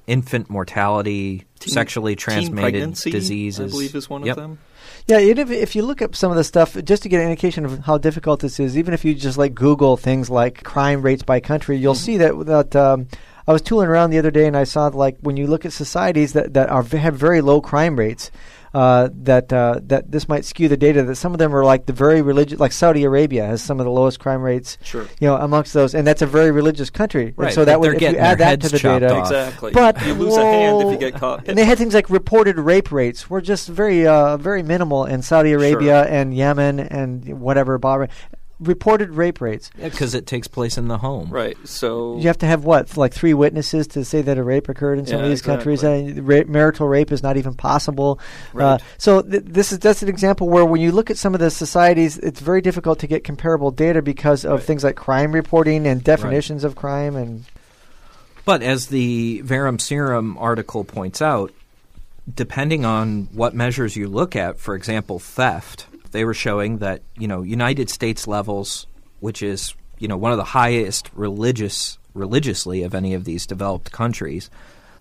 Infant 0.07 0.51
mortality, 0.51 1.45
Teen- 1.61 1.73
sexually 1.73 2.15
transmitted 2.15 2.93
diseases. 2.95 3.73
I 3.73 3.75
believe 3.75 3.95
is 3.95 4.11
one 4.11 4.25
Yep. 4.27 4.37
of 4.37 4.43
them. 4.43 4.59
Yeah, 5.07 5.19
even 5.19 5.39
if, 5.39 5.51
if 5.51 5.77
you 5.77 5.83
look 5.83 6.01
up 6.01 6.17
some 6.17 6.31
of 6.31 6.39
the 6.39 6.45
stuff, 6.45 6.83
just 6.83 7.03
to 7.03 7.11
get 7.11 7.21
an 7.21 7.29
indication 7.29 7.67
of 7.67 7.81
how 7.81 7.99
difficult 7.99 8.41
this 8.41 8.59
is, 8.59 8.79
even 8.79 8.95
if 8.95 9.05
you 9.05 9.15
just 9.15 9.37
like 9.37 9.55
Google 9.55 9.99
things 9.99 10.31
like 10.31 10.65
crime 10.65 11.03
rates 11.03 11.23
by 11.23 11.41
country, 11.41 11.77
you'll 11.77 11.95
see 11.95 12.17
that 12.17 12.47
that 12.47 12.75
um, 12.75 13.09
I 13.47 13.53
was 13.53 13.61
tooling 13.61 13.89
around 13.89 14.11
the 14.11 14.19
other 14.19 14.31
day 14.31 14.47
and 14.47 14.57
I 14.57 14.65
saw 14.65 14.87
like 14.87 15.19
when 15.21 15.37
you 15.37 15.47
look 15.47 15.67
at 15.67 15.75
societies 15.75 16.33
that 16.33 16.55
that 16.55 16.71
are 16.71 16.83
have 16.83 17.17
very 17.17 17.43
low 17.43 17.61
crime 17.61 17.97
rates. 17.97 18.31
Uh, 18.75 19.09
that 19.13 19.53
uh, 19.53 19.79
that 19.85 20.11
this 20.11 20.29
might 20.29 20.45
skew 20.45 20.69
the 20.69 20.77
data. 20.77 21.05
That 21.05 21.15
some 21.15 21.33
of 21.33 21.39
them 21.39 21.55
are 21.55 21.65
like 21.65 21.87
the 21.87 21.93
very 21.93 22.23
religious, 22.23 22.59
like 22.59 22.73
Saudi 22.73 23.05
Arabia 23.05 23.47
has 23.47 23.63
some 23.63 23.79
of 23.79 23.85
the 23.87 23.91
lowest 23.93 24.19
crime 24.19 24.43
rates. 24.43 24.79
Sure. 24.83 25.07
You 25.21 25.29
know, 25.29 25.37
amongst 25.37 25.73
those, 25.75 25.95
and 25.95 26.05
that's 26.05 26.23
a 26.23 26.27
very 26.27 26.51
religious 26.51 26.91
country. 26.91 27.27
And 27.27 27.39
Right, 27.39 27.55
so 27.55 27.65
that 27.65 27.79
would, 27.79 27.95
if 27.95 28.03
you 28.03 28.19
add 28.19 28.39
that 28.39 28.61
to 28.63 28.69
the 28.69 28.81
data, 28.81 29.15
off. 29.15 29.27
Exactly. 29.29 29.73
But 29.73 30.05
you 30.05 30.15
lose 30.15 30.37
a 30.37 30.45
hand 30.45 30.83
if 30.83 30.91
you 30.91 30.99
get 30.99 31.15
caught. 31.15 31.49
and 31.49 31.57
they 31.57 31.65
had 31.65 31.79
things 31.79 31.95
like 31.95 32.11
reported 32.11 32.59
rape 32.59 32.91
rates 32.91 33.31
were 33.31 33.41
just 33.41 33.69
very, 33.69 34.07
uh, 34.09 34.37
very 34.39 34.65
minimal 34.65 35.05
in 35.05 35.23
Saudi 35.23 35.53
Arabia 35.53 36.05
and 36.07 36.35
Yemen 36.35 36.81
and 36.81 37.41
whatever 37.41 37.79
Bahrain. 37.79 38.11
Reported 38.61 39.11
rape 39.11 39.41
rates. 39.41 39.69
Because 39.83 40.15
it 40.15 40.27
takes 40.27 40.47
place 40.47 40.79
in 40.79 40.87
the 40.89 40.99
home. 40.99 41.29
right. 41.31 41.57
So 41.65 42.17
You 42.19 42.29
have 42.29 42.39
to 42.39 42.47
have 42.47 42.65
what, 42.65 42.97
like 42.97 43.13
three 43.13 43.35
witnesses 43.35 43.89
to 43.89 44.05
say 44.05 44.23
that 44.23 44.39
a 44.39 44.43
rape 44.45 44.69
occurred 44.69 44.99
in 45.01 45.07
some 45.07 45.19
Yeah, 45.19 45.25
of 45.25 45.31
these 45.31 45.43
countries. 45.43 45.83
exactly. 45.83 46.11
And 46.19 46.29
ra- 46.29 46.43
marital 46.47 46.87
rape 46.87 47.11
is 47.11 47.23
not 47.23 47.37
even 47.37 47.55
possible. 47.55 48.21
Uh, 48.55 48.59
Right. 48.59 48.83
so 48.97 49.23
th- 49.23 49.43
this 49.45 49.73
is 49.73 49.81
that's 49.81 50.03
an 50.03 50.09
example 50.09 50.49
where 50.49 50.65
when 50.65 50.81
you 50.81 50.93
look 50.93 51.11
at 51.11 51.17
some 51.19 51.35
of 51.35 51.41
the 51.41 51.51
societies, 51.51 52.17
it's 52.19 52.39
very 52.41 52.61
difficult 52.61 53.01
to 53.01 53.07
get 53.09 53.25
comparable 53.25 53.73
data 53.73 54.01
because 54.03 54.45
of 54.45 54.53
Right. 54.53 54.63
things 54.63 54.85
like 54.85 54.95
crime 54.95 55.33
reporting 55.33 55.87
and 55.87 56.03
definitions 56.05 56.63
of 56.63 56.77
crime 56.77 57.17
and 57.17 57.45
But 58.45 58.63
as 58.63 58.87
the 58.87 59.41
Verum 59.45 59.79
Serum 59.81 60.37
article 60.39 60.85
points 60.85 61.21
out, 61.23 61.51
depending 62.33 62.85
on 62.85 63.29
what 63.33 63.55
measures 63.55 63.97
you 63.97 64.07
look 64.07 64.37
at, 64.37 64.59
for 64.61 64.75
example, 64.75 65.19
theft, 65.19 65.87
they 66.15 66.25
were 66.25 66.33
showing 66.33 66.79
that, 66.79 67.03
you 67.19 67.27
know, 67.27 67.43
United 67.43 67.91
States 67.91 68.29
levels, 68.29 68.87
which 69.19 69.43
is, 69.43 69.75
you 69.99 70.07
know, 70.07 70.17
one 70.17 70.31
of 70.31 70.39
the 70.39 70.45
highest 70.45 71.11
religious 71.13 71.99
religiously 72.15 72.85
of 72.85 72.95
any 72.95 73.15
of 73.15 73.25
these 73.25 73.49
developed 73.49 73.91
countries, 73.91 74.49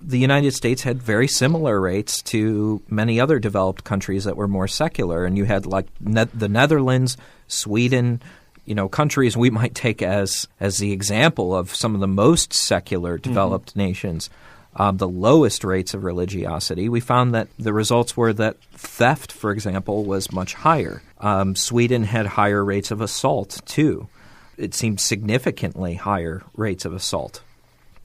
the 0.01 0.17
United 0.17 0.53
States 0.53 0.81
had 0.81 1.01
very 1.01 1.27
similar 1.27 1.79
rates 1.79 2.23
to 2.23 2.81
many 2.89 3.19
other 3.19 3.37
developed 3.37 3.83
countries 3.83 4.23
that 4.23 4.35
were 4.35 4.47
more 4.47 4.67
secular. 4.67 5.23
And 5.23 5.37
you 5.37 5.45
had 5.45 5.67
like 5.67 5.85
ne- 5.99 6.25
the 6.33 6.49
Netherlands, 6.49 7.15
Sweden, 7.47 8.19
you 8.65 8.73
know, 8.73 8.89
countries 8.89 9.37
we 9.37 9.51
might 9.51 9.75
take 9.75 10.01
as 10.01 10.47
as 10.59 10.79
the 10.79 10.91
example 10.91 11.55
of 11.55 11.75
some 11.75 11.93
of 11.93 12.01
the 12.01 12.07
most 12.07 12.53
secular 12.53 13.19
mm-hmm. 13.19 13.29
developed 13.29 13.75
nations. 13.75 14.31
Um, 14.75 14.97
the 14.97 15.07
lowest 15.07 15.63
rates 15.63 15.93
of 15.93 16.03
religiosity, 16.03 16.89
we 16.89 16.99
found 16.99 17.33
that 17.35 17.47
the 17.59 17.73
results 17.73 18.17
were 18.17 18.33
that 18.33 18.57
theft, 18.73 19.31
for 19.31 19.51
example, 19.51 20.03
was 20.03 20.31
much 20.31 20.53
higher. 20.55 21.01
Um, 21.19 21.55
Sweden 21.55 22.03
had 22.05 22.25
higher 22.25 22.63
rates 22.65 22.89
of 22.91 22.99
assault, 23.01 23.61
too. 23.65 24.07
It 24.57 24.73
seemed 24.73 24.99
significantly 24.99 25.93
higher 25.95 26.43
rates 26.55 26.85
of 26.85 26.93
assault 26.93 27.41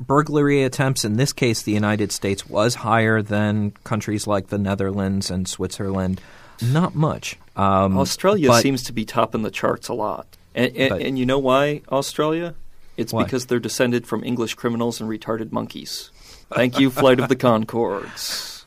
burglary 0.01 0.63
attempts 0.63 1.05
in 1.05 1.17
this 1.17 1.33
case 1.33 1.63
the 1.63 1.73
united 1.73 2.13
states 2.13 2.47
was 2.49 2.77
higher 2.77 3.21
than 3.21 3.73
countries 3.83 4.29
like 4.29 4.47
the 4.47 4.57
netherlands 4.57 5.29
and 5.29 5.49
switzerland 5.49 6.21
not 6.63 6.95
much 6.95 7.37
Um, 7.57 7.99
Australia 7.99 8.47
but- 8.49 8.63
seems 8.63 8.85
to 8.85 8.93
be 8.93 9.05
topping 9.05 9.43
the 9.43 9.51
charts 9.51 9.89
a 9.89 9.95
lot. 9.95 10.29
And, 10.55 10.77
and, 10.77 10.91
But- 10.91 11.03
and 11.03 11.19
you 11.19 11.27
know 11.27 11.41
why, 11.41 11.83
Australia? 11.91 12.55
It's 12.97 13.13
Why? 13.13 13.25
because 13.25 13.47
they're 13.47 13.59
descended 13.59 14.07
from 14.07 14.23
English 14.23 14.55
criminals 14.55 15.01
and 15.01 15.11
retarded 15.11 15.51
monkeys. 15.51 16.11
Thank 16.53 16.79
you, 16.81 16.91
Flight 16.91 17.21
of 17.21 17.29
the 17.29 17.37
Conchords. 17.37 18.65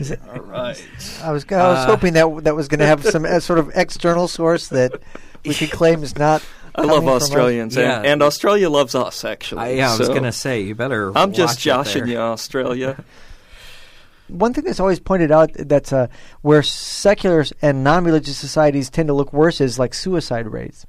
Is 0.00 0.10
it- 0.10 0.20
All 0.32 0.40
right. 0.40 0.76
I 1.22 1.30
was 1.32 1.44
I 1.50 1.56
was 1.68 1.78
Uh, 1.78 1.86
hoping 1.86 2.14
that 2.14 2.44
that 2.44 2.54
was 2.56 2.68
going 2.68 2.80
to 2.80 2.86
have 2.86 3.04
some 3.04 3.24
uh, 3.24 3.38
sort 3.40 3.58
of 3.58 3.70
external 3.74 4.26
source 4.28 4.68
that 4.68 4.92
we 5.44 5.54
could 5.54 5.70
claim 5.70 6.02
is 6.02 6.16
not. 6.16 6.42
I 6.74 6.82
love 6.82 6.90
coming 6.90 7.08
from 7.08 7.16
us. 7.16 7.22
Australians, 7.24 7.76
and, 7.76 7.84
Yeah. 7.86 8.12
and 8.12 8.22
Australia 8.22 8.70
loves 8.70 8.94
us, 8.94 9.24
actually. 9.26 9.60
I, 9.60 9.70
yeah, 9.72 9.92
I 9.92 9.98
was 9.98 10.08
going 10.08 10.22
to 10.22 10.32
say 10.32 10.62
you 10.62 10.74
better. 10.74 11.12
I'm 11.14 11.32
just 11.34 11.56
watch 11.56 11.58
it 11.58 11.68
joshing 11.68 12.06
you, 12.06 12.16
Australia. 12.18 13.04
One 14.28 14.54
thing 14.54 14.64
that's 14.64 14.80
always 14.80 14.98
pointed 14.98 15.30
out 15.30 15.50
that's 15.54 15.92
uh, 15.92 16.06
where 16.40 16.62
secular 16.62 17.44
and 17.60 17.84
non-religious 17.84 18.38
societies 18.38 18.88
tend 18.88 19.08
to 19.08 19.12
look 19.14 19.34
worse 19.34 19.60
is 19.60 19.78
like 19.78 19.92
suicide 19.92 20.46
rates. 20.46 20.86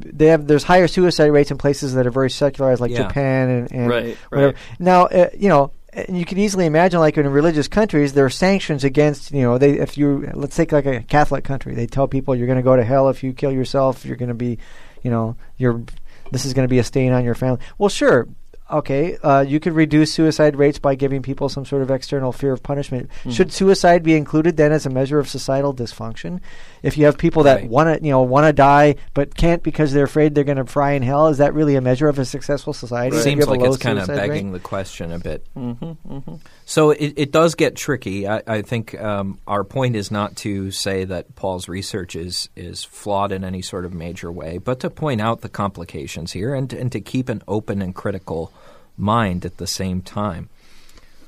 They 0.00 0.26
have 0.26 0.46
there's 0.46 0.62
higher 0.64 0.86
suicide 0.88 1.26
rates 1.26 1.50
in 1.50 1.58
places 1.58 1.94
that 1.94 2.06
are 2.06 2.10
very 2.10 2.30
secularized, 2.30 2.80
like 2.80 2.90
Yeah. 2.90 3.06
Japan 3.08 3.48
and, 3.50 3.72
and 3.72 3.88
Right, 3.88 4.16
whatever. 4.30 4.46
right. 4.48 4.56
Now, 4.78 5.06
uh, 5.06 5.30
you 5.36 5.48
know, 5.48 5.72
and 5.92 6.18
you 6.18 6.24
can 6.24 6.38
easily 6.38 6.66
imagine, 6.66 7.00
like 7.00 7.16
in 7.16 7.26
religious 7.28 7.66
countries, 7.66 8.12
there 8.12 8.24
are 8.24 8.30
sanctions 8.30 8.84
against, 8.84 9.32
you 9.32 9.42
know, 9.42 9.58
they 9.58 9.72
if 9.78 9.96
you 9.98 10.30
let's 10.34 10.54
take 10.54 10.70
like 10.72 10.86
a 10.86 11.00
Catholic 11.02 11.44
country, 11.44 11.74
they 11.74 11.86
tell 11.86 12.06
people 12.06 12.34
you're 12.36 12.46
going 12.46 12.58
to 12.58 12.62
go 12.62 12.76
to 12.76 12.84
hell 12.84 13.08
if 13.08 13.22
you 13.22 13.32
kill 13.32 13.50
yourself. 13.52 14.04
You're 14.04 14.16
going 14.16 14.28
to 14.28 14.34
be, 14.34 14.58
you 15.02 15.10
know, 15.10 15.36
you're 15.56 15.82
this 16.30 16.44
is 16.44 16.52
going 16.54 16.68
to 16.68 16.70
be 16.70 16.78
a 16.78 16.84
stain 16.84 17.12
on 17.12 17.24
your 17.24 17.34
family. 17.34 17.60
Well, 17.78 17.88
sure. 17.88 18.28
Okay, 18.70 19.16
uh, 19.22 19.40
you 19.48 19.60
could 19.60 19.72
reduce 19.72 20.12
suicide 20.12 20.54
rates 20.54 20.78
by 20.78 20.94
giving 20.94 21.22
people 21.22 21.48
some 21.48 21.64
sort 21.64 21.80
of 21.80 21.90
external 21.90 22.32
fear 22.32 22.52
of 22.52 22.62
punishment. 22.62 23.08
Hmm. 23.22 23.30
Should 23.30 23.50
suicide 23.50 24.02
be 24.02 24.14
included 24.14 24.58
then 24.58 24.72
as 24.72 24.84
a 24.84 24.90
measure 24.90 25.18
of 25.18 25.26
societal 25.26 25.72
dysfunction? 25.72 26.40
If 26.82 26.96
you 26.98 27.04
have 27.06 27.18
people 27.18 27.42
that 27.44 27.60
Right. 27.62 27.68
want 27.70 27.98
to, 27.98 28.04
you 28.04 28.10
know, 28.10 28.22
want 28.22 28.46
to 28.46 28.52
die 28.52 28.96
but 29.14 29.34
can't 29.34 29.62
because 29.62 29.92
they're 29.92 30.04
afraid 30.04 30.34
they're 30.34 30.44
going 30.44 30.58
to 30.58 30.64
fry 30.66 30.92
in 30.92 31.02
hell, 31.02 31.28
is 31.28 31.38
that 31.38 31.54
really 31.54 31.74
a 31.76 31.80
measure 31.80 32.08
of 32.08 32.18
a 32.18 32.24
successful 32.24 32.72
society? 32.72 33.16
You 33.16 33.22
Seems 33.22 33.46
like 33.46 33.60
it's 33.62 33.76
kind 33.78 33.98
of 33.98 34.04
suicide 34.06 34.22
rate? 34.22 34.28
begging 34.28 34.52
the 34.52 34.58
question 34.60 35.12
a 35.12 35.18
bit. 35.18 35.46
hmm 35.54 35.72
hmm 35.72 36.34
So 36.66 36.90
it, 36.90 37.14
it 37.16 37.32
does 37.32 37.54
get 37.54 37.76
tricky. 37.76 38.28
I, 38.28 38.42
I 38.46 38.62
think 38.62 38.98
um, 39.00 39.38
our 39.46 39.64
point 39.64 39.96
is 39.96 40.10
not 40.10 40.36
to 40.36 40.70
say 40.70 41.04
that 41.04 41.34
Paul's 41.34 41.68
research 41.68 42.14
is 42.16 42.48
is 42.56 42.84
flawed 42.84 43.32
in 43.32 43.44
any 43.44 43.62
sort 43.62 43.84
of 43.84 43.92
major 43.94 44.30
way, 44.30 44.58
but 44.58 44.80
to 44.80 44.90
point 44.90 45.20
out 45.20 45.40
the 45.40 45.48
complications 45.48 46.32
here 46.32 46.54
and 46.54 46.72
and 46.72 46.92
to 46.92 47.00
keep 47.00 47.28
an 47.28 47.42
open 47.48 47.82
and 47.82 47.94
critical 47.94 48.52
mind 48.96 49.44
at 49.44 49.56
the 49.58 49.66
same 49.66 50.02
time. 50.02 50.48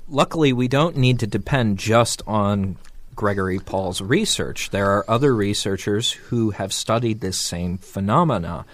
Luckily, 0.09 0.53
we 0.53 0.67
don't 0.67 0.97
need 0.97 1.21
to 1.21 1.27
depend 1.27 1.79
just 1.79 2.21
on 2.27 2.77
Gregory 3.15 3.59
Paul's 3.59 4.01
research. 4.01 4.71
There 4.71 4.91
are 4.91 5.05
other 5.09 5.35
researchers 5.35 6.13
who 6.13 6.51
have 6.51 6.73
studied 6.73 7.21
this 7.21 7.41
same 7.41 7.79
phenomena. 7.79 8.65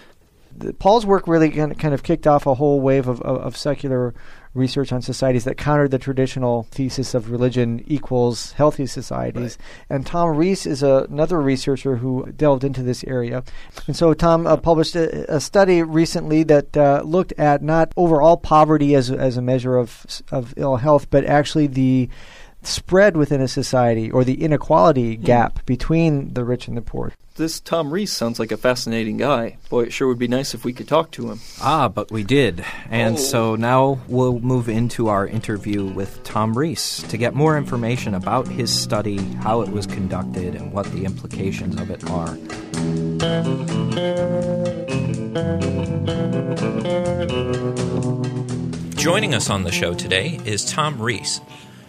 the, 0.59 0.73
Paul's 0.75 1.07
work 1.07 1.27
really 1.27 1.51
kind 1.51 1.73
of, 1.73 1.79
kind 1.79 1.95
of 1.95 2.03
kicked 2.03 2.27
off 2.27 2.47
a 2.47 2.55
whole 2.55 2.81
wave 2.81 3.09
of, 3.09 3.21
of, 3.23 3.39
of 3.39 3.57
secular 3.57 4.15
research 4.55 4.91
on 4.91 5.03
societies 5.03 5.45
that 5.45 5.59
countered 5.59 5.91
the 5.91 5.99
traditional 5.99 6.63
thesis 6.71 7.13
of 7.15 7.31
religion 7.31 7.85
equals 7.87 8.53
healthy 8.53 8.87
societies. 8.87 9.59
And 9.91 10.07
Tom 10.07 10.35
Rees 10.35 10.65
is 10.65 10.83
a, 10.83 11.07
another 11.11 11.41
researcher 11.43 11.97
who 11.97 12.33
delved 12.35 12.65
into 12.65 12.83
this 12.83 13.05
area. 13.05 13.45
And 13.87 13.95
so 13.95 14.15
Tom 14.15 14.47
uh, 14.47 14.57
published 14.57 14.97
a, 14.97 15.35
a 15.35 15.41
study 15.41 15.83
recently 15.83 16.43
that 16.45 16.75
uh, 16.75 17.03
looked 17.05 17.33
at 17.33 17.63
not 17.63 17.93
overall 17.99 18.39
poverty 18.39 18.95
as, 18.95 19.11
as 19.11 19.37
a 19.37 19.43
measure 19.43 19.77
of, 19.77 20.23
of 20.33 20.55
ill 20.57 20.77
health, 20.77 21.11
but 21.11 21.27
actually 21.27 21.67
the 21.67 22.09
spread 22.67 23.17
within 23.17 23.41
a 23.41 23.49
society 23.49 24.11
or 24.11 24.25
the 24.25 24.43
inequality 24.45 25.17
gap 25.17 25.65
between 25.67 26.33
the 26.35 26.45
rich 26.45 26.69
and 26.69 26.77
the 26.77 26.83
poor. 26.83 27.13
This 27.37 27.61
Tom 27.61 27.93
Rees 27.93 28.11
sounds 28.13 28.39
like 28.39 28.51
a 28.51 28.57
fascinating 28.57 29.19
guy. 29.19 29.59
Boy, 29.69 29.83
it 29.85 29.93
sure 29.93 30.09
would 30.09 30.19
be 30.19 30.27
nice 30.27 30.55
if 30.55 30.65
we 30.65 30.73
could 30.73 30.89
talk 30.89 31.11
to 31.13 31.31
him. 31.31 31.41
Ah, 31.61 31.87
but 31.89 32.11
we 32.11 32.23
did. 32.25 32.65
And 32.91 33.17
Oh. 33.17 33.21
so 33.21 33.57
now 33.57 33.99
we'll 34.09 34.41
move 34.41 34.71
into 34.71 35.09
our 35.09 35.27
interview 35.27 35.85
with 35.85 36.23
Tom 36.25 36.57
Rees 36.57 37.05
to 37.11 37.19
get 37.19 37.35
more 37.35 37.59
information 37.59 38.15
about 38.15 38.49
his 38.49 38.73
study, 38.73 39.19
how 39.43 39.61
it 39.61 39.69
was 39.69 39.87
conducted, 39.87 40.55
and 40.55 40.73
what 40.73 40.91
the 40.93 41.05
implications 41.05 41.79
of 41.79 41.91
it 41.91 42.09
are. 42.11 42.39
Joining 48.97 49.35
us 49.35 49.49
on 49.49 49.63
the 49.65 49.71
show 49.73 49.95
today 49.95 50.39
is 50.45 50.65
Tom 50.65 51.01
Rees. 51.01 51.41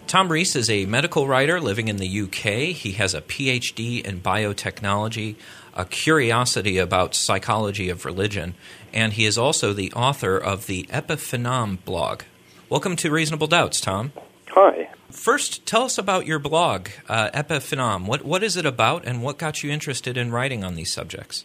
Tom 0.07 0.31
Rees 0.31 0.55
is 0.55 0.69
a 0.69 0.85
medical 0.85 1.27
writer 1.27 1.59
living 1.59 1.89
in 1.89 1.97
the 1.97 2.21
UK. 2.21 2.73
He 2.73 2.93
has 2.93 3.13
a 3.13 3.19
PhD 3.19 4.05
in 4.05 4.21
biotechnology, 4.21 5.35
a 5.73 5.83
curiosity 5.83 6.77
about 6.77 7.13
psychology 7.13 7.89
of 7.89 8.05
religion, 8.05 8.55
and 8.93 9.11
he 9.11 9.25
is 9.25 9.37
also 9.37 9.73
the 9.73 9.91
author 9.91 10.37
of 10.37 10.65
the 10.65 10.83
Epiphenom 10.83 11.83
blog. 11.83 12.23
Welcome 12.69 12.95
to 12.97 13.11
Reasonable 13.11 13.47
Doubts, 13.47 13.81
Tom. 13.81 14.13
Hi. 14.51 14.87
First, 15.11 15.65
tell 15.65 15.83
us 15.83 15.97
about 15.97 16.25
your 16.25 16.39
blog, 16.39 16.87
uh, 17.09 17.29
Epiphenom. 17.31 18.05
What, 18.05 18.23
what 18.23 18.43
is 18.43 18.55
it 18.55 18.65
about, 18.65 19.05
and 19.05 19.21
what 19.21 19.37
got 19.37 19.61
you 19.61 19.71
interested 19.71 20.15
in 20.15 20.31
writing 20.31 20.63
on 20.63 20.75
these 20.75 20.93
subjects? 20.93 21.43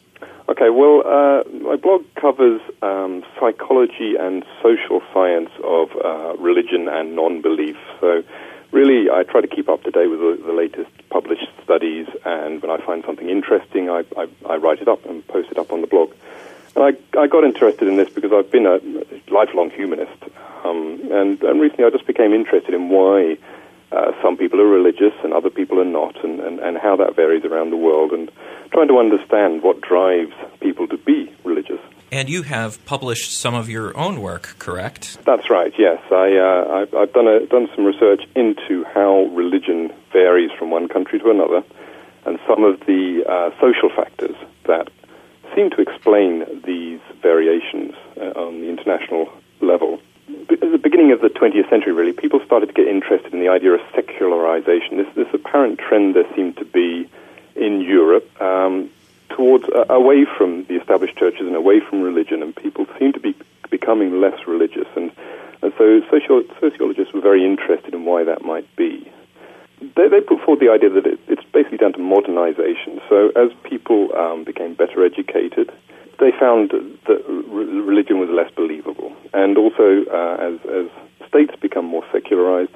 Okay, 0.48 0.70
well, 0.70 1.02
uh, 1.04 1.42
my 1.64 1.74
blog 1.74 2.04
covers 2.20 2.60
um, 2.82 3.24
psychology 3.40 4.14
and 4.20 4.44
social 4.62 5.00
science 5.12 5.50
of 5.64 5.88
uh, 6.04 6.36
religion 6.36 6.88
and 6.88 7.16
non 7.16 7.42
belief. 7.42 7.76
So, 8.00 8.22
really, 8.72 9.10
I 9.10 9.22
try 9.22 9.40
to 9.40 9.46
keep 9.46 9.68
up 9.68 9.82
to 9.84 9.90
date 9.90 10.08
with 10.08 10.20
the, 10.20 10.42
the 10.44 10.52
latest 10.52 10.90
published 11.10 11.46
studies, 11.62 12.08
and 12.24 12.60
when 12.60 12.70
I 12.70 12.78
find 12.84 13.04
something 13.04 13.28
interesting, 13.28 13.88
I, 13.90 14.04
I, 14.16 14.26
I 14.48 14.56
write 14.56 14.80
it 14.80 14.88
up 14.88 15.04
and 15.06 15.26
post 15.28 15.50
it 15.50 15.58
up 15.58 15.72
on 15.72 15.82
the 15.82 15.86
blog. 15.86 16.12
And 16.74 16.84
I, 16.84 17.20
I 17.20 17.26
got 17.26 17.44
interested 17.44 17.86
in 17.86 17.96
this 17.96 18.08
because 18.08 18.32
I've 18.32 18.50
been 18.50 18.66
a 18.66 18.80
lifelong 19.30 19.70
humanist, 19.70 20.22
um, 20.64 21.00
and, 21.12 21.40
and 21.42 21.60
recently 21.60 21.84
I 21.84 21.90
just 21.90 22.06
became 22.06 22.32
interested 22.32 22.74
in 22.74 22.88
why 22.88 23.36
uh, 23.92 24.12
some 24.22 24.38
people 24.38 24.60
are 24.60 24.66
religious 24.66 25.12
and 25.22 25.34
other 25.34 25.50
people 25.50 25.78
are 25.78 25.84
not, 25.84 26.24
and, 26.24 26.40
and, 26.40 26.58
and 26.60 26.78
how 26.78 26.96
that 26.96 27.14
varies 27.14 27.44
around 27.44 27.70
the 27.70 27.76
world, 27.76 28.12
and 28.12 28.30
trying 28.70 28.88
to 28.88 28.98
understand 28.98 29.62
what 29.62 29.82
drives 29.82 30.32
people 30.60 30.88
to 30.88 30.96
be 30.96 31.30
religious. 31.44 31.80
And 32.12 32.28
you 32.28 32.42
have 32.42 32.84
published 32.84 33.32
some 33.32 33.54
of 33.54 33.70
your 33.70 33.96
own 33.96 34.20
work, 34.20 34.56
correct? 34.58 35.16
That's 35.24 35.48
right. 35.48 35.72
Yes, 35.78 35.98
I, 36.12 36.36
uh, 36.36 36.82
I've, 36.82 36.94
I've 36.94 37.12
done 37.14 37.26
a, 37.26 37.46
done 37.46 37.70
some 37.74 37.86
research 37.86 38.24
into 38.36 38.84
how 38.84 39.30
religion 39.32 39.90
varies 40.12 40.50
from 40.58 40.70
one 40.70 40.88
country 40.88 41.18
to 41.20 41.30
another, 41.30 41.64
and 42.26 42.38
some 42.46 42.64
of 42.64 42.80
the 42.80 43.24
uh, 43.26 43.50
social 43.58 43.88
factors 43.88 44.36
that 44.64 44.90
seem 45.54 45.70
to 45.70 45.80
explain 45.80 46.44
these 46.66 47.00
variations 47.22 47.94
uh, 48.18 48.38
on 48.38 48.60
the 48.60 48.68
international 48.68 49.32
level. 49.62 49.98
At 50.50 50.60
the 50.60 50.80
beginning 50.82 51.12
of 51.12 51.22
the 51.22 51.28
20th 51.28 51.70
century, 51.70 51.94
really, 51.94 52.12
people 52.12 52.40
started 52.44 52.66
to 52.66 52.72
get 52.74 52.88
interested 52.88 53.32
in 53.32 53.40
the 53.40 53.48
idea 53.48 53.72
of 53.72 53.80
secularization. 53.94 54.98
This, 54.98 55.08
this 55.14 55.32
apparent 55.32 55.78
trend 55.78 56.14
there 56.14 56.26
seemed 56.36 56.58
to 56.58 56.66
be 56.66 57.08
in 57.56 57.80
Europe 57.80 58.28
um, 58.38 58.90
towards 59.36 59.64
uh, 59.64 59.84
away 59.88 60.24
from 60.36 60.64
the 60.68 60.76
established 60.76 61.16
churches 61.16 61.46
and 61.46 61.56
away 61.56 61.80
from 61.80 62.02
religion, 62.02 62.42
and 62.42 62.54
people 62.54 62.86
seem 62.98 63.12
to 63.12 63.20
be 63.20 63.34
becoming 63.70 64.20
less 64.20 64.46
religious. 64.46 64.88
And, 64.96 65.10
and 65.62 65.72
so 65.78 66.00
socio- 66.10 66.46
sociologists 66.60 67.12
were 67.14 67.20
very 67.20 67.44
interested 67.44 67.94
in 67.94 68.04
why 68.04 68.24
that 68.24 68.44
might 68.44 68.68
be. 68.76 69.10
They, 69.96 70.08
they 70.08 70.20
put 70.20 70.40
forward 70.44 70.60
the 70.60 70.70
idea 70.70 70.90
that 70.90 71.06
it, 71.06 71.18
it's 71.28 71.42
basically 71.52 71.78
down 71.78 71.92
to 71.94 71.98
modernization. 71.98 73.00
So 73.08 73.32
as 73.34 73.50
people 73.64 74.14
um, 74.14 74.44
became 74.44 74.74
better 74.74 75.04
educated, 75.04 75.72
they 76.20 76.30
found 76.38 76.70
that 76.70 77.20
re- 77.26 77.64
religion 77.64 78.20
was 78.20 78.30
less 78.30 78.50
believable. 78.54 79.12
And 79.34 79.58
also, 79.58 80.04
uh, 80.06 80.36
as, 80.38 80.60
as 80.70 80.86
states 81.26 81.54
become 81.60 81.86
more 81.86 82.04
secularized, 82.12 82.70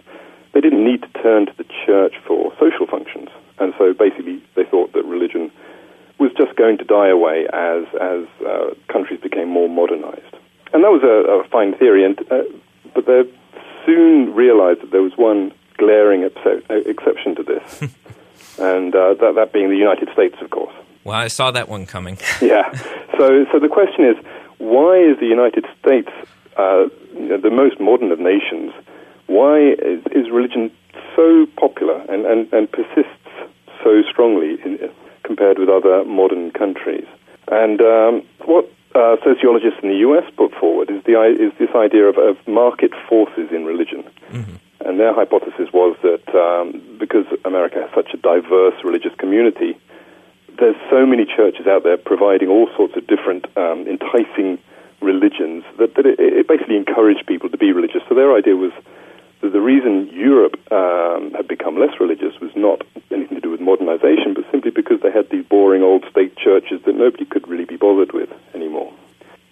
they 0.52 0.60
didn't 0.60 0.84
need 0.84 1.02
to 1.02 1.08
turn 1.22 1.46
to 1.46 1.52
the 1.56 1.66
church 1.84 2.14
for 2.26 2.52
social 2.58 2.86
functions. 2.86 3.28
And 3.58 3.72
so 3.78 3.92
basically, 3.92 4.42
they 4.56 4.64
thought 4.64 4.92
that 4.94 5.04
religion 5.04 5.52
was 6.18 6.30
just 6.36 6.56
going 6.56 6.78
to 6.78 6.84
die 6.84 7.08
away 7.08 7.46
as, 7.52 7.84
as 8.00 8.26
uh, 8.46 8.74
countries 8.88 9.20
became 9.20 9.48
more 9.48 9.68
modernized. 9.68 10.34
And 10.72 10.82
that 10.82 10.90
was 10.90 11.02
a, 11.02 11.30
a 11.30 11.48
fine 11.48 11.76
theory, 11.76 12.04
and, 12.04 12.18
uh, 12.30 12.42
but 12.94 13.06
they 13.06 13.22
soon 13.84 14.34
realized 14.34 14.82
that 14.82 14.90
there 14.90 15.02
was 15.02 15.12
one 15.16 15.52
glaring 15.76 16.22
exce- 16.22 16.62
uh, 16.70 16.74
exception 16.88 17.34
to 17.36 17.42
this, 17.42 17.80
and 18.58 18.94
uh, 18.94 19.14
that, 19.14 19.34
that 19.36 19.52
being 19.52 19.68
the 19.68 19.76
United 19.76 20.08
States, 20.12 20.36
of 20.40 20.50
course. 20.50 20.74
Well, 21.04 21.16
I 21.16 21.28
saw 21.28 21.50
that 21.52 21.68
one 21.68 21.86
coming. 21.86 22.18
Yeah. 22.42 22.72
So, 23.16 23.46
so 23.52 23.58
the 23.58 23.68
question 23.68 24.04
is, 24.04 24.16
why 24.58 24.98
is 24.98 25.18
the 25.20 25.26
United 25.26 25.64
States 25.78 26.10
uh, 26.58 26.88
you 27.14 27.28
know, 27.28 27.38
the 27.38 27.50
most 27.50 27.80
modern 27.80 28.12
of 28.12 28.18
nations? 28.18 28.72
Why 29.26 29.58
is, 29.58 30.02
is 30.12 30.30
religion 30.30 30.70
so 31.14 31.46
popular 31.56 32.00
and, 32.08 32.26
and, 32.26 32.52
and 32.52 32.70
persists 32.70 33.12
so 33.82 34.02
strongly 34.10 34.58
in, 34.64 34.90
compared 35.26 35.58
with 35.58 35.68
other 35.68 36.04
modern 36.04 36.52
countries? 36.52 37.06
And 37.48 37.80
um, 37.82 38.22
what 38.44 38.70
uh, 38.94 39.16
sociologists 39.22 39.80
in 39.82 39.90
the 39.90 40.00
U.S. 40.08 40.24
put 40.36 40.54
forward 40.54 40.90
is 40.90 41.02
the 41.04 41.20
is 41.22 41.52
this 41.58 41.70
idea 41.74 42.04
of, 42.08 42.16
of 42.16 42.36
market 42.48 42.92
forces 43.08 43.50
in 43.52 43.64
religion. 43.64 44.04
And 44.86 45.00
their 45.00 45.12
hypothesis 45.12 45.68
was 45.72 45.96
that 46.02 46.24
um, 46.34 46.80
because 46.98 47.26
America 47.44 47.80
has 47.82 47.90
such 47.94 48.14
a 48.14 48.16
diverse 48.16 48.74
religious 48.84 49.14
community, 49.18 49.76
there's 50.58 50.76
so 50.88 51.04
many 51.04 51.24
churches 51.24 51.66
out 51.66 51.82
there 51.82 51.96
providing 51.96 52.48
all 52.48 52.68
sorts 52.76 52.96
of 52.96 53.06
different 53.06 53.46
um, 53.56 53.86
enticing 53.88 54.58
religions 55.00 55.64
that, 55.78 55.94
that 55.96 56.06
it, 56.06 56.18
it, 56.18 56.48
basically 56.48 56.76
encouraged 56.76 57.26
people 57.26 57.50
to 57.50 57.58
be 57.58 57.72
religious. 57.72 58.02
So 58.08 58.14
their 58.14 58.34
idea 58.34 58.56
was 58.56 58.72
that 59.40 59.52
the 59.52 59.60
reason 59.60 60.08
Europe 60.12 60.56
um, 60.72 61.32
had 61.32 61.46
become 61.46 61.78
less 61.78 62.00
religious 62.00 62.40
was 62.40 62.50
not 62.56 62.82
anything 63.10 63.36
to 63.36 63.40
do 63.40 63.50
with 63.50 63.60
modernization, 63.60 64.34
but 64.34 64.44
simply 64.50 64.70
because 64.70 65.00
they 65.02 65.10
had 65.10 65.28
these 65.30 65.44
boring 65.44 65.82
old 65.82 66.04
state 66.10 66.36
churches 66.36 66.80
that 66.86 66.94
nobody 66.94 67.24
could 67.24 67.46
really 67.48 67.64
be 67.64 67.76
bothered 67.76 68.12
with 68.12 68.30
anymore. 68.54 68.92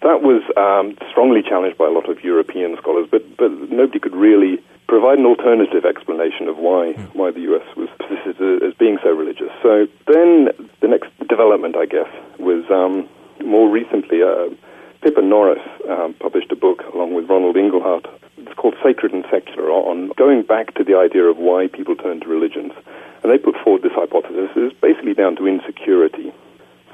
That 0.01 0.21
was 0.21 0.43
um, 0.57 0.97
strongly 1.09 1.41
challenged 1.41 1.77
by 1.77 1.85
a 1.85 1.91
lot 1.91 2.09
of 2.09 2.23
European 2.23 2.77
scholars, 2.77 3.07
but, 3.09 3.37
but 3.37 3.51
nobody 3.71 3.99
could 3.99 4.15
really 4.15 4.61
provide 4.87 5.17
an 5.17 5.25
alternative 5.25 5.85
explanation 5.85 6.47
of 6.47 6.57
why 6.57 6.93
mm. 6.93 7.15
why 7.15 7.31
the 7.31 7.41
U.S. 7.41 7.65
was 7.75 7.89
persisted 7.99 8.61
as 8.61 8.73
being 8.75 8.99
so 9.01 9.09
religious. 9.09 9.49
So 9.63 9.87
then 10.07 10.49
the 10.81 10.87
next 10.87 11.09
development, 11.27 11.75
I 11.75 11.85
guess, 11.85 12.09
was 12.39 12.63
um, 12.69 13.09
more 13.43 13.69
recently. 13.69 14.21
Uh, 14.21 14.49
Pippa 15.01 15.21
Norris 15.21 15.61
um, 15.87 16.15
published 16.19 16.51
a 16.51 16.55
book 16.55 16.81
along 16.93 17.13
with 17.13 17.29
Ronald 17.29 17.55
Inglehart. 17.55 18.05
Called 18.65 18.81
Sacred 18.83 19.13
and 19.13 19.23
Secular 19.29 19.69
on 19.69 20.09
going 20.17 20.41
back 20.41 20.73
to 20.73 20.83
the 20.83 20.97
idea 20.97 21.25
of 21.25 21.37
why 21.37 21.67
people 21.67 21.95
turn 21.95 22.19
to 22.21 22.27
religions. 22.27 22.71
And 23.21 23.31
they 23.31 23.37
put 23.37 23.53
forward 23.63 23.83
this 23.83 23.91
hypothesis 23.93 24.49
is 24.55 24.73
basically 24.81 25.13
down 25.13 25.35
to 25.35 25.45
insecurity. 25.45 26.33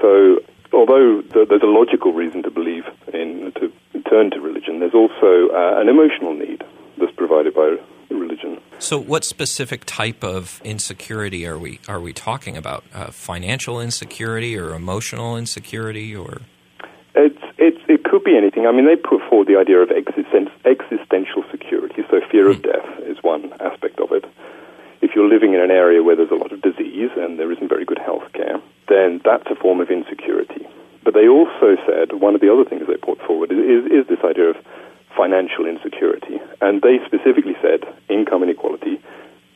So 0.02 0.40
although 0.74 1.22
there's 1.22 1.64
a 1.64 1.72
logical 1.72 2.12
reason 2.12 2.44
to 2.44 2.52
believe 2.52 2.84
in 3.14 3.54
to 3.56 3.72
turn 4.10 4.32
to 4.32 4.42
religion, 4.42 4.82
there's 4.82 4.94
also 4.94 5.48
uh, 5.56 5.80
an 5.80 5.88
emotional 5.88 6.34
need 6.34 6.62
that's 6.98 7.16
provided 7.16 7.54
by 7.54 7.78
religion. 8.10 8.60
So, 8.80 8.98
what 8.98 9.24
specific 9.24 9.86
type 9.86 10.26
of 10.26 10.60
insecurity 10.66 11.48
are 11.48 11.58
we 11.58 11.80
are 11.88 12.02
we 12.02 12.12
talking 12.12 12.58
about? 12.58 12.84
Uh, 12.94 13.12
financial 13.12 13.80
insecurity 13.80 14.58
or 14.58 14.74
emotional 14.74 15.38
insecurity, 15.38 16.14
or 16.14 16.42
it's, 17.16 17.44
it's, 17.58 17.82
it 17.88 18.01
could 18.12 18.26
be 18.26 18.36
anything. 18.36 18.68
I 18.68 18.76
mean, 18.76 18.86
they 18.86 18.98
put 19.00 19.24
forward 19.30 19.48
the 19.48 19.56
idea 19.56 19.80
of 19.80 19.88
existen- 19.88 20.52
existential 20.68 21.48
security. 21.50 22.04
So, 22.12 22.20
fear 22.30 22.52
of 22.52 22.58
hmm. 22.58 22.68
death 22.68 22.90
is 23.08 23.24
one 23.24 23.56
aspect 23.64 24.02
of 24.04 24.12
it. 24.12 24.26
If 25.00 25.16
you're 25.16 25.32
living 25.32 25.54
in 25.54 25.62
an 25.62 25.72
area 25.72 26.04
where 26.04 26.18
there's 26.18 26.30
a 26.30 26.36
lot 26.36 26.52
of 26.52 26.62
disease 26.62 27.10
and 27.16 27.40
there 27.40 27.50
isn't 27.54 27.70
very 27.70 27.86
good 27.86 27.98
health 27.98 28.28
care, 28.34 28.60
then 28.90 29.22
that's 29.24 29.48
a 29.50 29.56
form 29.56 29.80
of 29.80 29.90
insecurity. 29.90 30.68
But 31.04 31.14
they 31.16 31.28
also 31.28 31.80
said 31.88 32.12
one 32.20 32.36
of 32.36 32.42
the 32.42 32.52
other 32.52 32.66
things 32.66 32.86
they 32.86 33.00
put 33.00 33.18
forward 33.24 33.50
is, 33.50 33.58
is, 33.58 33.84
is 34.04 34.08
this 34.12 34.20
idea 34.28 34.52
of 34.52 34.58
financial 35.16 35.66
insecurity. 35.66 36.38
And 36.60 36.82
they 36.82 37.00
specifically 37.08 37.56
said 37.64 37.88
income 38.10 38.44
inequality. 38.44 39.00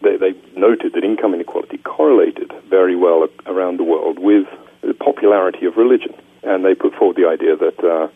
They, 0.02 0.16
they 0.16 0.34
noted 0.56 0.94
that 0.94 1.04
income 1.04 1.36
inequality 1.36 1.78
correlated 1.80 2.54
very 2.70 2.96
well 2.96 3.28
around 3.46 3.78
the 3.78 3.84
world 3.84 4.18
with 4.18 4.48
the 4.82 4.94
popularity 4.94 5.66
of 5.68 5.76
religion. 5.76 6.16
And 6.42 6.64
they 6.64 6.74
put 6.74 6.96
forward 6.96 7.18
the 7.18 7.28
idea 7.28 7.56
that 7.58 7.80
uh, 7.84 8.08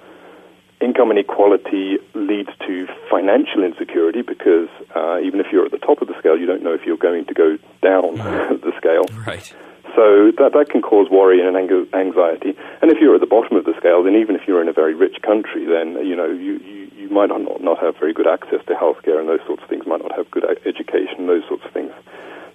income 0.81 1.11
inequality 1.11 1.97
leads 2.13 2.49
to 2.65 2.87
financial 3.09 3.63
insecurity 3.63 4.21
because 4.21 4.69
uh, 4.95 5.19
even 5.19 5.39
if 5.39 5.47
you're 5.51 5.65
at 5.65 5.71
the 5.71 5.77
top 5.79 6.01
of 6.01 6.07
the 6.07 6.17
scale, 6.19 6.37
you 6.37 6.45
don't 6.45 6.63
know 6.63 6.73
if 6.73 6.85
you're 6.85 6.97
going 6.97 7.25
to 7.25 7.33
go 7.33 7.57
down 7.81 8.15
the 8.63 8.71
scale. 8.77 9.03
Right. 9.25 9.53
So 9.95 10.31
that, 10.37 10.53
that 10.53 10.69
can 10.69 10.81
cause 10.81 11.09
worry 11.09 11.41
and 11.41 11.57
anxiety. 11.57 12.53
And 12.81 12.91
if 12.91 12.99
you're 13.01 13.15
at 13.15 13.21
the 13.21 13.27
bottom 13.27 13.57
of 13.57 13.65
the 13.65 13.73
scale, 13.77 14.03
then 14.03 14.15
even 14.15 14.35
if 14.35 14.47
you're 14.47 14.61
in 14.61 14.69
a 14.69 14.73
very 14.73 14.93
rich 14.93 15.17
country, 15.21 15.65
then 15.65 16.05
you 16.05 16.15
know 16.15 16.29
you, 16.29 16.59
you 16.59 16.91
you 16.95 17.09
might 17.09 17.29
not, 17.29 17.41
not 17.61 17.79
have 17.79 17.97
very 17.97 18.13
good 18.13 18.27
access 18.27 18.59
to 18.67 18.73
healthcare 18.73 19.19
and 19.19 19.27
those 19.27 19.39
sorts 19.47 19.63
of 19.63 19.69
things, 19.69 19.87
might 19.87 20.01
not 20.01 20.15
have 20.15 20.29
good 20.31 20.45
education, 20.65 21.27
those 21.27 21.43
sorts 21.47 21.65
of 21.65 21.71
things. 21.71 21.91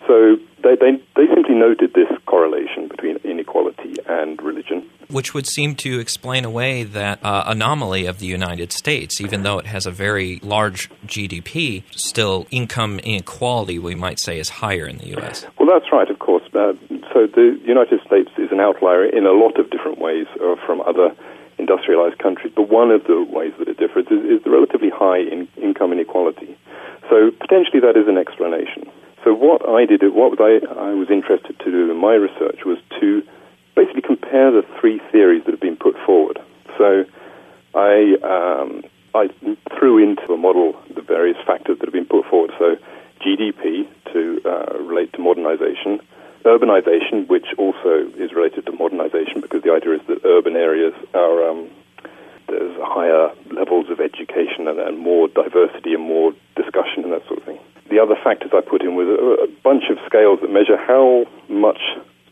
So 0.07 0.37
they, 0.63 0.77
they, 0.77 0.93
they 1.17 1.27
simply 1.35 1.55
noted 1.55 1.93
this 1.95 2.09
correlation 2.27 2.89
between 2.89 3.17
inequality 3.25 3.97
and 4.07 4.41
religion. 4.43 4.89
Which 5.09 5.35
would 5.35 5.47
seem 5.47 5.75
to 5.77 5.99
explain 6.01 6.45
away 6.45 6.85
that 6.85 7.25
uh, 7.25 7.45
anomaly 7.47 8.07
of 8.07 8.19
the 8.19 8.27
United 8.27 8.73
States. 8.73 9.21
Even 9.21 9.43
though 9.43 9.59
it 9.59 9.67
has 9.67 9.87
a 9.87 9.91
very 9.91 10.41
large 10.43 10.91
GDP, 11.07 11.85
still 11.91 12.47
income 12.51 12.99
inequality, 13.01 13.79
we 13.79 13.95
might 13.95 14.19
say, 14.19 14.39
is 14.39 14.49
higher 14.49 14.87
in 14.87 14.99
the 14.99 15.09
U.S. 15.09 15.47
Well, 15.59 15.69
that's 15.71 15.91
right, 15.93 16.11
of 16.11 16.19
course. 16.19 16.45
Uh, 16.55 16.73
so 17.13 17.27
the 17.27 17.59
United 17.65 18.01
States 18.07 18.31
is 18.39 18.51
an 18.51 18.61
outlier 18.61 19.05
in 19.05 19.27
a 19.27 19.33
lot 19.33 19.59
of 19.59 19.71
different 19.71 19.99
ways 19.99 20.27
uh, 20.41 20.57
from 20.67 20.81
other 20.83 21.15
industrialized 21.59 22.19
countries. 22.19 22.53
But 22.55 22.69
one 22.69 22.91
of 22.91 23.05
the 23.05 23.25
ways 23.29 23.53
that 23.59 23.69
it 23.69 23.79
differs 23.79 24.07
is, 24.07 24.25
is 24.25 24.45
the 24.45 24.51
relatively 24.51 24.91
high 24.91 25.19
in, 25.19 25.49
income 25.63 25.93
inequality. 25.93 26.57
So 27.09 27.31
potentially 27.31 27.81
that 27.81 27.97
is 27.97 28.09
an 28.09 28.19
explanation. 28.19 28.91
So 29.25 29.33
what 29.33 29.67
I 29.67 29.87
did, 29.87 30.03
what 30.13 30.39
I, 30.39 30.61
I 30.79 30.93
was 30.93 31.09
interested 31.11 31.59
to 31.59 31.71
do 31.71 31.91
in 31.91 31.97
my 31.97 32.15
research 32.15 32.61
was 32.67 32.79
to 33.01 33.23
basically 33.75 34.03
compare 34.03 34.53
the 34.53 34.63
three 34.79 35.01
theories 35.11 35.43
that 35.45 35.53
have 35.53 35.61
been 35.61 35.77
put 35.77 35.97
forward. 36.05 36.39
So 36.77 37.05
I, 37.75 38.15
um, 38.23 38.83
I 39.15 39.29
threw 39.79 39.99
into 39.99 40.33
a 40.33 40.37
model 40.37 40.77
the 40.95 41.01
various 41.01 41.39
factors 41.47 41.79
that 41.79 41.87
have 41.87 41.93
been 41.93 42.05
put 42.05 42.27
forward. 42.27 42.53
So 42.59 42.77
GDP 43.25 43.89
to 44.13 44.41
uh, 44.45 44.79
relate 44.79 45.13
to 45.15 45.21
modernization, 45.21 46.01
urbanization, 46.45 47.27
which 47.27 47.47
also 47.57 48.07
is 48.19 48.33
related 48.33 48.67
to 48.67 48.73
modernization 48.73 49.41
because 49.41 49.63
the 49.63 49.73
idea 49.73 49.95
is 49.95 50.03
that 50.09 50.25
urban 50.25 50.55
areas 50.55 50.95
are 51.15 51.49
um, 51.49 51.71
there's 52.49 52.77
higher 52.83 53.31
levels 53.51 53.89
of 53.89 54.01
education 54.01 54.69
and, 54.69 54.79
and, 54.79 54.99
more 54.99 55.29
diversity 55.29 55.95
and 55.95 56.03
more 56.03 56.33
discussion 56.57 57.03
and 57.05 57.13
that 57.13 57.27
sort 57.27 57.39
of 57.39 57.45
thing. 57.45 57.59
The 57.91 58.01
other 58.01 58.17
factors 58.23 58.51
I 58.55 58.61
put 58.61 58.83
in 58.83 58.95
was 58.95 59.09
a, 59.09 59.45
a 59.45 59.49
bunch 59.63 59.85
of 59.91 59.99
scales 60.07 60.41
that 60.41 60.51
measure 60.51 60.77
how 60.77 61.27
much 61.49 61.81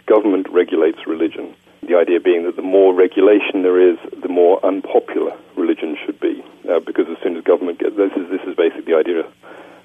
government 0.06 0.48
regulates 0.50 1.06
religion. 1.06 1.54
The 1.82 1.96
idea 1.96 2.20
being 2.20 2.44
that 2.44 2.56
the 2.56 2.62
more 2.62 2.94
regulation 2.94 3.62
there 3.62 3.80
is, 3.80 3.98
the 4.22 4.28
more 4.28 4.64
unpopular 4.64 5.36
religion 5.56 5.96
should 6.04 6.18
be, 6.20 6.42
uh, 6.70 6.80
because 6.80 7.06
as 7.10 7.18
soon 7.22 7.36
as 7.36 7.44
government 7.44 7.80
gets 7.80 7.96
this 7.96 8.12
is 8.12 8.30
this 8.30 8.40
is 8.46 8.54
basically 8.54 8.92
the 8.92 8.98
idea 8.98 9.20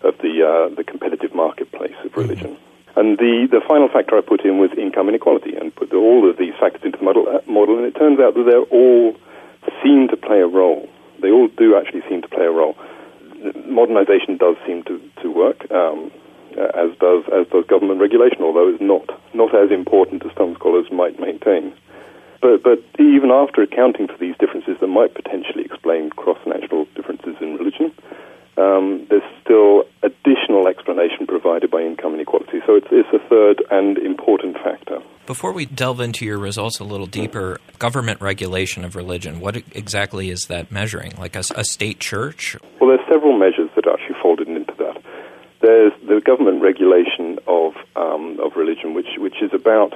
of 0.03 0.17
the 0.19 0.33
uh, 0.45 0.75
the 0.75 0.83
competitive 0.83 1.33
marketplace 1.33 1.95
of 2.05 2.15
religion. 2.15 2.55
Mm-hmm. 2.55 2.99
And 2.99 3.17
the, 3.19 3.47
the 3.51 3.61
final 3.67 3.89
factor 3.89 4.17
I 4.17 4.21
put 4.21 4.43
in 4.43 4.57
was 4.57 4.71
income 4.75 5.07
inequality 5.07 5.55
and 5.55 5.73
put 5.75 5.93
all 5.93 6.27
of 6.27 6.37
these 6.37 6.53
factors 6.59 6.81
into 6.83 6.97
the 6.97 7.03
model, 7.03 7.29
uh, 7.29 7.41
model, 7.45 7.77
and 7.77 7.85
it 7.85 7.93
turns 7.93 8.19
out 8.19 8.33
that 8.33 8.45
they 8.49 8.57
all 8.57 9.15
seem 9.83 10.07
to 10.07 10.17
play 10.17 10.39
a 10.41 10.47
role. 10.47 10.89
They 11.21 11.29
all 11.29 11.47
do 11.47 11.77
actually 11.77 12.01
seem 12.09 12.23
to 12.23 12.27
play 12.27 12.45
a 12.45 12.51
role. 12.51 12.75
Modernization 13.65 14.37
does 14.37 14.55
seem 14.65 14.83
to, 14.83 14.99
to 15.21 15.31
work, 15.31 15.69
um, 15.71 16.11
as 16.57 16.89
does 16.99 17.23
as 17.31 17.47
does 17.47 17.65
government 17.67 18.01
regulation, 18.01 18.41
although 18.41 18.67
it's 18.69 18.81
not 18.81 19.07
not 19.33 19.53
as 19.53 19.71
important 19.71 20.25
as 20.25 20.31
some 20.37 20.55
scholars 20.55 20.87
might 20.91 21.19
maintain. 21.19 21.73
But 22.41 22.63
but 22.63 22.83
even 22.99 23.29
after 23.31 23.61
accounting 23.61 24.07
for 24.07 24.17
these 24.17 24.35
differences 24.39 24.77
that 24.79 24.87
might 24.87 25.13
potentially 25.13 25.65
explain 25.65 26.09
cross-national 26.11 26.85
differences 26.95 27.35
in 27.41 27.55
religion, 27.55 27.91
um, 28.57 29.05
there's 29.09 29.23
still 29.43 29.83
additional 30.03 30.67
explanation 30.67 31.27
provided 31.27 31.69
by 31.69 31.81
income 31.81 32.15
inequality. 32.15 32.59
So 32.65 32.75
it's, 32.75 32.87
it's 32.91 33.09
a 33.13 33.19
third 33.29 33.63
and 33.69 33.97
important 33.97 34.57
factor. 34.57 35.01
Before 35.25 35.51
we 35.51 35.65
delve 35.65 35.99
into 35.99 36.25
your 36.25 36.37
results 36.37 36.79
a 36.79 36.83
little 36.83 37.05
deeper, 37.05 37.59
government 37.79 38.21
regulation 38.21 38.85
of 38.85 38.95
religion, 38.95 39.39
what 39.39 39.57
exactly 39.73 40.29
is 40.29 40.45
that 40.47 40.71
measuring? 40.71 41.13
Like 41.17 41.35
a, 41.35 41.43
a 41.55 41.65
state 41.65 41.99
church? 41.99 42.55
Well, 42.79 42.96
several 43.09 43.37
measures 43.37 43.69
that 43.75 43.87
are 43.87 43.93
actually 43.93 44.15
folded 44.21 44.47
into 44.47 44.73
that. 44.77 45.01
There's 45.61 45.93
the 46.07 46.21
government 46.21 46.61
regulation 46.61 47.39
of, 47.47 47.73
um, 47.95 48.39
of 48.39 48.55
religion, 48.55 48.93
which, 48.93 49.17
which 49.17 49.41
is 49.41 49.53
about 49.53 49.93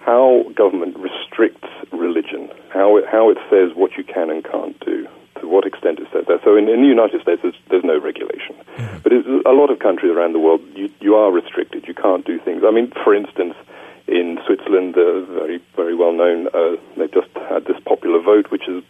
how 0.00 0.44
government 0.54 0.96
restricts 0.98 1.68
religion, 1.92 2.50
how 2.70 2.96
it, 2.96 3.04
how 3.10 3.30
it 3.30 3.38
says 3.48 3.74
what 3.74 3.96
you 3.96 4.04
can 4.04 4.30
and 4.30 4.44
can't 4.44 4.78
do 4.80 5.06
to 5.40 5.48
what 5.48 5.66
extent 5.66 5.98
it 5.98 6.08
says 6.12 6.24
that. 6.28 6.40
So 6.44 6.56
in, 6.56 6.68
in 6.68 6.82
the 6.82 6.88
United 6.88 7.22
States, 7.22 7.40
there's, 7.42 7.54
there's 7.70 7.84
no 7.84 7.98
regulation. 7.98 8.56
Mm-hmm. 8.76 8.98
But 9.02 9.12
a 9.46 9.54
lot 9.54 9.70
of 9.70 9.78
countries 9.78 10.12
around 10.12 10.32
the 10.32 10.38
world, 10.38 10.60
you, 10.74 10.90
you 11.00 11.14
are 11.16 11.30
restricted. 11.30 11.88
You 11.88 11.94
can't 11.94 12.24
do 12.24 12.38
things. 12.38 12.62
I 12.66 12.70
mean, 12.70 12.92
for 13.04 13.14
instance, 13.14 13.54
in 14.06 14.38
Switzerland, 14.44 14.96
uh, 14.96 15.20
very, 15.32 15.62
very 15.76 15.94
well 15.94 16.12
known, 16.12 16.48
uh, 16.48 16.76
they've 16.96 17.12
just 17.12 17.30
had 17.48 17.64
this 17.64 17.78
popular 17.84 18.20
vote 18.20 18.50
which 18.50 18.64
has 18.66 18.82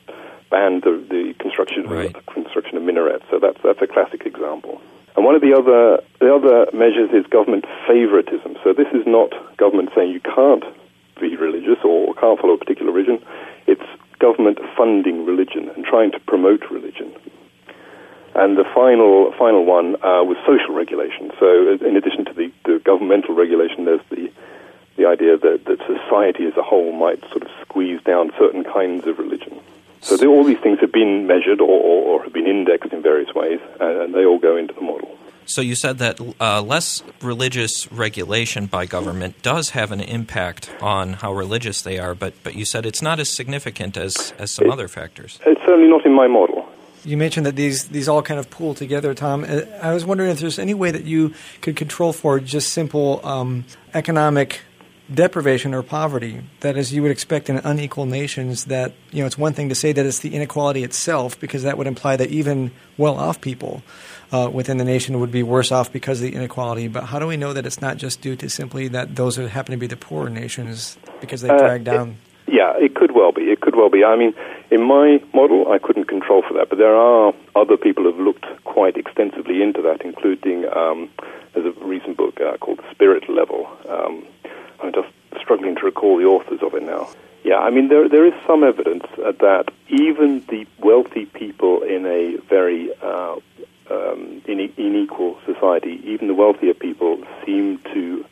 banned 0.50 0.82
the, 0.82 1.04
the 1.08 1.34
construction, 1.38 1.88
right. 1.88 2.14
of, 2.14 2.26
construction 2.26 2.76
of 2.76 2.82
minarets. 2.82 3.24
So 3.30 3.38
that's, 3.38 3.58
that's 3.62 3.80
a 3.82 3.86
classic 3.86 4.26
example. 4.26 4.80
And 5.16 5.24
one 5.24 5.34
of 5.34 5.42
the 5.42 5.52
other, 5.52 6.02
the 6.20 6.34
other 6.34 6.66
measures 6.72 7.10
is 7.12 7.26
government 7.26 7.64
So 8.62 8.72
this 8.72 8.88
is 8.92 9.06
not 9.06 9.30
government 9.56 9.90
saying 9.94 10.10
you 10.12 10.20
can't 10.20 10.64
be 11.20 11.36
religious 11.36 11.78
or 11.84 12.14
can't 12.14 12.40
follow 12.40 12.54
a 12.54 12.58
particular 12.58 12.92
religion. 12.92 13.24
It's 13.66 13.84
government 14.18 14.58
funding 14.76 15.24
religion 15.24 15.70
and 15.70 15.84
trying 15.84 16.12
to 16.12 16.20
promote 16.20 16.70
religion. 16.70 17.12
And 18.34 18.56
the 18.56 18.64
final 18.74 19.32
final 19.36 19.64
one 19.64 19.96
uh, 19.96 20.22
was 20.22 20.36
social 20.46 20.74
regulation. 20.74 21.32
So, 21.40 21.76
in 21.84 21.96
addition 21.96 22.24
to 22.26 22.32
the, 22.32 22.52
the 22.64 22.80
governmental 22.84 23.34
regulation, 23.34 23.86
there's 23.86 24.04
the 24.08 24.30
the 24.96 25.06
idea 25.06 25.36
that, 25.38 25.64
that 25.64 25.78
society 25.86 26.44
as 26.46 26.56
a 26.56 26.62
whole 26.62 26.92
might 26.92 27.20
sort 27.30 27.42
of 27.42 27.48
squeeze 27.62 28.02
down 28.02 28.30
certain 28.38 28.64
kinds 28.64 29.06
of 29.06 29.18
religion. 29.18 29.58
So 30.02 30.16
all 30.28 30.44
these 30.44 30.58
things 30.58 30.78
have 30.80 30.92
been 30.92 31.26
measured 31.26 31.60
or, 31.60 31.68
or, 31.68 32.02
or, 32.04 32.22
have 32.24 32.32
been 32.32 32.46
indexed 32.46 32.92
in 32.92 33.02
various 33.02 33.34
ways, 33.34 33.60
and, 33.80 34.00
and 34.00 34.14
they 34.14 34.24
all 34.24 34.38
go 34.38 34.56
into 34.56 34.74
the 34.74 34.80
model. 34.80 35.16
So 35.50 35.60
you 35.62 35.74
said 35.74 35.98
that 35.98 36.20
uh, 36.40 36.62
less 36.62 37.02
religious 37.20 37.90
regulation 37.90 38.66
by 38.66 38.86
government 38.86 39.42
does 39.42 39.70
have 39.70 39.90
an 39.90 40.00
impact 40.00 40.70
on 40.80 41.14
how 41.14 41.32
religious 41.32 41.82
they 41.82 41.98
are, 41.98 42.14
but 42.14 42.34
but 42.44 42.54
you 42.54 42.64
said 42.64 42.86
it's 42.86 43.02
not 43.02 43.18
as 43.18 43.28
significant 43.34 43.96
as 43.96 44.32
as 44.38 44.52
some 44.52 44.66
It- 44.66 44.72
other 44.72 44.86
factors. 44.86 45.40
It's 45.44 45.60
certainly 45.66 45.88
not 45.88 46.06
in 46.06 46.12
my 46.12 46.28
model. 46.28 46.68
You 47.04 47.16
mentioned 47.16 47.46
that 47.46 47.56
these 47.56 47.88
these 47.88 48.08
all 48.08 48.22
kind 48.22 48.38
of 48.38 48.48
pool 48.48 48.74
together, 48.74 49.12
Tom. 49.14 49.42
Uh, 49.44 49.62
I 49.82 49.92
was 49.92 50.04
wondering 50.04 50.30
if 50.30 50.38
there's 50.38 50.58
any 50.58 50.74
way 50.74 50.90
that 50.92 51.04
you 51.04 51.32
could 51.62 51.74
control 51.74 52.12
for 52.12 52.38
just 52.38 52.72
simple 52.72 53.20
um, 53.24 53.64
economic 53.92 54.60
deprivation 55.12 55.74
or 55.74 55.82
poverty. 55.82 56.42
That 56.60 56.76
is, 56.76 56.92
you 56.92 57.02
would 57.02 57.10
expect 57.10 57.50
in 57.50 57.56
unequal 57.58 58.06
nations 58.06 58.66
that 58.66 58.92
you 59.10 59.20
know 59.20 59.26
it's 59.26 59.38
one 59.38 59.52
thing 59.52 59.68
to 59.68 59.74
say 59.74 59.92
that 59.92 60.06
it's 60.06 60.20
the 60.20 60.34
inequality 60.34 60.84
itself, 60.84 61.38
because 61.38 61.62
that 61.62 61.76
would 61.76 61.86
imply 61.86 62.16
that 62.16 62.30
even 62.30 62.70
well-off 62.96 63.40
people 63.40 63.82
uh, 64.32 64.48
within 64.52 64.76
the 64.76 64.84
nation 64.84 65.20
would 65.20 65.32
be 65.32 65.42
worse 65.42 65.72
off 65.72 65.92
because 65.92 66.20
of 66.20 66.30
the 66.30 66.36
inequality. 66.36 66.88
But 66.88 67.04
how 67.04 67.18
do 67.18 67.26
we 67.26 67.36
know 67.36 67.52
that 67.52 67.66
it's 67.66 67.80
not 67.80 67.96
just 67.96 68.20
due 68.20 68.36
to 68.36 68.48
simply 68.48 68.88
that 68.88 69.16
those 69.16 69.36
that 69.36 69.48
happen 69.48 69.72
to 69.72 69.78
be 69.78 69.86
the 69.86 69.96
poorer 69.96 70.30
nations 70.30 70.96
because 71.20 71.42
they 71.42 71.50
Uh, 71.50 71.58
drag 71.58 71.84
down? 71.84 72.16
Yeah, 72.46 72.74
it 72.76 72.94
could 72.94 73.12
well 73.12 73.30
be. 73.30 73.42
It 73.42 73.60
could 73.60 73.76
well 73.76 73.90
be. 73.90 74.02
I 74.04 74.16
mean, 74.16 74.34
in 74.72 74.82
my 74.82 75.22
model, 75.32 75.70
I 75.70 75.78
couldn't 75.78 76.06
control 76.06 76.42
for 76.42 76.54
that, 76.54 76.68
but 76.68 76.78
there 76.78 76.96
are 76.96 77.32
other 77.54 77.76
people 77.76 78.02
who 78.04 78.10
have 78.10 78.20
looked 78.20 78.46
quite 78.64 78.96
extensively 78.96 79.62
into 79.62 79.82
that, 79.82 80.02
including 80.02 80.66
um, 80.74 81.08
there's 81.54 81.66
a 81.66 81.84
recent 81.84 82.16
book 82.16 82.40
uh, 82.40 82.56
called 82.56 82.78
The 82.78 82.90
Spirit 82.90 83.28
Level. 83.28 83.68
Um, 83.88 84.24
I'm 84.82 84.92
just 84.92 85.08
struggling 85.40 85.76
to 85.76 85.82
recall 85.82 86.18
the 86.18 86.24
authors 86.24 86.60
of 86.62 86.74
it 86.74 86.82
now. 86.82 87.08
Yeah, 87.44 87.58
I 87.58 87.70
mean, 87.70 87.88
there 87.88 88.08
there 88.08 88.26
is 88.26 88.34
some 88.46 88.62
evidence 88.64 89.04
that 89.16 89.70
even 89.88 90.44
the 90.48 90.66
wealthy 90.78 91.26
people 91.26 91.82
in 91.82 92.04
a 92.06 92.36
very 92.48 92.90
uh, 93.02 93.36
um, 93.90 94.42
unequal 94.46 95.38
society, 95.46 96.00
even 96.04 96.28
the 96.28 96.34
wealthier 96.34 96.74
people 96.74 97.22
seem 97.44 97.78
to 97.94 98.24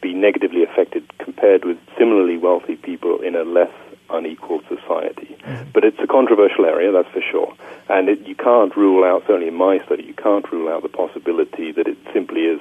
be 0.00 0.12
negatively 0.12 0.62
affected 0.62 1.04
compared 1.18 1.64
with 1.64 1.78
similarly 1.96 2.36
wealthy 2.36 2.76
people 2.76 3.20
in 3.20 3.34
a 3.34 3.42
less 3.42 3.72
unequal 4.10 4.60
society. 4.68 5.36
But 5.72 5.84
it's 5.84 5.98
a 6.00 6.06
controversial 6.06 6.66
area, 6.66 6.92
that's 6.92 7.08
for 7.10 7.22
sure. 7.22 7.54
And 7.88 8.08
it, 8.08 8.26
you 8.26 8.34
can't 8.34 8.76
rule 8.76 9.04
out, 9.04 9.22
certainly 9.26 9.48
in 9.48 9.54
my 9.54 9.82
study, 9.84 10.04
you 10.04 10.14
can't 10.14 10.50
rule 10.52 10.68
out 10.68 10.82
the 10.82 10.88
possibility 10.88 11.72
that 11.72 11.86
it 11.86 11.96
simply 12.12 12.42
is 12.42 12.60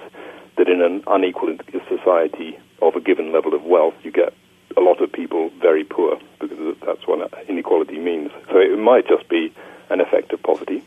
that 0.62 0.70
in 0.70 0.80
an 0.80 1.04
unequal 1.08 1.58
society 1.90 2.56
of 2.84 2.96
a 2.96 3.02
given 3.02 3.32
level 3.32 3.56
of 3.56 3.64
wealth, 3.64 3.96
you 4.04 4.12
get 4.12 4.32
a 4.78 4.82
lot 4.82 5.02
of 5.02 5.12
people 5.12 5.50
very 5.60 5.84
poor, 5.84 6.20
because 6.40 6.78
that's 6.86 7.08
what 7.08 7.34
inequality 7.50 7.98
means. 7.98 8.30
So 8.52 8.60
it 8.60 8.78
might 8.78 9.08
just 9.08 9.28
be 9.28 9.52
an 9.90 10.02
effect 10.02 10.32
of 10.34 10.44
poverty. 10.44 10.84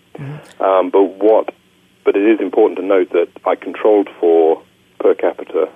Um, 0.60 0.90
but 0.90 1.02
what? 1.02 1.52
But 2.04 2.14
it 2.14 2.22
is 2.22 2.40
important 2.40 2.78
to 2.78 2.84
note 2.84 3.10
that 3.10 3.28
I 3.44 3.56
controlled 3.56 4.08
for 4.20 4.62
per 5.00 5.14
capita 5.14 5.68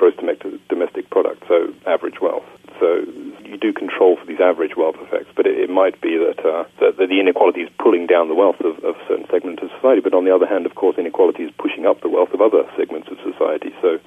gross 0.00 0.16
domestic, 0.16 1.10
product, 1.10 1.44
so 1.46 1.74
average 1.86 2.20
wealth. 2.22 2.48
So 2.80 3.04
you 3.44 3.58
do 3.60 3.70
control 3.74 4.16
for 4.16 4.24
these 4.24 4.40
average 4.40 4.74
wealth 4.74 4.96
effects, 4.98 5.28
but 5.36 5.46
it, 5.46 5.58
it 5.58 5.68
might 5.68 6.00
be 6.00 6.16
that, 6.16 6.40
uh, 6.40 6.64
that, 6.80 6.96
that 6.96 7.08
the 7.08 7.20
inequality 7.20 7.60
is 7.60 7.70
pulling 7.78 8.06
down 8.06 8.28
the 8.28 8.34
wealth 8.34 8.60
of, 8.60 8.82
of 8.82 8.96
certain 9.06 9.26
segments 9.30 9.62
of 9.62 9.68
society. 9.76 10.00
But 10.00 10.14
on 10.14 10.24
the 10.24 10.34
other 10.34 10.46
hand, 10.46 10.64
of 10.64 10.74
course, 10.74 10.96
inequality 10.96 11.42
is 11.42 11.52
pushing 11.58 11.84
up 11.84 12.00
the 12.00 12.08
wealth 12.08 12.32
of 12.32 12.40
other 12.40 12.64
segments 12.78 13.08
of 13.12 13.18
society. 13.20 13.74
So 13.82 13.98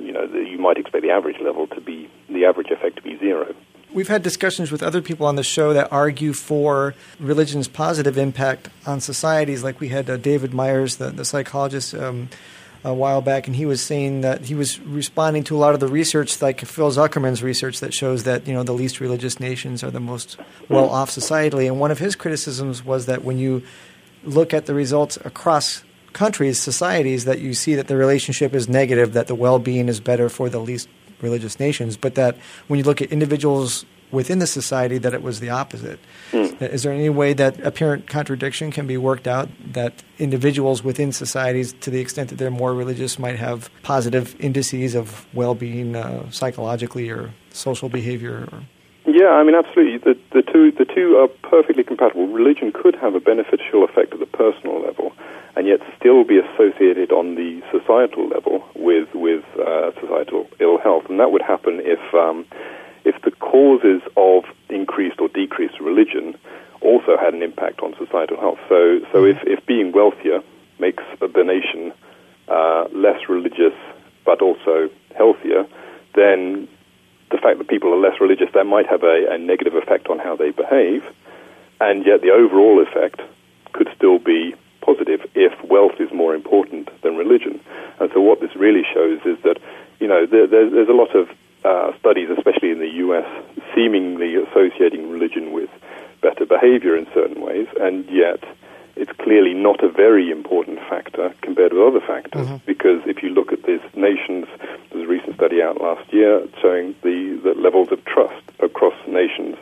you 0.00 0.12
know 0.12 0.26
the, 0.26 0.40
you 0.40 0.58
might 0.58 0.78
expect 0.78 1.04
the 1.04 1.10
average 1.10 1.40
level 1.40 1.68
to 1.68 1.80
be 1.80 2.10
the 2.28 2.44
average 2.44 2.70
effect 2.70 2.96
to 2.96 3.02
be 3.02 3.16
zero. 3.18 3.54
We've 3.92 4.08
had 4.08 4.22
discussions 4.22 4.72
with 4.72 4.82
other 4.82 5.02
people 5.02 5.26
on 5.26 5.36
the 5.36 5.42
show 5.42 5.72
that 5.72 5.88
argue 5.92 6.32
for 6.32 6.94
religion's 7.18 7.68
positive 7.68 8.16
impact 8.18 8.68
on 8.86 9.00
societies. 9.00 9.62
Like 9.62 9.80
we 9.80 9.88
had 9.88 10.08
uh, 10.08 10.16
David 10.16 10.54
Myers, 10.54 10.96
the, 10.96 11.10
the 11.10 11.24
psychologist, 11.24 11.94
um, 11.94 12.28
a 12.82 12.94
while 12.94 13.20
back, 13.20 13.46
and 13.46 13.54
he 13.54 13.66
was 13.66 13.82
saying 13.82 14.22
that 14.22 14.46
he 14.46 14.54
was 14.54 14.80
responding 14.80 15.44
to 15.44 15.56
a 15.56 15.58
lot 15.58 15.74
of 15.74 15.80
the 15.80 15.88
research, 15.88 16.40
like 16.40 16.60
Phil 16.60 16.90
Zuckerman's 16.90 17.42
research, 17.42 17.80
that 17.80 17.92
shows 17.92 18.24
that 18.24 18.46
you 18.46 18.54
know 18.54 18.62
the 18.62 18.72
least 18.72 19.00
religious 19.00 19.38
nations 19.38 19.84
are 19.84 19.90
the 19.90 20.00
most 20.00 20.38
well 20.68 20.88
off 20.88 21.10
societally. 21.10 21.66
And 21.66 21.78
one 21.78 21.90
of 21.90 21.98
his 21.98 22.16
criticisms 22.16 22.84
was 22.84 23.06
that 23.06 23.24
when 23.24 23.38
you 23.38 23.62
look 24.24 24.54
at 24.54 24.66
the 24.66 24.74
results 24.74 25.18
across 25.24 25.84
countries, 26.12 26.58
societies, 26.58 27.24
that 27.26 27.40
you 27.40 27.54
see 27.54 27.74
that 27.74 27.88
the 27.88 27.96
relationship 27.96 28.54
is 28.54 28.68
negative, 28.68 29.12
that 29.12 29.26
the 29.26 29.34
well 29.34 29.58
being 29.58 29.88
is 29.88 30.00
better 30.00 30.28
for 30.28 30.48
the 30.48 30.58
least 30.58 30.88
religious 31.20 31.60
nations, 31.60 31.96
but 31.96 32.14
that 32.14 32.36
when 32.68 32.78
you 32.78 32.84
look 32.84 33.02
at 33.02 33.12
individuals 33.12 33.84
within 34.10 34.38
the 34.38 34.46
society, 34.46 34.98
that 34.98 35.14
it 35.14 35.22
was 35.22 35.40
the 35.40 35.50
opposite. 35.50 36.00
Is 36.32 36.82
there 36.82 36.92
any 36.92 37.08
way 37.08 37.32
that 37.32 37.58
apparent 37.64 38.06
contradiction 38.06 38.70
can 38.70 38.86
be 38.86 38.96
worked 38.96 39.26
out 39.26 39.48
that 39.72 40.02
individuals 40.18 40.84
within 40.84 41.12
societies, 41.12 41.72
to 41.80 41.90
the 41.90 42.00
extent 42.00 42.28
that 42.28 42.36
they're 42.36 42.50
more 42.50 42.74
religious, 42.74 43.18
might 43.18 43.36
have 43.36 43.70
positive 43.82 44.36
indices 44.38 44.94
of 44.94 45.26
well 45.34 45.54
being 45.54 45.96
uh, 45.96 46.30
psychologically 46.30 47.08
or 47.08 47.32
social 47.50 47.88
behavior? 47.88 48.48
Or 48.52 48.62
Yeah, 49.06 49.30
I 49.30 49.42
mean, 49.42 49.54
absolutely. 49.54 49.98
The, 49.98 50.18
the 50.32 50.42
two 50.42 50.72
the 50.72 50.84
two 50.84 51.16
are 51.16 51.28
perfectly 51.48 51.82
compatible. 51.82 52.26
Religion 52.28 52.72
could 52.72 52.94
have 52.96 53.14
a 53.14 53.20
beneficial 53.20 53.84
effect 53.84 54.12
at 54.12 54.20
the 54.20 54.26
personal 54.26 54.82
level, 54.82 55.12
and 55.56 55.66
yet 55.66 55.80
still 55.98 56.24
be 56.24 56.38
associated 56.38 57.10
on 57.10 57.34
the 57.34 57.62
societal 57.72 58.28
level 58.28 58.64
with 58.76 59.08
with 59.14 59.44
uh, 59.58 59.92
societal 60.00 60.46
ill 60.60 60.78
health, 60.78 61.04
and 61.08 61.18
that 61.18 61.32
would 61.32 61.42
happen 61.42 61.80
if 61.82 62.00
um, 62.14 62.44
if 63.04 63.20
the 63.22 63.30
causes 63.30 64.02
of 64.16 64.44
increased 64.68 65.20
or 65.20 65.28
decreased 65.28 65.80
religion 65.80 66.36
also 66.80 67.16
had 67.18 67.34
an 67.34 67.42
impact 67.42 67.80
on 67.80 67.94
societal 67.98 68.38
health. 68.38 68.58
So 68.68 69.00
so 69.12 69.24
if 69.24 69.38
if 69.44 69.64
being 69.66 69.92
wealthier 69.92 70.40
makes 70.78 71.04
the 71.20 71.44
nation 71.44 71.92
uh, 72.48 72.84
less 72.92 73.28
religious 73.28 73.74
but 74.24 74.42
also 74.42 74.88
healthier, 75.16 75.66
then 76.14 76.68
the 77.30 77.38
fact 77.38 77.58
that 77.58 77.68
people 77.68 77.92
are 77.92 78.00
less 78.00 78.20
religious, 78.20 78.48
that 78.54 78.64
might 78.64 78.86
have 78.86 79.02
a, 79.02 79.26
a 79.30 79.38
negative 79.38 79.74
effect 79.74 80.08
on 80.08 80.18
how 80.18 80.34
they 80.36 80.50
behave, 80.50 81.04
and 81.80 82.04
yet 82.04 82.22
the 82.22 82.30
overall 82.30 82.82
effect 82.82 83.20
could 83.72 83.88
still 83.96 84.18
be 84.18 84.54
positive 84.80 85.20
if 85.34 85.52
wealth 85.64 86.00
is 86.00 86.10
more 86.12 86.34
important 86.34 86.88
than 87.02 87.16
religion. 87.16 87.60
And 88.00 88.10
so 88.12 88.20
what 88.20 88.40
this 88.40 88.54
really 88.56 88.82
shows 88.92 89.20
is 89.24 89.38
that, 89.44 89.58
you 90.00 90.08
know, 90.08 90.26
there, 90.26 90.46
there's, 90.46 90.72
there's 90.72 90.88
a 90.88 90.92
lot 90.92 91.14
of 91.14 91.28
uh, 91.64 91.96
studies, 91.98 92.28
especially 92.36 92.70
in 92.70 92.78
the 92.78 92.88
U.S., 93.04 93.26
seemingly 93.74 94.34
associating 94.36 95.10
religion 95.10 95.52
with 95.52 95.70
better 96.22 96.46
behavior 96.46 96.96
in 96.96 97.06
certain 97.14 97.40
ways, 97.40 97.66
and 97.80 98.08
yet 98.10 98.42
it's 98.96 99.12
clearly 99.12 99.54
not 99.54 99.82
a 99.82 99.88
very 99.88 100.30
important 100.30 100.78
factor 100.88 101.34
compared 101.42 101.72
with 101.72 101.82
other 101.82 102.00
factors. 102.00 102.46
Because 102.66 103.00
if 103.06 103.22
you 103.22 103.30
look 103.30 103.52
at 103.52 103.62
these 103.62 103.80
nations, 103.94 104.46
there's 104.90 105.04
a 105.04 105.06
recent 105.06 105.36
study 105.36 105.62
out 105.62 105.80
last 105.80 106.12
year 106.12 106.46
showing 106.60 106.94
the, 107.02 107.40
the 107.42 107.54
levels 107.58 107.92
of 107.92 108.04
trust 108.04 108.42
across 108.60 108.94
nations. 109.06 109.56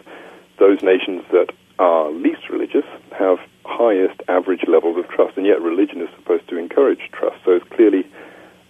Those 0.58 0.82
nations 0.82 1.22
that 1.30 1.52
are 1.78 2.10
least 2.10 2.48
religious 2.48 2.86
have 3.16 3.38
highest 3.64 4.20
average 4.28 4.64
levels 4.66 4.96
of 4.96 5.08
trust, 5.08 5.36
and 5.36 5.46
yet 5.46 5.62
religion 5.62 6.00
is 6.00 6.08
supposed 6.16 6.48
to 6.48 6.58
encourage 6.58 7.10
trust. 7.12 7.36
So 7.44 7.52
it's 7.52 7.68
clearly 7.68 8.04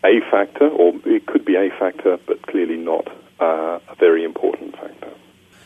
a 0.05 0.21
factor, 0.31 0.69
or 0.69 0.93
it 1.07 1.27
could 1.27 1.45
be 1.45 1.57
a 1.57 1.71
factor, 1.79 2.19
but 2.27 2.43
clearly 2.43 2.77
not 2.77 3.09
uh, 3.41 3.79
a 3.89 3.95
very 3.99 4.25
important 4.25 4.75
factor. 4.77 5.13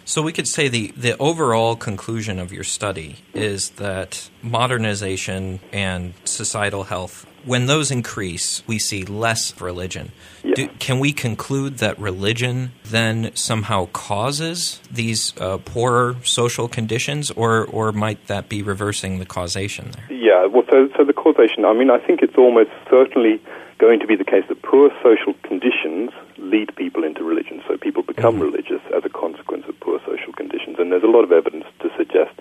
So 0.04 0.20
we 0.20 0.32
could 0.32 0.48
say 0.48 0.68
the, 0.68 0.92
the 0.96 1.16
overall 1.18 1.76
conclusion 1.76 2.38
of 2.38 2.52
your 2.52 2.64
study 2.64 3.16
is 3.34 3.70
that 3.70 4.30
modernization 4.42 5.60
and 5.72 6.14
societal 6.24 6.84
health, 6.84 7.24
when 7.44 7.66
those 7.66 7.90
increase, 7.92 8.62
we 8.66 8.78
see 8.78 9.04
less 9.04 9.58
religion. 9.60 10.10
Do, 10.54 10.68
can 10.80 10.98
we 10.98 11.12
conclude 11.12 11.78
that 11.78 11.98
religion 11.98 12.72
then 12.84 13.30
somehow 13.34 13.86
causes 13.92 14.80
these 14.90 15.32
uh, 15.40 15.58
poorer 15.58 16.16
social 16.24 16.68
conditions, 16.68 17.30
or, 17.30 17.64
or 17.64 17.92
might 17.92 18.26
that 18.26 18.48
be 18.48 18.60
reversing 18.62 19.18
the 19.18 19.26
causation 19.26 19.92
there? 19.92 20.16
Yeah, 20.18 20.46
well, 20.46 20.64
so, 20.68 20.88
so 20.96 21.04
the 21.04 21.12
causation, 21.12 21.64
I 21.64 21.72
mean, 21.72 21.90
I 21.90 21.98
think 21.98 22.22
it's 22.22 22.36
almost 22.36 22.70
certainly 22.90 23.40
going 23.78 24.00
to 24.00 24.06
be 24.06 24.16
the 24.16 24.24
case 24.24 24.44
that 24.48 24.62
poor 24.62 24.90
social 25.02 25.34
conditions 25.42 26.10
lead 26.52 26.74
people 26.76 27.02
into 27.02 27.24
religion. 27.24 27.62
So 27.66 27.76
people 27.76 28.02
become 28.02 28.38
religious 28.38 28.82
as 28.94 29.04
a 29.04 29.08
consequence 29.08 29.64
of 29.68 29.78
poor 29.80 29.98
social 30.06 30.32
conditions. 30.32 30.76
And 30.78 30.92
there's 30.92 31.02
a 31.02 31.14
lot 31.16 31.24
of 31.24 31.32
evidence 31.32 31.64
to 31.80 31.88
suggest, 31.96 32.36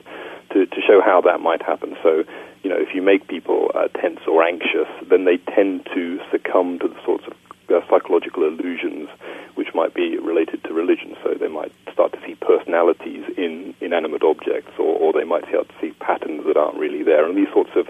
to, 0.51 0.65
to 0.65 0.81
show 0.81 1.01
how 1.01 1.21
that 1.21 1.39
might 1.39 1.61
happen. 1.61 1.95
So, 2.03 2.23
you 2.63 2.69
know, 2.69 2.77
if 2.77 2.93
you 2.93 3.01
make 3.01 3.27
people 3.27 3.71
uh, 3.73 3.87
tense 3.99 4.19
or 4.27 4.43
anxious, 4.43 4.89
then 5.09 5.23
they 5.25 5.37
tend 5.37 5.87
to 5.95 6.19
succumb 6.29 6.79
to 6.79 6.87
the 6.89 6.99
sorts 7.05 7.25
of 7.25 7.33
uh, 7.71 7.79
psychological 7.89 8.43
illusions 8.43 9.07
which 9.55 9.73
might 9.73 9.93
be 9.93 10.17
related 10.17 10.63
to 10.65 10.73
religion. 10.73 11.15
So 11.23 11.33
they 11.33 11.47
might 11.47 11.71
start 11.93 12.11
to 12.13 12.19
see 12.25 12.35
personalities 12.35 13.23
in 13.37 13.73
inanimate 13.79 14.23
objects, 14.23 14.71
or, 14.77 14.91
or 14.99 15.13
they 15.13 15.23
might 15.23 15.47
start 15.47 15.69
to 15.69 15.75
see 15.79 15.91
patterns 15.99 16.43
that 16.45 16.57
aren't 16.57 16.77
really 16.77 17.03
there. 17.03 17.25
And 17.25 17.37
these 17.37 17.51
sorts 17.53 17.71
of 17.75 17.87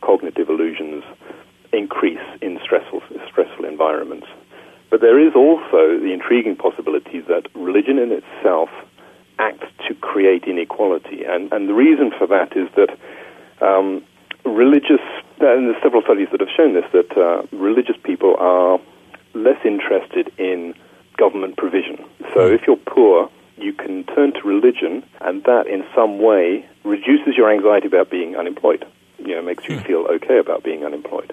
cognitive 0.00 0.48
illusions 0.48 1.04
increase 1.72 2.18
in 2.42 2.50
environments. 2.58 2.79
But 5.00 5.06
there 5.06 5.18
is 5.18 5.34
also 5.34 5.98
the 5.98 6.12
intriguing 6.12 6.56
possibility 6.56 7.20
that 7.20 7.46
religion 7.54 7.98
in 7.98 8.12
itself 8.12 8.68
acts 9.38 9.66
to 9.88 9.94
create 9.94 10.44
inequality. 10.44 11.24
And, 11.24 11.50
and 11.52 11.68
the 11.68 11.72
reason 11.72 12.12
for 12.18 12.26
that 12.26 12.54
is 12.54 12.68
that 12.76 12.90
um, 13.66 14.04
religious 14.44 15.00
And 15.40 15.68
there's 15.68 15.82
several 15.82 16.02
studies 16.02 16.28
that 16.32 16.40
have 16.40 16.50
shown 16.54 16.74
this 16.74 16.84
that 16.92 17.16
uh, 17.16 17.46
religious 17.56 17.96
people 18.02 18.36
are 18.38 18.78
less 19.32 19.56
interested 19.64 20.30
in 20.36 20.74
government 21.16 21.56
provision. 21.56 22.04
So 22.34 22.46
if 22.46 22.66
you're 22.66 22.76
poor, 22.76 23.30
you 23.56 23.72
can 23.72 24.04
turn 24.04 24.34
to 24.34 24.42
religion, 24.42 25.02
and 25.22 25.44
that 25.44 25.66
in 25.66 25.82
some 25.94 26.18
way 26.18 26.66
reduces 26.84 27.36
your 27.38 27.50
anxiety 27.50 27.86
about 27.86 28.10
being 28.10 28.36
unemployed. 28.36 28.84
You 29.18 29.34
know, 29.36 29.42
makes 29.42 29.66
you 29.68 29.80
feel 29.80 30.06
okay 30.16 30.38
about 30.38 30.62
being 30.62 30.84
unemployed. 30.84 31.32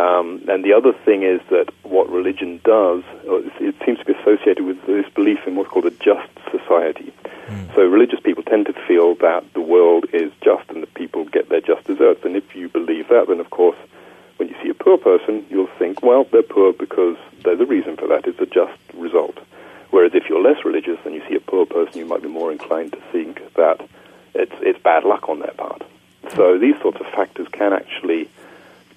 Um, 0.00 0.26
and 0.48 0.64
the 0.64 0.72
other 0.72 0.92
thing 1.04 1.22
is 1.22 1.40
that 1.50 1.68
what 1.82 2.08
religion 2.10 2.60
does, 2.64 3.02
or 3.28 3.40
it 3.40 3.74
seems 3.84 3.98
to 3.98 4.04
be 4.04 4.14
associated 4.14 4.64
with 4.64 4.78
this 4.86 5.08
belief 5.14 5.40
in 5.46 5.56
what's 5.56 5.70
called 5.70 5.86
a 5.86 5.90
just 5.90 6.30
society. 6.50 7.12
So 7.74 7.82
religious 7.82 8.20
people 8.20 8.44
tend 8.44 8.66
to 8.66 8.72
feel 8.86 9.16
that 9.16 9.42
the 9.54 9.60
world 9.60 10.06
is 10.12 10.30
just 10.40 10.68
and 10.70 10.82
that 10.82 10.94
people 10.94 11.24
get 11.24 11.48
their 11.48 11.60
just 11.60 11.84
deserts. 11.84 12.24
And 12.24 12.36
if 12.36 12.54
you 12.54 12.68
believe 12.68 13.08
that, 13.08 13.26
then 13.26 13.40
of 13.40 13.50
course, 13.50 13.76
when 14.36 14.48
you 14.48 14.54
see 14.62 14.70
a 14.70 14.74
poor 14.74 14.96
person, 14.96 15.44
you'll 15.50 15.74
think, 15.78 16.02
well, 16.02 16.24
they're 16.30 16.42
poor 16.42 16.72
because 16.72 17.16
there's 17.42 17.60
a 17.60 17.66
reason 17.66 17.96
for 17.96 18.06
that. 18.06 18.26
It's 18.26 18.38
a 18.38 18.46
just 18.46 18.78
result. 18.94 19.38
Whereas 19.90 20.12
if 20.14 20.28
you're 20.28 20.42
less 20.42 20.64
religious 20.64 20.98
and 21.04 21.14
you 21.14 21.22
see 21.28 21.34
a 21.34 21.40
poor 21.40 21.66
person, 21.66 21.98
you 21.98 22.06
might 22.06 22.22
be 22.22 22.28
more 22.28 22.52
inclined 22.52 22.92
to 22.92 23.00
think 23.12 23.42
that 23.54 23.80
it's, 24.34 24.54
it's 24.60 24.80
bad 24.80 25.04
luck 25.04 25.28
on 25.28 25.40
their 25.40 25.54
part. 25.64 25.82
So 26.36 26.56
these 26.58 26.78
sorts 26.80 27.00
of 27.00 27.06
factors 27.06 27.48
can 27.50 27.72
actually 27.72 28.28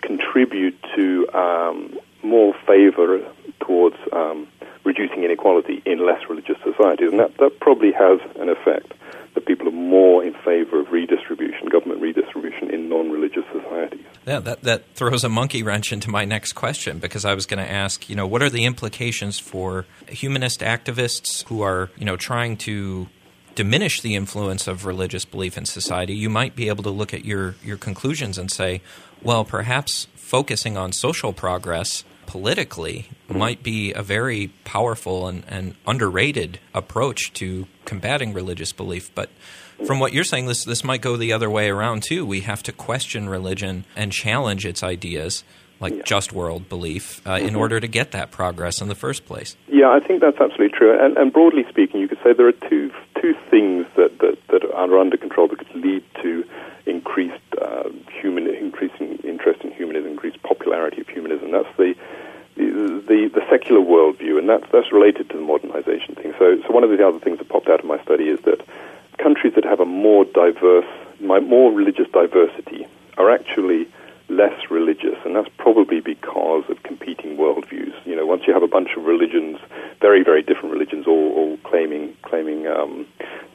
contribute 0.01 0.77
to 0.95 1.27
um, 1.33 1.97
more 2.21 2.53
favor 2.67 3.19
towards 3.61 3.95
um, 4.11 4.47
reducing 4.83 5.23
inequality 5.23 5.81
in 5.85 6.05
less 6.05 6.21
religious 6.29 6.57
societies. 6.63 7.09
And 7.11 7.19
that, 7.19 7.37
that 7.37 7.59
probably 7.59 7.91
has 7.93 8.19
an 8.39 8.49
effect, 8.49 8.93
that 9.33 9.45
people 9.45 9.67
are 9.67 9.71
more 9.71 10.23
in 10.23 10.33
favor 10.33 10.79
of 10.79 10.91
redistribution, 10.91 11.67
government 11.69 12.01
redistribution 12.01 12.69
in 12.69 12.89
non-religious 12.89 13.45
societies. 13.51 14.05
Yeah, 14.27 14.39
that, 14.63 14.83
throws 14.95 15.23
a 15.23 15.29
monkey 15.29 15.63
wrench 15.63 15.91
into 15.91 16.09
my 16.09 16.25
next 16.25 16.53
question 16.53 16.99
because 16.99 17.25
I 17.25 17.33
was 17.33 17.45
going 17.45 17.63
to 17.63 17.71
ask, 17.71 18.09
you 18.09 18.15
know, 18.15 18.27
what 18.27 18.41
are 18.41 18.49
the 18.49 18.65
implications 18.65 19.39
for 19.39 19.85
humanist 20.07 20.61
activists 20.61 21.43
who 21.47 21.61
are, 21.61 21.89
you 21.97 22.05
know, 22.05 22.15
trying 22.17 22.57
to 22.57 23.07
diminish 23.55 24.01
the 24.01 24.15
influence 24.15 24.67
of 24.67 24.85
religious 24.85 25.25
belief 25.25 25.57
in 25.57 25.65
society? 25.65 26.15
You 26.15 26.29
might 26.29 26.55
be 26.55 26.67
able 26.67 26.83
to 26.83 26.89
look 26.89 27.13
at 27.13 27.25
your, 27.25 27.55
your 27.63 27.77
conclusions 27.77 28.37
and 28.37 28.51
say, 28.51 28.81
well, 29.21 29.45
perhaps 29.45 30.07
focusing 30.15 30.77
on 30.77 30.91
social 30.91 31.33
progress 31.33 32.03
politically 32.25 33.07
mm-hmm. 33.27 33.37
might 33.37 33.63
be 33.63 33.93
a 33.93 34.01
very 34.01 34.47
powerful 34.63 35.27
and, 35.27 35.43
and 35.47 35.75
underrated 35.85 36.59
approach 36.73 37.31
to 37.33 37.67
combating 37.85 38.33
religious 38.33 38.71
belief. 38.71 39.13
But 39.13 39.29
from 39.85 39.99
what 39.99 40.13
you're 40.13 40.23
saying, 40.23 40.47
this 40.47 40.65
this 40.65 40.83
might 40.83 41.01
go 41.01 41.17
the 41.17 41.33
other 41.33 41.49
way 41.49 41.69
around 41.69 42.03
too. 42.03 42.25
We 42.25 42.41
have 42.41 42.63
to 42.63 42.71
question 42.71 43.29
religion 43.29 43.85
and 43.95 44.11
challenge 44.11 44.65
its 44.65 44.83
ideas, 44.83 45.43
like 45.79 46.05
just 46.05 46.33
world 46.33 46.69
belief, 46.69 47.25
uh, 47.27 47.33
in 47.33 47.55
order 47.55 47.79
to 47.79 47.87
get 47.87 48.11
that 48.11 48.31
progress 48.31 48.81
in 48.81 48.87
the 48.87 48.95
first 48.95 49.25
place. 49.25 49.55
Yeah, 49.67 49.89
I 49.89 49.99
think 49.99 50.21
that's 50.21 50.39
absolutely 50.39 50.77
true. 50.77 50.97
And, 50.97 51.17
and 51.17 51.31
broadly 51.31 51.65
speaking, 51.69 51.99
you 52.01 52.07
could 52.07 52.19
say 52.23 52.33
there 52.33 52.47
are 52.47 52.51
two 52.51 52.91
two 53.21 53.35
things 53.49 53.85
that, 53.95 54.19
that, 54.19 54.37
that 54.49 54.63
are 54.73 54.99
under 54.99 55.17
control 55.17 55.47
that 55.47 55.59
could 55.59 55.75
lead 55.75 56.03
to 56.21 56.43
increased 56.85 57.39
uh, 57.61 57.89
human, 58.21 58.47
increasing 58.47 59.15
interest 59.23 59.61
in 59.63 59.71
humanism, 59.71 60.11
increased 60.11 60.41
popularity 60.43 61.01
of 61.01 61.07
humanism. 61.07 61.51
That's 61.51 61.77
the 61.77 61.95
the, 62.55 63.01
the, 63.07 63.31
the 63.33 63.41
secular 63.49 63.81
worldview, 63.81 64.37
and 64.37 64.47
that's 64.47 64.65
that's 64.71 64.91
related 64.91 65.29
to 65.31 65.37
the 65.37 65.43
modernization 65.43 66.15
thing. 66.15 66.33
So, 66.37 66.61
so 66.61 66.71
one 66.71 66.83
of 66.83 66.89
the 66.91 67.07
other 67.07 67.19
things 67.19 67.39
that 67.39 67.49
popped 67.49 67.67
out 67.67 67.79
of 67.79 67.85
my 67.85 68.01
study 68.03 68.25
is 68.25 68.39
that 68.41 68.61
countries 69.23 69.53
that 69.55 69.63
have 69.63 69.79
a 69.79 69.85
more 69.85 70.25
diverse, 70.25 70.91
more 71.21 71.71
religious 71.71 72.09
diversity 72.11 72.85
are 73.17 73.31
actually 73.31 73.87
less 74.29 74.57
religious, 74.69 75.17
and 75.25 75.35
that's 75.35 75.49
probably 75.57 75.99
because 75.99 76.63
of 76.69 76.81
competing 76.83 77.37
worldviews. 77.37 77.93
You 78.05 78.15
know, 78.15 78.25
once 78.25 78.43
you 78.47 78.53
have 78.53 78.63
a 78.63 78.67
bunch 78.67 78.89
of 78.97 79.05
religions, 79.05 79.59
very, 80.01 80.23
very 80.23 80.41
different 80.41 80.71
religions, 80.73 81.07
all, 81.07 81.31
all 81.33 81.57
claiming 81.63 82.15
claiming 82.23 82.67
um, 82.67 83.05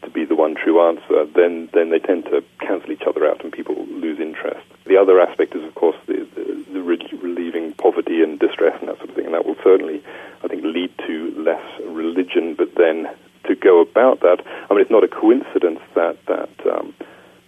to 0.02 0.10
be 0.10 0.24
the 0.24 0.36
one 0.36 0.54
true 0.54 0.80
answer, 0.80 1.24
then 1.34 1.68
then 1.72 1.90
they 1.90 1.98
tend 1.98 2.24
to 2.26 2.42
cancel 2.60 2.92
each 2.92 3.06
other 3.06 3.26
out, 3.26 3.42
and 3.42 3.52
people 3.52 3.86
lose 3.86 4.20
interest. 4.20 4.64
The 4.86 4.96
other 4.96 5.20
aspect 5.20 5.54
is, 5.54 5.64
of 5.64 5.74
course, 5.74 5.96
the, 6.06 6.26
the, 6.34 6.64
the 6.74 6.80
re- 6.80 7.18
relieving 7.20 7.72
poverty 7.74 8.22
and 8.22 8.38
distress 8.38 8.76
and 8.80 8.88
that 8.88 8.98
sort 8.98 9.10
of 9.10 9.16
thing, 9.16 9.26
and 9.26 9.34
that 9.34 9.44
will 9.46 9.60
certainly, 9.62 10.02
I 10.44 10.48
think, 10.48 10.64
lead 10.64 10.92
to 11.06 11.14
less 11.36 11.66
religion. 11.84 12.54
But 12.54 12.74
then 12.74 13.08
to 13.48 13.54
go 13.54 13.80
about 13.80 14.20
that, 14.20 14.44
I 14.70 14.74
mean, 14.74 14.82
it's 14.82 14.90
not 14.90 15.04
a 15.04 15.08
coincidence 15.08 15.80
that 15.94 16.16
that 16.26 16.50
um, 16.66 16.94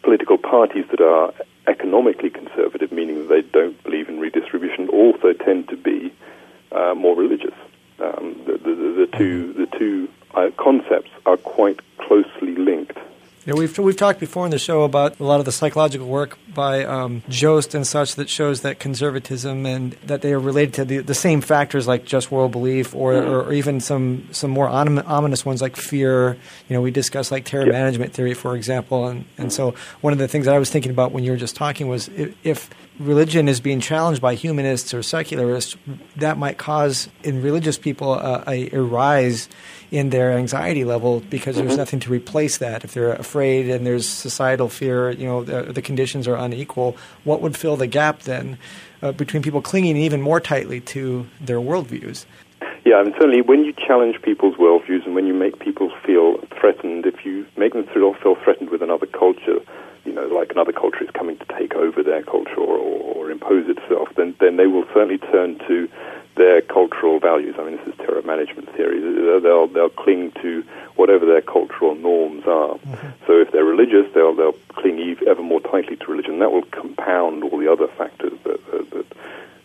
political 0.02 0.38
parties 0.38 0.84
that 0.90 1.00
are 1.00 1.32
economically 1.66 2.30
conservative, 2.30 2.90
meaning 2.90 3.16
that 3.20 3.28
they 3.28 3.42
don't 3.42 3.80
believe 3.84 4.08
in 4.08 4.18
redistribution, 4.18 4.88
also 4.88 5.32
tend 5.32 5.68
to 5.68 5.76
be 5.76 6.12
uh, 6.72 6.94
more 6.94 7.14
religious. 7.16 7.54
Um, 8.00 8.40
the, 8.46 8.52
the, 8.52 8.74
the, 8.74 9.08
two 9.16 9.52
the 9.52 9.66
two 9.78 10.08
uh, 10.34 10.50
concepts 10.56 11.10
are 11.26 11.36
quite 11.36 11.80
closely 11.98 12.56
linked. 12.56 12.89
Yeah, 13.50 13.56
we've 13.56 13.76
we've 13.78 13.96
talked 13.96 14.20
before 14.20 14.44
in 14.44 14.52
the 14.52 14.60
show 14.60 14.82
about 14.82 15.18
a 15.18 15.24
lot 15.24 15.40
of 15.40 15.44
the 15.44 15.50
psychological 15.50 16.06
work 16.06 16.38
by 16.54 16.84
um, 16.84 17.24
Jost 17.28 17.74
and 17.74 17.84
such 17.84 18.14
that 18.14 18.28
shows 18.30 18.60
that 18.60 18.78
conservatism 18.78 19.66
and 19.66 19.94
that 20.06 20.22
they 20.22 20.32
are 20.32 20.38
related 20.38 20.74
to 20.74 20.84
the, 20.84 20.98
the 20.98 21.16
same 21.16 21.40
factors 21.40 21.88
like 21.88 22.04
just 22.04 22.30
world 22.30 22.52
belief 22.52 22.94
or, 22.94 23.12
or, 23.12 23.42
or 23.46 23.52
even 23.52 23.80
some 23.80 24.28
some 24.30 24.52
more 24.52 24.68
ominous 24.68 25.44
ones 25.44 25.60
like 25.60 25.74
fear. 25.74 26.36
You 26.68 26.76
know, 26.76 26.80
we 26.80 26.92
discussed 26.92 27.32
like 27.32 27.44
terror 27.44 27.66
Yeah. 27.66 27.72
management 27.72 28.12
theory, 28.12 28.34
for 28.34 28.54
example, 28.54 29.08
and 29.08 29.24
and 29.36 29.52
so 29.52 29.74
one 30.00 30.12
of 30.12 30.20
the 30.20 30.28
things 30.28 30.46
that 30.46 30.54
I 30.54 30.58
was 30.60 30.70
thinking 30.70 30.92
about 30.92 31.10
when 31.10 31.24
you 31.24 31.32
were 31.32 31.36
just 31.36 31.56
talking 31.56 31.88
was 31.88 32.06
if, 32.10 32.36
if 32.46 32.70
religion 33.00 33.48
is 33.48 33.60
being 33.60 33.80
challenged 33.80 34.20
by 34.20 34.34
humanists 34.34 34.92
or 34.92 35.02
secularists, 35.02 35.76
that 36.16 36.36
might 36.36 36.58
cause 36.58 37.08
in 37.24 37.42
religious 37.42 37.78
people 37.78 38.14
a, 38.14 38.44
a, 38.46 38.70
a 38.72 38.82
rise 38.82 39.48
in 39.90 40.10
their 40.10 40.32
anxiety 40.32 40.84
level 40.84 41.20
because 41.30 41.56
there's 41.56 41.76
nothing 41.76 41.98
to 42.00 42.10
replace 42.10 42.58
that. 42.58 42.84
If 42.84 42.92
they're 42.92 43.12
afraid 43.12 43.68
and 43.68 43.86
there's 43.86 44.08
societal 44.08 44.68
fear, 44.68 45.10
you 45.10 45.26
know, 45.26 45.42
the, 45.42 45.72
the 45.72 45.82
conditions 45.82 46.28
are 46.28 46.36
unequal, 46.36 46.96
what 47.24 47.40
would 47.40 47.56
fill 47.56 47.76
the 47.76 47.88
gap 47.88 48.20
then 48.20 48.58
uh, 49.02 49.12
between 49.12 49.42
people 49.42 49.62
clinging 49.62 49.96
even 49.96 50.20
more 50.20 50.38
tightly 50.38 50.80
to 50.80 51.26
their 51.40 51.58
worldviews? 51.58 52.26
Yeah, 52.84 53.00
and 53.00 53.12
certainly 53.14 53.42
when 53.42 53.64
you 53.64 53.72
challenge 53.72 54.20
people's 54.22 54.56
worldviews 54.56 55.04
and 55.04 55.14
when 55.14 55.26
you 55.26 55.34
make 55.34 55.58
people 55.58 55.90
feel 56.04 56.38
threatened, 56.60 57.06
if 57.06 57.24
you 57.24 57.46
make 57.56 57.72
them 57.72 57.86
feel 57.92 58.14
threatened 58.44 58.70
with 58.70 58.82
another 58.82 59.06
culture, 59.06 59.60
you 60.04 60.12
know, 60.12 60.26
like 60.26 60.50
another 60.52 60.72
culture 60.72 61.04
is 61.04 61.10
coming 61.10 61.36
to 61.38 61.44
take 61.58 61.74
over 61.74 62.02
their 62.02 62.22
culture 62.22 62.56
or, 62.56 62.78
or 62.78 63.30
impose 63.30 63.68
itself, 63.68 64.08
then, 64.16 64.34
then 64.40 64.56
they 64.56 64.66
will 64.66 64.84
certainly 64.94 65.18
turn 65.18 65.58
to 65.68 65.88
their 66.36 66.62
cultural 66.62 67.18
values. 67.18 67.56
I 67.58 67.64
mean, 67.64 67.76
this 67.76 67.88
is 67.88 67.96
terror 67.98 68.22
management 68.22 68.74
theory. 68.74 69.00
They'll, 69.40 69.66
they'll 69.66 69.90
cling 69.90 70.32
to 70.42 70.62
whatever 70.96 71.26
their 71.26 71.42
cultural 71.42 71.94
norms 71.94 72.44
are. 72.46 72.76
Mm-hmm. 72.76 73.08
So 73.26 73.40
if 73.40 73.50
they're 73.52 73.64
religious, 73.64 74.06
they'll, 74.14 74.34
they'll 74.34 74.56
cling 74.74 75.00
ever 75.26 75.42
more 75.42 75.60
tightly 75.60 75.96
to 75.96 76.06
religion. 76.06 76.38
That 76.38 76.52
will 76.52 76.64
compound 76.70 77.44
all 77.44 77.58
the 77.58 77.70
other 77.70 77.88
factors 77.88 78.32
that, 78.44 78.64
that, 78.70 78.90
that, 78.90 79.06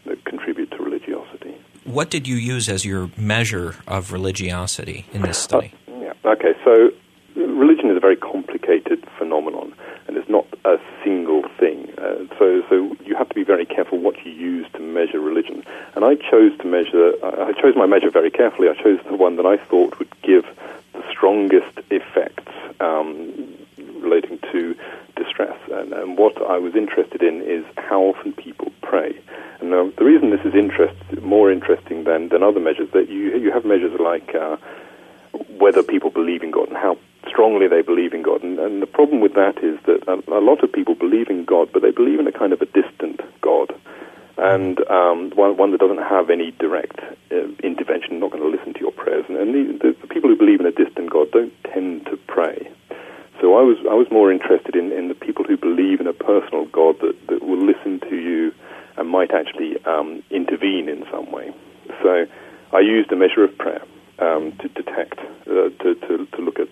that 0.05 0.25
contribute 0.25 0.71
to 0.71 0.77
religiosity. 0.77 1.55
What 1.83 2.09
did 2.09 2.27
you 2.27 2.35
use 2.35 2.67
as 2.67 2.83
your 2.83 3.09
measure 3.15 3.75
of 3.87 4.11
religiosity 4.11 5.05
in 5.13 5.21
this 5.21 5.37
uh, 5.37 5.47
study? 5.47 5.73
Yeah. 5.87 6.13
Okay. 6.25 6.53
So 6.63 6.91
religion 7.35 7.89
is 7.91 7.97
a 7.97 7.99
very 7.99 8.15
complicated 8.15 9.05
phenomenon, 9.17 9.73
and 10.07 10.17
it's 10.17 10.29
not 10.29 10.45
a 10.65 10.77
single 11.03 11.43
thing. 11.59 11.91
Uh, 11.97 12.25
so, 12.39 12.63
so 12.69 12.95
you 13.05 13.15
have 13.15 13.29
to 13.29 13.35
be 13.35 13.43
very 13.43 13.65
careful 13.65 13.99
what 13.99 14.15
you 14.25 14.31
use 14.31 14.67
to 14.73 14.79
measure 14.79 15.19
religion. 15.19 15.63
And 15.95 16.05
I 16.05 16.15
chose 16.35 16.57
to 16.59 16.67
measure. 16.67 17.13
I 17.23 17.53
chose 17.53 17.75
my 17.75 17.85
measure 17.85 18.11
very 18.11 18.31
carefully. 18.31 18.67
I 18.69 18.73
chose 18.73 18.99
the 19.09 19.15
one 19.15 19.37
that 19.37 19.45
I 19.45 19.57
thought 19.57 19.97
would 19.99 20.13
give 20.21 20.45
the 20.93 21.03
strongest 21.09 21.79
effects 21.89 22.51
um, 22.79 23.55
relating 23.99 24.39
to 24.51 24.75
distress. 25.15 25.57
And, 25.71 25.93
and 25.93 26.17
what 26.17 26.35
I 26.41 26.57
was 26.57 26.75
interested 26.75 27.23
in 27.23 27.41
is 27.41 27.63
how 27.77 28.01
often 28.01 28.33
people 28.33 28.71
pray. 28.81 29.17
And 29.59 29.69
now, 29.69 29.91
the 29.97 30.03
reason 30.03 30.31
this 30.31 30.45
is 30.45 30.53
interest, 30.53 30.99
more 31.21 31.51
interesting 31.51 32.03
than, 32.03 32.29
than 32.29 32.43
other 32.43 32.59
measures, 32.59 32.89
that 32.91 33.09
you 33.09 33.37
you 33.37 33.51
have 33.51 33.63
measures 33.63 33.97
like 33.99 34.35
uh, 34.35 34.57
whether 35.57 35.83
people 35.83 36.09
believe 36.09 36.43
in 36.43 36.51
God 36.51 36.67
and 36.67 36.77
how 36.77 36.97
strongly 37.27 37.67
they 37.67 37.81
believe 37.81 38.13
in 38.13 38.21
God. 38.21 38.43
And, 38.43 38.59
and 38.59 38.81
the 38.81 38.87
problem 38.87 39.21
with 39.21 39.33
that 39.33 39.63
is 39.63 39.79
that 39.85 40.01
a, 40.07 40.39
a 40.39 40.41
lot 40.41 40.63
of 40.63 40.71
people 40.71 40.95
believe 40.95 41.29
in 41.29 41.45
God, 41.45 41.69
but 41.71 41.81
they 41.81 41.91
believe 41.91 42.19
in 42.19 42.27
a 42.27 42.31
kind 42.31 42.53
of 42.53 42.61
um, 44.95 45.31
one, 45.35 45.57
one 45.57 45.71
that 45.71 45.79
doesn't 45.79 46.01
have 46.01 46.29
any 46.29 46.51
direct 46.51 46.99
uh, 47.31 47.47
intervention, 47.63 48.19
not 48.19 48.31
going 48.31 48.43
to 48.43 48.49
listen 48.49 48.73
to 48.73 48.79
your 48.79 48.91
prayers. 48.91 49.25
And, 49.27 49.37
and 49.37 49.79
the, 49.79 49.95
the, 50.01 50.07
people 50.07 50.29
who 50.29 50.37
believe 50.37 50.59
in 50.59 50.65
a 50.65 50.71
distant 50.71 51.09
God 51.09 51.31
don't 51.31 51.53
tend 51.63 52.05
to 52.05 52.17
pray. 52.27 52.71
So 53.41 53.57
I 53.59 53.63
was 53.63 53.77
I 53.91 53.93
was 53.93 54.07
more 54.09 54.31
interested 54.31 54.75
in, 54.75 54.93
in 54.93 55.09
the 55.09 55.13
people 55.13 55.43
who 55.43 55.57
believe 55.57 55.99
in 55.99 56.07
a 56.07 56.13
personal 56.13 56.65
God 56.65 56.99
that, 57.01 57.15
that 57.27 57.43
will 57.43 57.59
listen 57.59 57.99
to 58.09 58.15
you 58.15 58.53
and 58.97 59.09
might 59.09 59.31
actually 59.33 59.83
um, 59.85 60.23
intervene 60.31 60.87
in 60.87 61.05
some 61.11 61.29
way. 61.31 61.53
So 62.01 62.25
I 62.71 62.79
used 62.79 63.11
a 63.11 63.15
measure 63.17 63.43
of 63.43 63.57
prayer 63.57 63.83
um, 64.19 64.53
to 64.61 64.69
detect, 64.69 65.19
uh, 65.19 65.69
to, 65.83 65.95
to, 66.07 66.25
to 66.25 66.41
look 66.41 66.59
at 66.59 66.69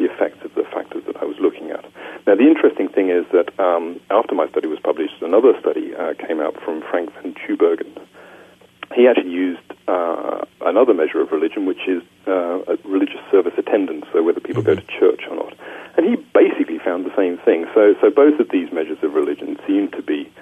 the 0.00 0.10
effects 0.10 0.44
of 0.44 0.54
the 0.54 0.64
factors 0.64 1.04
that 1.06 1.16
I 1.18 1.24
was 1.24 1.36
looking 1.38 1.70
at. 1.70 1.84
Now, 2.26 2.34
the 2.34 2.48
interesting 2.48 2.88
thing 2.88 3.10
is 3.10 3.24
that 3.32 3.52
um, 3.60 4.00
after 4.10 4.34
my 4.34 4.48
study 4.48 4.66
was 4.66 4.80
published, 4.80 5.20
another 5.20 5.52
study 5.60 5.94
uh, 5.94 6.14
came 6.14 6.40
out 6.40 6.56
from 6.64 6.82
Frank 6.82 7.12
van 7.14 7.34
Tubergen. 7.34 7.92
He 8.94 9.06
actually 9.06 9.30
used 9.30 9.62
uh, 9.86 10.44
another 10.62 10.94
measure 10.94 11.20
of 11.20 11.30
religion, 11.30 11.64
which 11.66 11.86
is 11.86 12.02
uh, 12.26 12.58
religious 12.84 13.20
service 13.30 13.54
attendance, 13.56 14.06
so 14.12 14.22
whether 14.22 14.40
people 14.40 14.62
mm-hmm. 14.62 14.74
go 14.74 14.80
to 14.80 14.98
church 14.98 15.22
or 15.30 15.36
not. 15.36 15.54
And 15.96 16.08
he 16.08 16.16
basically 16.16 16.78
found 16.78 17.04
the 17.04 17.14
same 17.14 17.38
thing. 17.38 17.66
So, 17.74 17.94
so 18.00 18.10
both 18.10 18.40
of 18.40 18.48
these 18.50 18.72
measures 18.72 18.98
of 19.02 19.14
religion 19.14 19.58
seem 19.66 19.90
to 19.92 20.02
be 20.02 20.32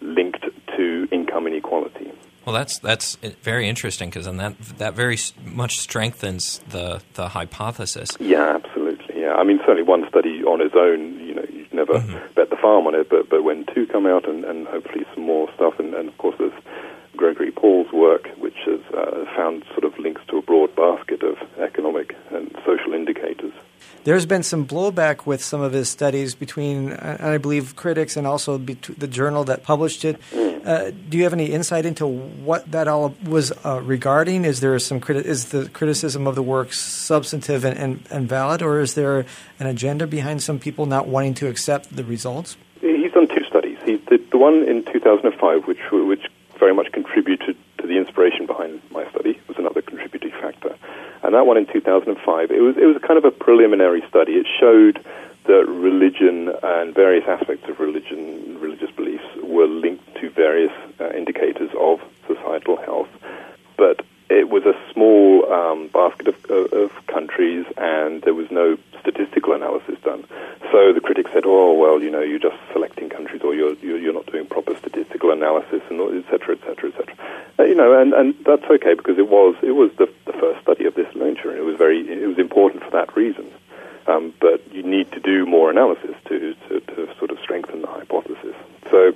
linked 0.00 0.46
to 0.76 1.08
income 1.10 1.46
inequality. 1.46 2.10
Well, 2.46 2.56
that's 2.78 3.16
that's 3.16 3.36
very 3.42 3.68
interesting 3.68 4.10
because 4.10 4.26
then 4.26 4.36
that 4.38 4.58
that 4.78 4.94
very 4.94 5.18
much 5.44 5.78
strengthens 5.78 6.60
the 6.68 7.02
the 7.14 7.28
hypothesis. 7.28 8.16
Yeah, 8.20 8.58
absolutely. 8.62 9.20
Yeah, 9.20 9.34
I 9.34 9.44
mean, 9.44 9.58
certainly 9.58 9.82
one 9.82 10.06
study 10.08 10.42
on 10.44 10.60
its 10.60 10.74
own, 10.74 11.20
you 11.20 11.34
know, 11.34 11.44
you 11.50 11.66
never 11.72 11.94
mm-hmm. 11.94 12.32
bet 12.34 12.50
the 12.50 12.56
farm 12.56 12.86
on 12.86 12.94
it, 12.94 13.08
but 13.08 13.28
but 13.28 13.44
when 13.44 13.66
two 13.74 13.86
come 13.86 14.06
out 14.06 14.28
and, 14.28 14.44
and 14.44 14.66
hopefully 14.66 15.04
some 15.14 15.24
more 15.24 15.48
stuff, 15.54 15.78
and, 15.78 15.94
and 15.94 16.08
of 16.08 16.16
course 16.18 16.36
there's 16.38 16.52
Gregory 17.16 17.50
Paul's 17.50 17.92
work, 17.92 18.28
which 18.38 18.56
has 18.64 18.80
uh, 18.94 19.26
found 19.36 19.64
sort 19.72 19.84
of 19.84 19.98
links 19.98 20.22
to 20.28 20.38
a 20.38 20.42
broad 20.42 20.74
basket 20.74 21.22
of 21.22 21.36
economic 21.58 22.16
and 22.30 22.50
social 22.64 22.94
indicators. 22.94 23.52
There's 24.04 24.24
been 24.24 24.42
some 24.42 24.66
blowback 24.66 25.26
with 25.26 25.44
some 25.44 25.60
of 25.60 25.72
his 25.72 25.90
studies 25.90 26.34
between, 26.34 26.92
uh, 26.92 27.18
I 27.20 27.36
believe, 27.36 27.76
critics 27.76 28.16
and 28.16 28.26
also 28.26 28.56
the 28.56 29.06
journal 29.06 29.44
that 29.44 29.62
published 29.62 30.04
it. 30.06 30.18
Mm. 30.32 30.49
Uh, 30.64 30.90
do 31.08 31.16
you 31.16 31.24
have 31.24 31.32
any 31.32 31.46
insight 31.46 31.86
into 31.86 32.06
what 32.06 32.70
that 32.70 32.88
all 32.88 33.14
was 33.24 33.52
uh, 33.64 33.80
regarding? 33.82 34.44
Is 34.44 34.60
there 34.60 34.78
some 34.78 35.00
criti- 35.00 35.24
is 35.24 35.50
the 35.50 35.68
criticism 35.70 36.26
of 36.26 36.34
the 36.34 36.42
work 36.42 36.72
substantive 36.72 37.64
and, 37.64 37.78
and, 37.78 38.06
and, 38.10 38.28
valid, 38.28 38.62
or 38.62 38.80
is 38.80 38.94
there 38.94 39.24
an 39.58 39.66
agenda 39.66 40.06
behind 40.06 40.42
some 40.42 40.58
people 40.58 40.86
not 40.86 41.06
wanting 41.06 41.34
to 41.34 41.48
accept 41.48 41.94
the 41.94 42.04
results? 42.04 42.56
He's 42.80 43.12
done 43.12 43.28
two 43.28 43.44
studies. 43.48 43.78
He 43.84 43.96
did 43.96 44.30
the 44.30 44.38
one 44.38 44.64
in 44.68 44.84
2005, 44.84 45.66
which 45.66 45.78
which 45.90 46.26
very 46.58 46.74
much 46.74 46.92
contributed 46.92 47.56
to 47.78 47.86
the 47.86 47.96
inspiration 47.96 48.46
behind 48.46 48.80
my 48.90 49.08
study. 49.10 49.40
Was 49.48 49.56
another 49.58 49.82
contributing 49.82 50.30
factor, 50.32 50.76
and 51.22 51.34
that 51.34 51.46
one 51.46 51.56
in 51.56 51.66
2005. 51.66 52.50
It 52.50 52.60
was 52.60 52.76
it 52.76 52.84
was 52.84 52.96
kind 53.06 53.18
of 53.18 53.24
a 53.24 53.30
preliminary 53.30 54.02
study. 54.08 54.32
It 54.32 54.46
showed 54.58 55.04
that 55.50 55.66
religion 55.68 56.52
and 56.62 56.94
various 56.94 57.24
aspects 57.26 57.68
of 57.68 57.80
religion, 57.80 58.58
religious 58.60 58.90
beliefs, 58.90 59.24
were 59.42 59.66
linked 59.66 60.04
to 60.20 60.30
various 60.30 60.72
uh, 61.00 61.10
indicators 61.10 61.70
of 61.78 62.00
societal 62.26 62.76
health, 62.76 63.08
but 63.76 64.04
it 64.28 64.48
was 64.48 64.64
a 64.64 64.74
small 64.92 65.39
um, 65.50 65.88
basket 65.88 66.28
of, 66.28 66.72
of, 66.72 67.06
countries, 67.06 67.66
and 67.76 68.22
there 68.22 68.34
was 68.34 68.50
no 68.50 68.78
statistical 69.00 69.52
analysis 69.52 69.98
done. 70.04 70.24
So 70.70 70.92
the 70.92 71.00
critics 71.00 71.30
said, 71.32 71.42
"Oh 71.44 71.74
well, 71.74 72.00
you 72.00 72.10
know, 72.10 72.20
you're 72.20 72.38
just 72.38 72.56
selecting 72.72 73.08
countries, 73.08 73.42
or 73.42 73.54
you're 73.54 73.74
you're 73.74 74.12
not 74.12 74.26
doing 74.26 74.46
proper 74.46 74.76
statistical 74.76 75.32
analysis, 75.32 75.82
and 75.90 76.00
et 76.00 76.24
cetera, 76.30 76.54
et 76.54 76.60
cetera, 76.64 76.90
et 76.90 76.96
cetera." 76.96 77.14
Uh, 77.58 77.64
you 77.64 77.74
know, 77.74 78.00
and, 78.00 78.14
and 78.14 78.34
that's 78.46 78.64
okay 78.64 78.94
because 78.94 79.18
it 79.18 79.28
was 79.28 79.56
it 79.62 79.72
was 79.72 79.90
the, 79.98 80.08
the 80.26 80.32
first 80.32 80.62
study 80.62 80.84
of 80.84 80.94
this 80.94 81.12
nature, 81.14 81.50
and 81.50 81.58
it 81.58 81.64
was 81.64 81.76
very 81.76 82.00
it 82.00 82.26
was 82.26 82.38
important 82.38 82.84
for 82.84 82.90
that 82.90 83.14
reason. 83.16 83.50
Um, 84.06 84.32
but 84.40 84.62
you 84.72 84.82
need 84.82 85.12
to 85.12 85.20
do 85.20 85.46
more 85.46 85.70
analysis 85.70 86.16
to, 86.26 86.54
to, 86.68 86.80
to 86.80 87.14
sort 87.18 87.30
of 87.30 87.38
strengthen 87.38 87.82
the 87.82 87.86
hypothesis. 87.86 88.56
So 88.90 89.12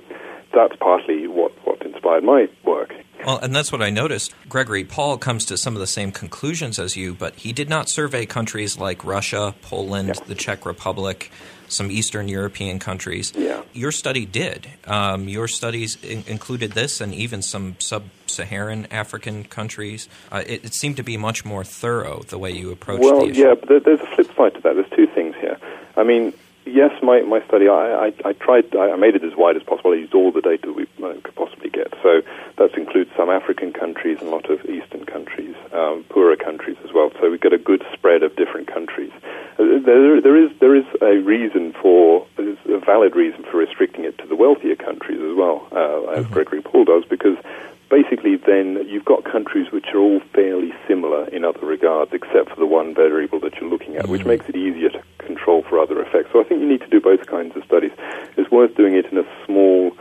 that's 0.53 0.75
partly 0.77 1.27
what, 1.27 1.51
what 1.65 1.81
inspired 1.81 2.23
my 2.23 2.47
work. 2.63 2.93
Well, 3.25 3.34
and 3.45 3.55
that's 3.55 3.71
what 3.71 3.83
I 3.83 3.91
noticed. 3.91 4.33
Gregory 4.49 4.83
Paul 4.83 5.19
comes 5.19 5.45
to 5.45 5.57
some 5.57 5.75
of 5.75 5.79
the 5.79 5.87
same 5.87 6.11
conclusions 6.11 6.79
as 6.79 6.95
you, 6.95 7.13
but 7.13 7.35
he 7.35 7.53
did 7.53 7.69
not 7.69 7.89
survey 7.89 8.25
countries 8.25 8.79
like 8.79 9.05
Russia, 9.05 9.53
Poland, 9.61 10.07
yeah. 10.15 10.23
the 10.27 10.33
Czech 10.33 10.65
Republic, 10.65 11.31
some 11.67 11.91
Eastern 11.91 12.27
European 12.27 12.79
countries. 12.79 13.31
Yeah. 13.35 13.61
Your 13.71 13.91
study 13.91 14.25
did. 14.25 14.67
Um, 14.87 15.29
your 15.29 15.47
studies 15.47 16.03
in- 16.03 16.23
included 16.25 16.71
this 16.71 16.99
and 16.99 17.13
even 17.13 17.43
some 17.43 17.75
sub 17.79 18.05
Saharan 18.25 18.87
African 18.89 19.43
countries. 19.43 20.09
Uh, 20.31 20.43
it, 20.45 20.65
it, 20.65 20.73
seemed 20.73 20.97
to 20.97 21.03
be 21.03 21.15
much 21.15 21.45
more 21.45 21.63
thorough 21.63 22.23
the 22.27 22.39
way 22.39 22.51
you 22.51 22.71
approached 22.71 23.03
well, 23.03 23.21
the 23.21 23.31
issue. 23.31 23.41
yeah, 23.41 23.53
but 23.53 23.83
there's 23.85 24.01
a 24.01 24.07
flip 24.07 24.35
side 24.35 24.55
to 24.55 24.61
that. 24.61 24.73
There's 24.73 24.89
two 24.89 25.07
things 25.07 25.35
here. 25.35 25.57
I 25.95 26.03
mean, 26.03 26.33
yes, 26.65 26.91
my, 27.01 27.21
my 27.21 27.45
study, 27.45 27.67
I, 27.67 28.07
I, 28.07 28.13
I 28.25 28.33
tried, 28.33 28.75
I 28.75 28.95
made 28.95 29.15
it 29.15 29.23
as 29.23 29.35
wide 29.35 29.55
as 29.55 29.63
possible. 29.63 29.91
I 29.91 29.95
used 29.95 30.13
all 30.13 30.31
the 30.31 30.41
data 30.41 30.73
we 30.73 30.85
could 30.85 31.35
possibly 31.35 31.69
get. 31.69 31.93
So 32.01 32.21
that 32.57 32.73
includes 32.75 33.11
some 33.17 33.29
African 33.29 33.73
countries 33.73 34.17
and 34.19 34.29
a 34.29 34.31
lot 34.31 34.49
of 34.49 34.63
Eastern 34.65 35.05
countries, 35.05 35.55
um, 35.73 36.05
poorer 36.09 36.37
countries 36.37 36.77
as 36.85 36.93
well. 36.93 37.11
So 37.19 37.29
we 37.29 37.37
get 37.37 37.53
a 37.53 37.57
good 37.57 37.83
spread 37.93 38.23
of 38.23 38.35
different 38.35 38.67
countries. 38.67 39.11
Uh, 39.59 39.79
there, 39.85 40.21
there 40.21 40.37
is 40.37 40.51
there 40.59 40.75
is 40.75 40.85
a 41.01 41.17
reason 41.17 41.73
for 41.81 42.25
a 42.37 42.79
valid 42.79 43.15
reason 43.15 43.43
for 43.43 43.57
restricting 43.57 44.05
it 44.05 44.17
to 44.19 44.27
the 44.27 44.35
wealthier 44.35 44.75
countries 44.75 45.19
as 45.19 45.35
well, 45.35 45.67
uh, 45.71 46.11
as 46.11 46.25
mm-hmm. 46.25 46.33
Gregory 46.33 46.61
Paul 46.61 46.85
does, 46.85 47.03
because 47.05 47.37
basically 47.89 48.35
then 48.35 48.85
you've 48.87 49.05
got 49.05 49.23
countries 49.23 49.71
which 49.71 49.87
are 49.93 49.99
all 49.99 50.19
fairly 50.33 50.73
similar 50.87 51.27
in 51.29 51.45
other 51.45 51.65
regards, 51.65 52.11
except 52.13 52.49
for 52.49 52.55
the 52.55 52.65
one 52.65 52.93
variable 52.93 53.39
that 53.39 53.55
you're 53.55 53.69
looking 53.69 53.95
at, 53.95 54.03
mm-hmm. 54.03 54.11
which 54.11 54.25
makes 54.25 54.47
it 54.49 54.55
easier 54.55 54.89
to 54.89 55.03
control 55.19 55.63
for 55.63 55.79
other 55.79 56.01
effects. 56.01 56.29
So 56.31 56.41
I 56.41 56.43
think 56.43 56.61
you 56.61 56.67
need 56.67 56.81
to 56.81 56.87
do 56.87 57.01
both 57.01 57.25
kinds 57.27 57.55
of 57.55 57.63
studies. 57.63 57.91
It's 58.37 58.49
worth 58.51 58.75
doing 58.75 58.95
it 58.95 59.05
in 59.11 59.17
a 59.17 59.27
small 59.45 59.91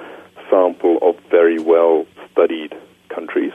sample 0.51 0.99
of 1.03 1.19
very 1.31 1.59
well 1.59 2.07
studied 2.31 2.75
countries. 3.09 3.53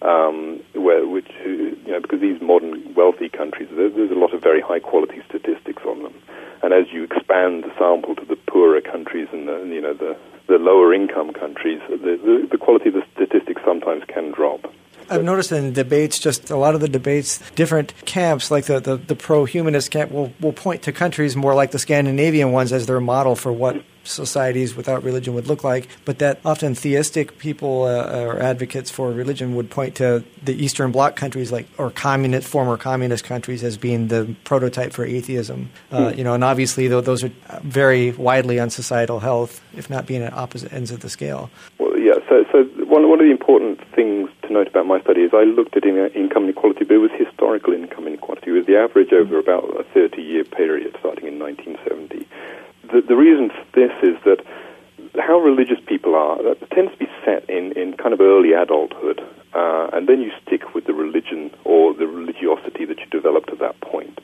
Um, 0.00 0.60
where, 0.74 1.04
which, 1.08 1.28
you 1.44 1.76
know, 1.88 2.00
because 2.00 2.20
these 2.20 2.40
modern 2.40 2.94
wealthy 2.94 3.28
countries, 3.28 3.68
there's, 3.72 3.92
there's 3.94 4.12
a 4.12 4.14
lot 4.14 4.32
of 4.32 4.40
very 4.40 4.60
high 4.60 4.78
quality 4.78 5.20
statistics 5.28 5.82
on 5.84 6.04
them. 6.04 6.14
And 6.62 6.72
as 6.72 6.86
you 6.92 7.02
expand 7.02 7.64
the 7.64 7.72
sample 7.76 8.14
to 8.14 8.24
the 8.24 8.36
poorer 8.36 8.80
countries 8.80 9.26
and 9.32 9.48
the, 9.48 9.58
you 9.66 9.80
know, 9.80 9.94
the, 9.94 10.16
the 10.46 10.58
lower 10.58 10.94
income 10.94 11.32
countries, 11.32 11.80
the, 11.88 11.96
the, 11.96 12.48
the 12.48 12.58
quality 12.58 12.90
of 12.90 12.94
the 12.94 13.02
statistics 13.12 13.60
sometimes 13.64 14.04
can 14.06 14.30
drop. 14.30 14.72
I've 15.10 15.24
noticed 15.38 15.52
in 15.52 15.72
debates, 15.72 16.18
just 16.18 16.50
a 16.50 16.56
lot 16.56 16.74
of 16.74 16.80
the 16.80 16.88
debates, 16.88 17.38
different 17.52 17.94
camps, 18.04 18.50
like 18.50 18.64
the, 18.64 18.80
the, 18.80 18.96
the 18.96 19.14
pro 19.14 19.44
humanist 19.44 19.90
camp, 19.92 20.10
will, 20.10 20.32
will 20.40 20.52
point 20.52 20.82
to 20.82 20.92
countries 20.92 21.36
more 21.36 21.54
like 21.54 21.70
the 21.70 21.78
Scandinavian 21.78 22.50
ones 22.50 22.72
as 22.72 22.86
their 22.86 23.00
model 23.00 23.36
for 23.36 23.52
what 23.52 23.84
societies 24.02 24.74
without 24.74 25.04
religion 25.04 25.34
would 25.34 25.46
look 25.46 25.62
like, 25.62 25.88
but 26.04 26.18
that 26.18 26.40
often 26.44 26.74
theistic 26.74 27.38
people 27.38 27.82
uh, 27.84 28.24
or 28.24 28.40
advocates 28.40 28.90
for 28.90 29.12
religion 29.12 29.54
would 29.54 29.70
point 29.70 29.94
to 29.96 30.24
the 30.42 30.54
Eastern 30.54 30.90
Bloc 30.90 31.14
countries, 31.14 31.52
like 31.52 31.68
or 31.78 31.90
communist, 31.90 32.48
former 32.48 32.76
communist 32.76 33.24
countries, 33.24 33.62
as 33.62 33.76
being 33.76 34.08
the 34.08 34.34
prototype 34.44 34.92
for 34.92 35.04
atheism. 35.04 35.70
Uh, 35.92 36.10
hmm. 36.10 36.18
You 36.18 36.24
know, 36.24 36.34
and 36.34 36.42
obviously 36.42 36.88
though, 36.88 37.02
those 37.02 37.22
are 37.22 37.30
very 37.62 38.12
widely 38.12 38.58
on 38.58 38.70
societal 38.70 39.20
health, 39.20 39.62
if 39.76 39.88
not 39.88 40.06
being 40.06 40.22
at 40.22 40.32
opposite 40.32 40.72
ends 40.72 40.90
of 40.90 41.00
the 41.00 41.10
scale. 41.10 41.50
Well, 41.78 41.96
yeah. 41.98 42.14
So, 42.28 42.44
so 42.50 42.64
one 42.86 43.08
one 43.08 43.20
of 43.20 43.26
the 43.26 43.30
important 43.30 43.86
things 43.94 44.27
note 44.58 44.68
about 44.68 44.86
my 44.86 45.00
study 45.00 45.22
is 45.22 45.30
I 45.32 45.44
looked 45.44 45.76
at 45.76 45.84
income 45.84 46.44
inequality, 46.44 46.84
but 46.84 46.94
it 46.94 47.04
was 47.04 47.10
historical 47.16 47.72
income 47.72 48.06
inequality. 48.06 48.50
It 48.50 48.58
was 48.58 48.66
the 48.66 48.76
average 48.76 49.12
over 49.12 49.38
about 49.38 49.64
a 49.78 49.84
30-year 49.96 50.44
period, 50.44 50.96
starting 50.98 51.26
in 51.26 51.38
1970 51.38 52.26
the, 52.92 53.02
the 53.02 53.16
reason 53.16 53.50
for 53.50 53.64
this 53.74 53.92
is 54.02 54.16
that 54.24 54.44
how 55.18 55.38
religious 55.38 55.78
people 55.86 56.14
are 56.14 56.42
that 56.42 56.70
tends 56.70 56.92
to 56.92 56.98
be 56.98 57.08
set 57.24 57.48
in, 57.48 57.72
in 57.72 57.94
kind 57.94 58.12
of 58.12 58.20
early 58.20 58.52
adulthood, 58.52 59.20
uh, 59.54 59.90
and 59.92 60.08
then 60.08 60.20
you 60.20 60.30
stick 60.46 60.74
with 60.74 60.86
the 60.86 60.92
religion 60.92 61.50
or 61.64 61.94
the 61.94 62.06
religiosity 62.06 62.84
that 62.84 62.98
you 62.98 63.06
developed 63.06 63.50
at 63.50 63.58
that 63.58 63.80
point. 63.80 64.18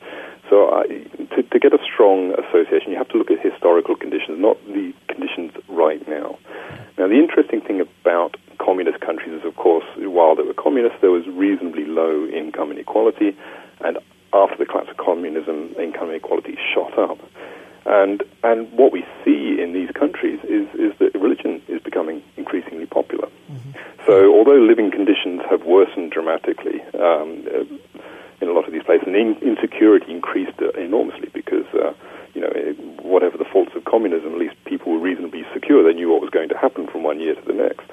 So, 0.49 0.69
uh, 0.69 0.83
to, 0.83 1.43
to 1.43 1.59
get 1.59 1.73
a 1.73 1.79
strong 1.83 2.33
association, 2.33 2.91
you 2.91 2.97
have 2.97 3.09
to 3.09 3.17
look 3.17 3.31
at 3.31 3.39
historical 3.39 3.95
conditions, 3.95 4.39
not 4.39 4.63
the 4.67 4.93
conditions 5.07 5.51
right 5.67 6.07
now. 6.07 6.37
Now, 6.97 7.07
the 7.07 7.17
interesting 7.17 7.61
thing 7.61 7.81
about 7.81 8.37
communist 8.59 9.01
countries 9.01 9.39
is, 9.39 9.45
of 9.45 9.55
course, 9.55 9.85
while 9.97 10.35
they 10.35 10.43
were 10.43 10.53
communist, 10.53 11.01
there 11.01 11.11
was 11.11 11.25
reasonably 11.27 11.85
low 11.85 12.27
income 12.27 12.71
inequality, 12.71 13.35
and 13.81 13.97
after 14.33 14.55
the 14.57 14.65
collapse 14.65 14.91
of 14.91 14.97
communism, 14.97 15.73
income 15.79 16.09
inequality 16.09 16.57
shot 16.73 16.97
up. 16.97 17.17
And 17.85 18.23
and 18.43 18.71
what 18.71 18.91
we 18.91 19.05
see 19.23 19.61
in 19.61 19.73
these 19.73 19.91
countries 19.91 20.39
is 20.43 20.67
is 20.73 20.97
that 20.97 21.13
religion 21.13 21.61
is 21.67 21.81
becoming 21.81 22.23
increasingly 22.35 22.87
popular. 22.87 23.27
Mm-hmm. 23.51 23.71
So 24.07 24.33
although 24.33 24.57
living 24.57 24.89
conditions 24.89 25.41
have 25.49 25.65
worsened 25.65 26.11
dramatically 26.11 26.81
um, 26.95 27.45
uh, 27.45 27.63
in 28.41 28.47
a 28.47 28.53
lot 28.53 28.65
of 28.65 28.73
these 28.73 28.81
places, 28.81 29.05
and 29.05 29.15
in- 29.15 29.37
insecurity 29.37 30.11
increased 30.11 30.59
uh, 30.61 30.69
enormously 30.71 31.29
because. 31.33 31.65
Uh, 31.73 31.93
you 32.33 32.41
know, 32.41 32.49
whatever 33.01 33.37
the 33.37 33.45
faults 33.45 33.71
of 33.77 33.85
communism, 33.85 34.33
at 34.33 34.37
least 34.37 34.55
people 34.65 34.91
were 34.91 34.99
reasonably 34.99 35.45
secure. 35.53 35.81
They 35.85 35.93
knew 35.93 36.11
what 36.11 36.19
was 36.19 36.31
going 36.31 36.49
to 36.49 36.57
happen 36.57 36.85
from 36.85 37.01
one 37.01 37.21
year 37.21 37.33
to 37.33 37.41
the 37.41 37.53
next. 37.53 37.89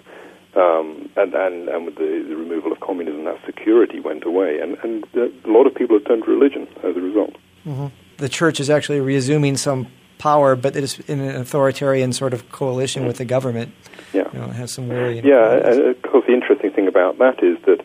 Um, 0.56 1.08
and, 1.14 1.32
and, 1.32 1.68
and 1.68 1.86
with 1.86 1.94
the, 1.94 2.26
the 2.28 2.34
removal 2.34 2.72
of 2.72 2.80
communism, 2.80 3.22
that 3.22 3.38
security 3.46 4.00
went 4.00 4.24
away. 4.24 4.58
And, 4.58 4.76
and 4.82 5.06
a 5.14 5.30
lot 5.48 5.68
of 5.68 5.76
people 5.76 5.96
have 5.96 6.08
turned 6.08 6.24
to 6.24 6.30
religion 6.32 6.66
as 6.82 6.96
a 6.96 7.00
result. 7.00 7.36
Mm-hmm 7.64 7.86
the 8.21 8.21
church 8.32 8.60
is 8.60 8.68
actually 8.70 9.00
resuming 9.00 9.56
some 9.56 9.86
power, 10.18 10.56
but 10.56 10.76
it 10.76 10.84
is 10.84 10.98
in 11.06 11.20
an 11.20 11.36
authoritarian 11.36 12.12
sort 12.12 12.32
of 12.32 12.50
coalition 12.50 13.06
with 13.06 13.18
the 13.18 13.24
government. 13.24 13.74
Yeah, 14.12 14.28
you 14.32 14.38
know, 14.38 14.46
it 14.46 14.56
has 14.56 14.72
some 14.72 14.88
worry. 14.88 15.20
Yeah, 15.20 15.68
and 15.68 15.80
of 15.80 16.02
course, 16.02 16.24
the 16.26 16.34
interesting 16.34 16.70
thing 16.70 16.88
about 16.88 17.18
that 17.18 17.42
is 17.42 17.58
that, 17.66 17.80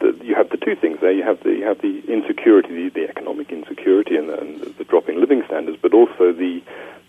that 0.00 0.24
you 0.24 0.34
have 0.34 0.50
the 0.50 0.56
two 0.56 0.76
things 0.76 1.00
there. 1.00 1.12
You 1.12 1.24
have 1.24 1.42
the 1.42 1.50
you 1.50 1.64
have 1.64 1.80
the 1.80 2.02
insecurity, 2.08 2.68
the, 2.68 3.00
the 3.00 3.08
economic 3.08 3.50
insecurity, 3.50 4.16
and 4.16 4.28
the, 4.28 4.38
and 4.38 4.60
the 4.78 4.84
drop 4.84 5.08
in 5.08 5.20
living 5.20 5.42
standards, 5.46 5.78
but 5.80 5.92
also 5.94 6.32
the 6.32 6.62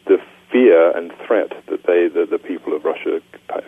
the 0.05 0.17
fear 0.51 0.97
and 0.97 1.11
threat 1.25 1.51
that 1.67 1.83
they, 1.83 2.07
the, 2.07 2.25
the 2.25 2.39
people 2.39 2.75
of 2.75 2.83
Russia 2.83 3.21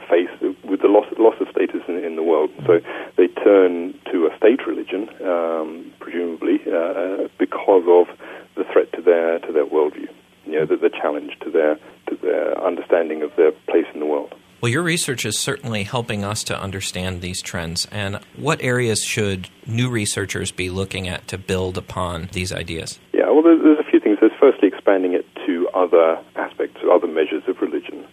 face 0.09 0.29
with 0.63 0.81
the 0.81 0.87
loss, 0.87 1.05
loss 1.17 1.35
of 1.39 1.47
status 1.49 1.81
in, 1.87 2.03
in 2.03 2.15
the 2.15 2.23
world. 2.23 2.49
So 2.65 2.79
they 3.17 3.27
turn 3.27 3.93
to 4.11 4.27
a 4.27 4.35
state 4.37 4.65
religion, 4.65 5.09
um, 5.23 5.93
presumably, 5.99 6.59
uh, 6.67 6.75
uh, 6.75 7.27
because 7.37 7.83
of 7.87 8.17
the 8.55 8.63
threat 8.71 8.91
to 8.93 9.01
their 9.01 9.39
to 9.39 9.51
their 9.51 9.65
worldview. 9.65 10.09
You 10.45 10.59
know, 10.59 10.65
the, 10.65 10.77
the 10.77 10.89
challenge 10.89 11.37
to 11.41 11.51
their 11.51 11.75
to 12.07 12.15
their 12.15 12.59
understanding 12.63 13.21
of 13.21 13.35
their 13.35 13.51
place 13.51 13.85
in 13.93 13.99
the 13.99 14.05
world. 14.05 14.33
Well, 14.61 14.71
your 14.71 14.80
research 14.91 15.23
is 15.23 15.39
certainly 15.39 15.83
helping 15.83 16.21
us 16.25 16.43
to 16.43 16.61
understand 16.67 17.21
these 17.21 17.41
trends. 17.41 17.87
And 17.93 18.19
what 18.35 18.61
areas 18.61 19.05
should 19.05 19.47
new 19.65 19.89
researchers 19.89 20.51
be 20.51 20.69
looking 20.69 21.07
at 21.07 21.29
to 21.29 21.37
build 21.37 21.77
upon 21.77 22.27
these 22.33 22.51
ideas? 22.51 22.99
Yeah, 23.13 23.29
well, 23.29 23.41
there's, 23.41 23.79
a 23.79 23.89
few 23.89 24.01
things. 24.01 24.17
There's 24.19 24.37
firstly 24.37 24.67
expanding 24.67 25.13
it 25.13 25.25
to 25.45 25.69
other 25.73 26.19
aspects, 26.35 26.81
other 26.91 27.07
measures 27.07 27.43
of 27.47 27.61
religion. 27.61 28.05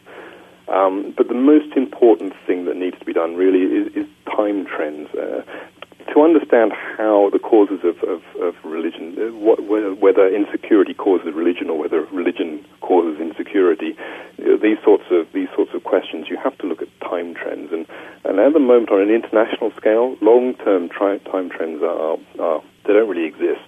Um, 0.68 1.12
but 1.16 1.26
the 1.26 1.40
most 1.52 1.76
important 1.76 2.32
thing 2.46 2.66
that 2.66 2.76
needs 2.76 2.96
to 3.00 3.04
be 3.04 3.12
done 3.12 3.34
really 3.34 3.64
is, 3.78 3.86
is 3.96 4.06
time 4.36 4.64
trends. 4.64 5.08
Uh, 5.12 5.42
to 6.14 6.22
understand 6.22 6.72
how 6.72 7.28
the 7.32 7.40
causes 7.40 7.80
of, 7.82 7.96
of, 8.04 8.22
of 8.40 8.54
religion, 8.64 9.16
uh, 9.18 9.34
what, 9.34 9.58
whether 10.00 10.24
insecurity 10.28 10.94
causes 10.94 11.34
religion 11.34 11.68
or 11.68 11.76
whether 11.76 12.02
religion 12.12 12.64
causes 12.80 13.20
insecurity, 13.20 13.96
know, 14.48 14.56
these 14.56 14.78
sorts 14.84 15.04
of 15.10 15.30
these 15.32 15.48
sorts 15.54 15.72
of 15.74 15.84
questions, 15.84 16.28
you 16.28 16.36
have 16.36 16.56
to 16.58 16.66
look 16.66 16.82
at 16.82 16.88
time 17.00 17.34
trends. 17.34 17.70
And, 18.38 18.46
at 18.46 18.52
the 18.52 18.60
moment, 18.60 18.90
on 18.90 19.00
an 19.00 19.10
international 19.10 19.72
scale, 19.76 20.16
long-term 20.20 20.90
tri- 20.90 21.18
time 21.18 21.50
trends 21.50 21.82
are, 21.82 22.18
are 22.38 22.62
they 22.86 22.92
don't 22.92 23.08
really 23.08 23.26
exist. 23.26 23.66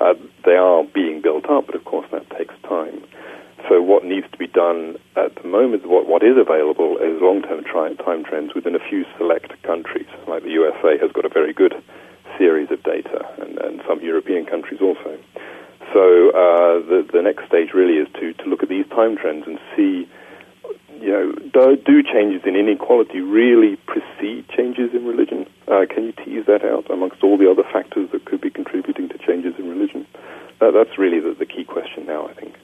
Uh, 0.00 0.14
they 0.44 0.54
are 0.54 0.84
being 0.84 1.20
built 1.20 1.50
up, 1.50 1.66
but 1.66 1.74
of 1.74 1.84
course 1.84 2.06
that 2.12 2.28
takes 2.30 2.54
time. 2.62 3.02
So 3.68 3.82
what 3.82 4.04
needs 4.04 4.26
to 4.30 4.38
be 4.38 4.46
done 4.46 4.96
at 5.16 5.34
the 5.34 5.48
moment, 5.48 5.86
what, 5.86 6.06
what 6.06 6.22
is 6.22 6.36
available 6.36 6.98
is 6.98 7.20
long-term 7.20 7.64
tri- 7.64 7.94
time 7.94 8.24
trends 8.24 8.54
within 8.54 8.74
a 8.74 8.80
few 8.80 9.04
select 9.18 9.60
countries. 9.62 10.06
Like 10.26 10.42
the 10.42 10.50
USA 10.50 10.98
has 10.98 11.10
got 11.12 11.24
a 11.24 11.28
very 11.28 11.52
good 11.52 11.74
series 12.38 12.70
of 12.70 12.82
data, 12.82 13.26
and, 13.40 13.58
and 13.58 13.82
some 13.86 14.00
European 14.00 14.46
countries 14.46 14.80
also. 14.80 15.18
So 15.92 16.30
uh, 16.30 16.80
the, 16.86 17.06
the 17.12 17.22
next 17.22 17.46
stage 17.46 17.74
really 17.74 17.98
is 17.98 18.08
to, 18.14 18.32
to 18.34 18.44
look 18.48 18.62
at 18.62 18.68
these 18.68 18.86
time 18.88 19.16
trends 19.16 19.46
and 19.46 19.58
see, 19.76 20.08
you 21.00 21.10
know, 21.10 21.32
do, 21.52 21.76
do 21.76 22.02
changes 22.02 22.42
in 22.46 22.56
inequality 22.56 23.20
really 23.20 23.76
precede 23.86 24.48
changes 24.48 24.94
in 24.94 25.04
religion? 25.04 25.46
Uh, 25.72 25.86
can 25.86 26.04
you 26.04 26.12
tease 26.12 26.44
that 26.46 26.62
out 26.62 26.90
amongst 26.90 27.22
all 27.22 27.38
the 27.38 27.50
other 27.50 27.62
factors 27.62 28.10
that 28.12 28.26
could 28.26 28.42
be 28.42 28.50
contributing 28.50 29.08
to 29.08 29.16
changes 29.16 29.54
in 29.58 29.70
religion? 29.70 30.06
Uh, 30.60 30.70
that's 30.70 30.98
really 30.98 31.18
the, 31.18 31.32
the 31.32 31.46
key 31.46 31.64
question 31.64 32.04
now, 32.04 32.28
I 32.28 32.34
think. 32.34 32.56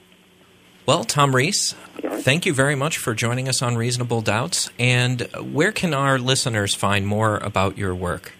Well, 0.85 1.03
Tom 1.03 1.35
Rees, 1.35 1.73
thank 2.01 2.45
you 2.45 2.53
very 2.53 2.75
much 2.75 2.99
for 2.99 3.15
joining 3.15 3.47
us 3.47 3.63
on 3.63 3.77
Reasonable 3.77 4.21
Doubts. 4.21 4.69
And 4.77 5.21
where 5.41 5.71
can 5.71 5.95
our 5.95 6.19
listeners 6.19 6.75
find 6.75 7.07
more 7.07 7.37
about 7.37 7.79
your 7.79 7.95
work? 7.95 8.33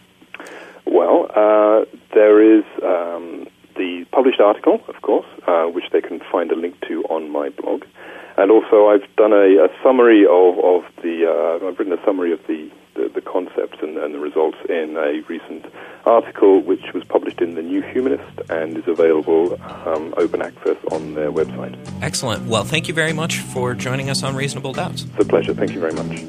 Excellent. 22.20 22.47
Well, 22.47 22.65
thank 22.65 22.89
you 22.89 22.93
very 22.93 23.13
much 23.13 23.38
for 23.38 23.74
joining 23.74 24.09
us 24.09 24.24
on 24.24 24.36
Reasonable 24.36 24.74
Doubts. 24.74 25.03
It's 25.03 25.26
a 25.26 25.26
pleasure. 25.26 25.53
Thank 25.53 25.72
you 25.72 25.80
very 25.80 25.93
much. 25.93 26.20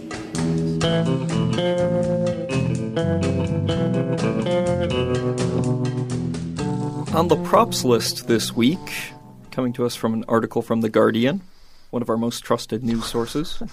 On 7.13 7.27
the 7.27 7.37
props 7.43 7.85
list 7.85 8.29
this 8.29 8.55
week, 8.55 8.79
coming 9.51 9.73
to 9.73 9.85
us 9.85 9.97
from 9.97 10.15
an 10.15 10.25
article 10.29 10.63
from 10.63 10.81
The 10.81 10.89
Guardian, 10.89 11.41
one 11.91 12.03
of 12.03 12.09
our 12.09 12.17
most 12.17 12.45
trusted 12.45 12.85
news 12.85 13.07
sources. 13.07 13.61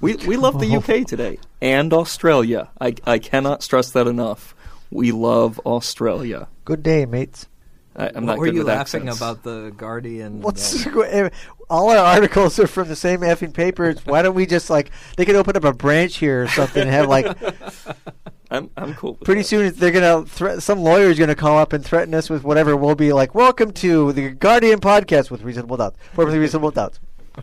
We 0.00 0.16
we 0.26 0.36
love 0.36 0.58
the 0.58 0.74
UK 0.78 1.06
today 1.06 1.38
and 1.60 1.92
Australia. 1.92 2.70
I 2.80 2.96
I 3.06 3.20
cannot 3.20 3.62
stress 3.62 3.92
that 3.92 4.08
enough. 4.08 4.52
We 4.90 5.12
love 5.12 5.60
Australia. 5.60 6.48
Good 6.64 6.82
day, 6.82 7.06
mates. 7.06 7.46
I, 7.94 8.06
am 8.06 8.14
what 8.14 8.22
not 8.24 8.38
were 8.38 8.46
good 8.46 8.54
you 8.54 8.60
with 8.60 8.68
laughing 8.68 9.08
accents. 9.08 9.16
about 9.18 9.42
the 9.42 9.72
Guardian? 9.76 10.40
What's 10.40 10.86
uh, 10.86 11.28
all 11.70 11.90
our 11.90 11.98
articles 11.98 12.58
are 12.58 12.66
from 12.66 12.88
the 12.88 12.96
same 12.96 13.20
effing 13.20 13.52
papers? 13.52 14.04
Why 14.06 14.22
don't 14.22 14.34
we 14.34 14.46
just 14.46 14.70
like 14.70 14.90
they 15.16 15.24
could 15.24 15.36
open 15.36 15.56
up 15.56 15.64
a 15.64 15.72
branch 15.72 16.16
here 16.16 16.44
or 16.44 16.48
something 16.48 16.82
and 16.82 16.90
have 16.90 17.08
like 17.08 17.26
I'm 18.50 18.70
I'm 18.76 18.94
cool. 18.94 19.12
With 19.12 19.22
pretty 19.24 19.42
that. 19.42 19.48
soon 19.48 19.72
they're 19.74 19.90
gonna 19.90 20.24
thre- 20.26 20.60
some 20.60 20.80
lawyer's 20.80 21.18
gonna 21.18 21.34
call 21.34 21.58
up 21.58 21.72
and 21.72 21.84
threaten 21.84 22.14
us 22.14 22.28
with 22.30 22.44
whatever. 22.44 22.76
We'll 22.76 22.94
be 22.94 23.12
like, 23.12 23.34
"Welcome 23.34 23.72
to 23.72 24.12
the 24.12 24.30
Guardian 24.30 24.80
podcast 24.80 25.30
with 25.30 25.42
reasonable 25.42 25.76
doubts, 25.78 25.98
formerly 26.12 26.38
reasonable 26.38 26.70
doubts." 26.70 27.00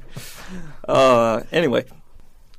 Uh, 0.88 1.43
anyway, 1.52 1.86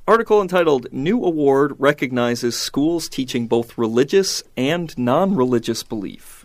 article 0.07 0.41
entitled 0.41 0.87
"New 0.93 1.21
Award 1.25 1.75
Recognizes 1.79 2.57
Schools 2.57 3.09
Teaching 3.09 3.45
Both 3.47 3.77
Religious 3.77 4.41
and 4.55 4.97
Non-Religious 4.97 5.83
Belief." 5.83 6.40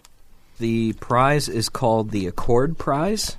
The 0.59 0.93
prize 0.95 1.49
is 1.49 1.69
called 1.69 2.11
the 2.11 2.27
Accord 2.27 2.79
Prize. 2.79 3.37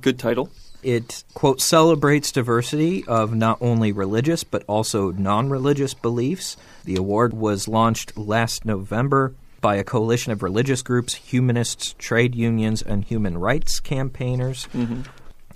Good 0.00 0.18
title. 0.18 0.50
It, 0.82 1.24
quote, 1.34 1.60
celebrates 1.60 2.32
diversity 2.32 3.04
of 3.06 3.34
not 3.34 3.58
only 3.60 3.92
religious 3.92 4.44
but 4.44 4.64
also 4.66 5.10
non 5.10 5.50
religious 5.50 5.94
beliefs. 5.94 6.56
The 6.84 6.96
award 6.96 7.34
was 7.34 7.68
launched 7.68 8.16
last 8.16 8.64
November 8.64 9.34
by 9.60 9.76
a 9.76 9.84
coalition 9.84 10.32
of 10.32 10.42
religious 10.42 10.82
groups, 10.82 11.14
humanists, 11.14 11.94
trade 11.98 12.34
unions, 12.34 12.80
and 12.80 13.04
human 13.04 13.36
rights 13.36 13.78
campaigners. 13.78 14.68
Mm-hmm. 14.72 15.02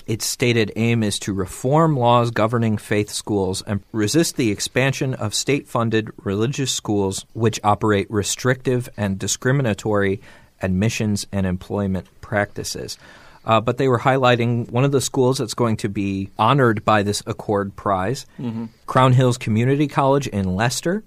Its 0.07 0.27
stated 0.27 0.71
aim 0.77 1.03
is 1.03 1.19
to 1.21 1.33
reform 1.33 1.97
laws 1.97 2.31
governing 2.31 2.77
faith 2.77 3.09
schools 3.09 3.63
and 3.63 3.83
resist 3.91 4.37
the 4.37 4.51
expansion 4.51 5.15
of 5.15 5.35
state 5.35 5.67
funded 5.67 6.11
religious 6.23 6.75
schools 6.75 7.25
which 7.33 7.59
operate 7.65 8.11
restrictive 8.11 8.91
and 8.99 9.19
discriminatory 9.19 10.21
admissions 10.65 11.27
and 11.33 11.47
employment 11.47 12.07
practices. 12.21 12.99
Uh, 13.45 13.61
but 13.61 13.77
they 13.77 13.89
were 13.89 13.99
highlighting 13.99 14.71
one 14.71 14.85
of 14.85 14.93
the 14.93 15.01
schools 15.03 15.37
that's 15.39 15.53
going 15.55 15.77
to 15.77 15.89
be 15.89 16.31
honored 16.39 16.83
by 16.85 17.03
this 17.03 17.23
Accord 17.27 17.77
Prize, 17.77 18.25
Crown 18.87 19.13
Hills 19.13 19.37
Community 19.37 19.87
College 19.87 20.27
in 20.27 20.57
Leicester. 20.57 21.05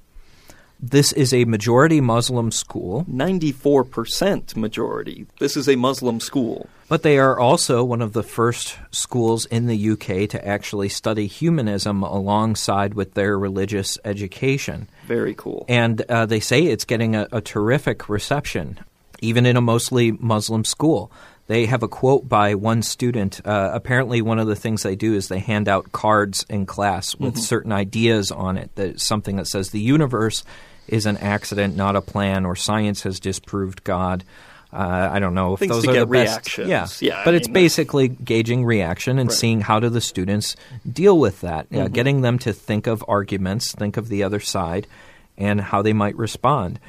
This 0.80 1.12
is 1.14 1.34
a 1.34 1.46
majority 1.46 2.00
Muslim 2.02 2.52
school, 2.52 3.04
Ninety-four 3.08 3.84
percent 3.86 4.56
majority. 4.56 5.26
This 5.40 5.58
is 5.58 5.68
a 5.68 5.76
Muslim 5.76 6.20
school. 6.20 6.70
but 6.88 7.02
they 7.02 7.18
are 7.18 7.40
also 7.40 7.84
one 7.84 8.04
of 8.04 8.14
the 8.14 8.22
first 8.22 8.78
schools 8.92 9.48
in 9.48 9.66
the 9.66 9.90
UK 9.94 10.30
to 10.30 10.48
actually 10.48 10.90
study 10.90 11.26
humanism 11.26 12.04
alongside 12.04 12.94
with 12.94 13.16
their 13.16 13.40
religious 13.40 13.98
education. 14.06 14.88
Very 15.08 15.34
cool. 15.34 15.66
And 15.68 16.00
uh, 16.04 16.28
they 16.28 16.40
say 16.40 16.66
it's 16.66 16.86
getting 16.86 17.16
a, 17.16 17.28
a 17.32 17.42
terrific 17.42 18.08
reception, 18.08 18.78
even 19.22 19.46
in 19.46 19.58
a 19.58 19.62
mostly 19.62 20.12
Muslim 20.12 20.64
school. 20.66 21.12
They 21.48 21.66
have 21.68 21.82
a 21.82 21.88
quote 21.88 22.28
by 22.28 22.56
one 22.56 22.82
student. 22.82 23.40
Uh, 23.46 23.72
apparently, 23.74 24.22
one 24.22 24.38
of 24.38 24.48
the 24.48 24.56
things 24.56 24.84
they 24.84 24.98
do 24.98 25.14
is 25.14 25.30
they 25.30 25.40
hand 25.40 25.70
out 25.70 25.92
cards 25.94 26.46
in 26.50 26.66
class 26.66 27.16
with 27.16 27.38
certain 27.38 27.72
ideas 27.72 28.32
on 28.32 28.58
it. 28.58 28.70
That 28.76 29.00
something 29.00 29.38
that 29.38 29.48
says 29.48 29.70
the 29.70 29.80
universe 29.80 30.44
is 30.90 31.06
an 31.06 31.16
accident, 31.18 31.76
not 31.78 31.96
a 31.96 32.02
plan, 32.02 32.46
or 32.46 32.56
science 32.58 33.04
has 33.04 33.20
disproved 33.22 33.84
God. 33.86 34.26
Uh, 34.74 35.10
I 35.12 35.20
don't 35.20 35.34
know 35.34 35.54
if 35.54 35.60
Things 35.60 35.72
those 35.72 35.88
are 35.88 35.94
the 35.94 36.06
best. 36.06 36.58
reactions. 36.58 36.68
Yeah, 36.70 36.88
Yeah, 37.00 37.22
I 37.22 37.26
but 37.26 37.34
it's 37.36 37.48
mean, 37.48 37.54
basically 37.54 38.10
gauging 38.10 38.66
reaction 38.66 39.18
and 39.18 39.30
Right. 39.30 39.38
seeing 39.38 39.62
how 39.62 39.80
do 39.80 39.88
the 39.88 40.02
students 40.02 40.58
deal 40.92 41.18
with 41.18 41.40
that. 41.42 41.70
Mm-hmm. 41.70 41.86
Uh, 41.86 41.88
getting 41.88 42.20
them 42.22 42.38
to 42.40 42.52
think 42.52 42.86
of 42.88 43.04
arguments, 43.08 43.72
think 43.72 43.96
of 43.96 44.10
the 44.10 44.24
other 44.24 44.42
side, 44.42 44.86
and 45.38 45.62
how 45.62 45.82
they 45.82 45.94
might 45.94 46.18
respond. 46.18 46.80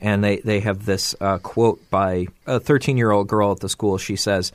And 0.00 0.22
they, 0.22 0.36
they 0.38 0.60
have 0.60 0.86
this 0.86 1.14
uh, 1.20 1.38
quote 1.38 1.80
by 1.90 2.26
a 2.46 2.60
13 2.60 2.96
year 2.96 3.10
old 3.10 3.28
girl 3.28 3.52
at 3.52 3.60
the 3.60 3.68
school. 3.68 3.98
She 3.98 4.16
says, 4.16 4.52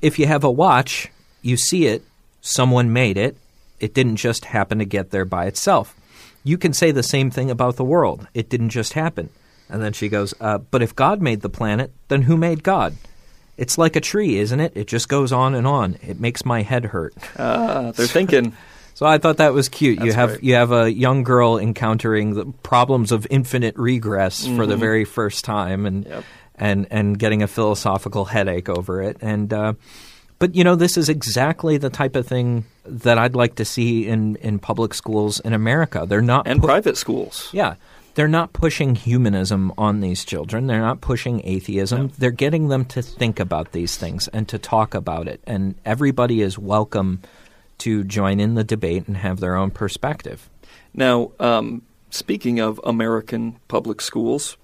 If 0.00 0.18
you 0.18 0.26
have 0.26 0.44
a 0.44 0.50
watch, 0.50 1.08
you 1.42 1.56
see 1.56 1.86
it, 1.86 2.02
someone 2.40 2.92
made 2.92 3.18
it, 3.18 3.36
it 3.78 3.94
didn't 3.94 4.16
just 4.16 4.46
happen 4.46 4.78
to 4.78 4.84
get 4.84 5.10
there 5.10 5.24
by 5.24 5.46
itself. 5.46 5.96
You 6.44 6.56
can 6.56 6.72
say 6.72 6.90
the 6.90 7.02
same 7.02 7.30
thing 7.30 7.50
about 7.50 7.76
the 7.76 7.84
world, 7.84 8.26
it 8.32 8.48
didn't 8.48 8.70
just 8.70 8.94
happen. 8.94 9.28
And 9.68 9.82
then 9.82 9.92
she 9.92 10.08
goes, 10.08 10.34
uh, 10.40 10.58
But 10.58 10.82
if 10.82 10.96
God 10.96 11.20
made 11.20 11.42
the 11.42 11.48
planet, 11.50 11.92
then 12.08 12.22
who 12.22 12.36
made 12.36 12.62
God? 12.62 12.96
It's 13.56 13.76
like 13.76 13.94
a 13.94 14.00
tree, 14.00 14.38
isn't 14.38 14.58
it? 14.58 14.72
It 14.74 14.86
just 14.86 15.08
goes 15.08 15.32
on 15.32 15.54
and 15.54 15.66
on. 15.66 15.98
It 16.02 16.18
makes 16.18 16.46
my 16.46 16.62
head 16.62 16.86
hurt. 16.86 17.14
Ah, 17.38 17.92
they're 17.94 18.06
thinking. 18.06 18.56
So 18.94 19.06
I 19.06 19.18
thought 19.18 19.38
that 19.38 19.54
was 19.54 19.68
cute. 19.68 20.00
you 20.04 20.12
have 20.12 20.30
great. 20.30 20.44
you 20.44 20.54
have 20.54 20.72
a 20.72 20.92
young 20.92 21.22
girl 21.22 21.58
encountering 21.58 22.34
the 22.34 22.46
problems 22.62 23.12
of 23.12 23.26
infinite 23.30 23.76
regress 23.76 24.46
for 24.46 24.66
the 24.66 24.76
very 24.76 25.04
first 25.04 25.44
time, 25.44 25.86
and 25.86 26.04
Yep. 26.06 26.24
and 26.56 26.86
and 26.90 27.18
getting 27.18 27.42
a 27.42 27.46
philosophical 27.48 28.26
headache 28.26 28.68
over 28.68 29.00
it. 29.02 29.16
And 29.22 29.52
uh, 29.52 29.72
But 30.38 30.54
you 30.54 30.64
know, 30.64 30.74
this 30.76 30.96
is 30.96 31.08
exactly 31.08 31.78
the 31.78 31.90
type 31.90 32.14
of 32.16 32.26
thing 32.26 32.64
that 32.84 33.18
I'd 33.18 33.34
like 33.34 33.54
to 33.56 33.64
see 33.64 34.06
in, 34.06 34.36
in 34.36 34.58
public 34.58 34.94
schools 34.94 35.40
in 35.40 35.52
America. 35.54 36.04
They're 36.08 36.22
not 36.22 36.46
And 36.48 36.60
pu- 36.60 36.66
private 36.66 36.96
schools. 36.96 37.48
Yeah. 37.52 37.74
They're 38.16 38.26
not 38.26 38.52
pushing 38.52 38.96
humanism 38.96 39.72
on 39.78 40.00
these 40.00 40.24
children. 40.24 40.66
They're 40.66 40.80
not 40.80 41.00
pushing 41.00 41.40
atheism. 41.44 42.10
They're 42.18 42.32
getting 42.32 42.68
them 42.68 42.84
to 42.86 43.00
think 43.02 43.38
about 43.38 43.70
these 43.72 43.96
things 43.96 44.26
and 44.28 44.48
to 44.48 44.58
talk 44.58 44.94
about 44.94 45.28
it. 45.28 45.40
And 45.46 45.76
everybody 45.84 46.42
is 46.42 46.58
welcome 46.58 47.20
to 47.80 48.04
join 48.04 48.40
in 48.40 48.54
the 48.54 48.64
debate 48.64 49.06
and 49.06 49.16
have 49.16 49.40
their 49.40 49.56
own 49.56 49.70
perspective. 49.70 50.48
Now, 50.94 51.32
um, 51.38 51.82
speaking 52.10 52.58
of 52.60 52.80
American 52.84 53.58
public 53.68 54.00
schools, 54.00 54.56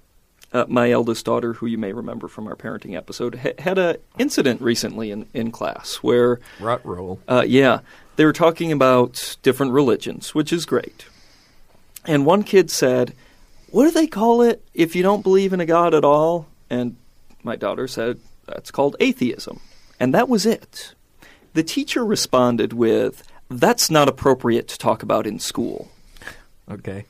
uh, 0.53 0.65
my 0.67 0.91
eldest 0.91 1.25
daughter, 1.25 1.53
who 1.53 1.65
you 1.65 1.77
may 1.77 1.91
remember 1.93 2.27
from 2.27 2.47
our 2.47 2.55
parenting 2.55 2.95
episode, 2.95 3.35
ha- 3.35 3.53
had 3.59 3.77
a 3.77 3.97
incident 4.17 4.61
recently 4.61 5.11
in, 5.11 5.25
in 5.33 5.51
class 5.51 5.97
where, 5.97 6.39
Rut 6.59 6.85
roll. 6.85 7.19
uh, 7.27 7.43
yeah, 7.45 7.79
they 8.15 8.25
were 8.25 8.33
talking 8.33 8.71
about 8.71 9.37
different 9.43 9.73
religions, 9.73 10.33
which 10.33 10.51
is 10.53 10.65
great. 10.65 11.05
And 12.05 12.25
one 12.25 12.43
kid 12.43 12.71
said, 12.71 13.13
"What 13.69 13.83
do 13.83 13.91
they 13.91 14.07
call 14.07 14.41
it 14.41 14.63
if 14.73 14.95
you 14.95 15.03
don't 15.03 15.21
believe 15.21 15.51
in 15.51 15.59
a 15.59 15.65
god 15.65 15.93
at 15.93 16.05
all?" 16.05 16.47
And 16.69 16.95
my 17.43 17.55
daughter 17.57 17.87
said, 17.87 18.19
"That's 18.45 18.71
called 18.71 18.95
atheism." 19.01 19.59
And 19.99 20.13
that 20.13 20.29
was 20.29 20.45
it. 20.45 20.93
The 21.57 21.63
teacher 21.63 22.05
responded 22.05 22.71
with, 22.73 23.23
"That's 23.49 23.89
not 23.89 24.07
appropriate 24.07 24.67
to 24.67 24.77
talk 24.77 25.01
about 25.01 25.25
in 25.25 25.39
school." 25.39 25.89
Okay. 26.69 27.05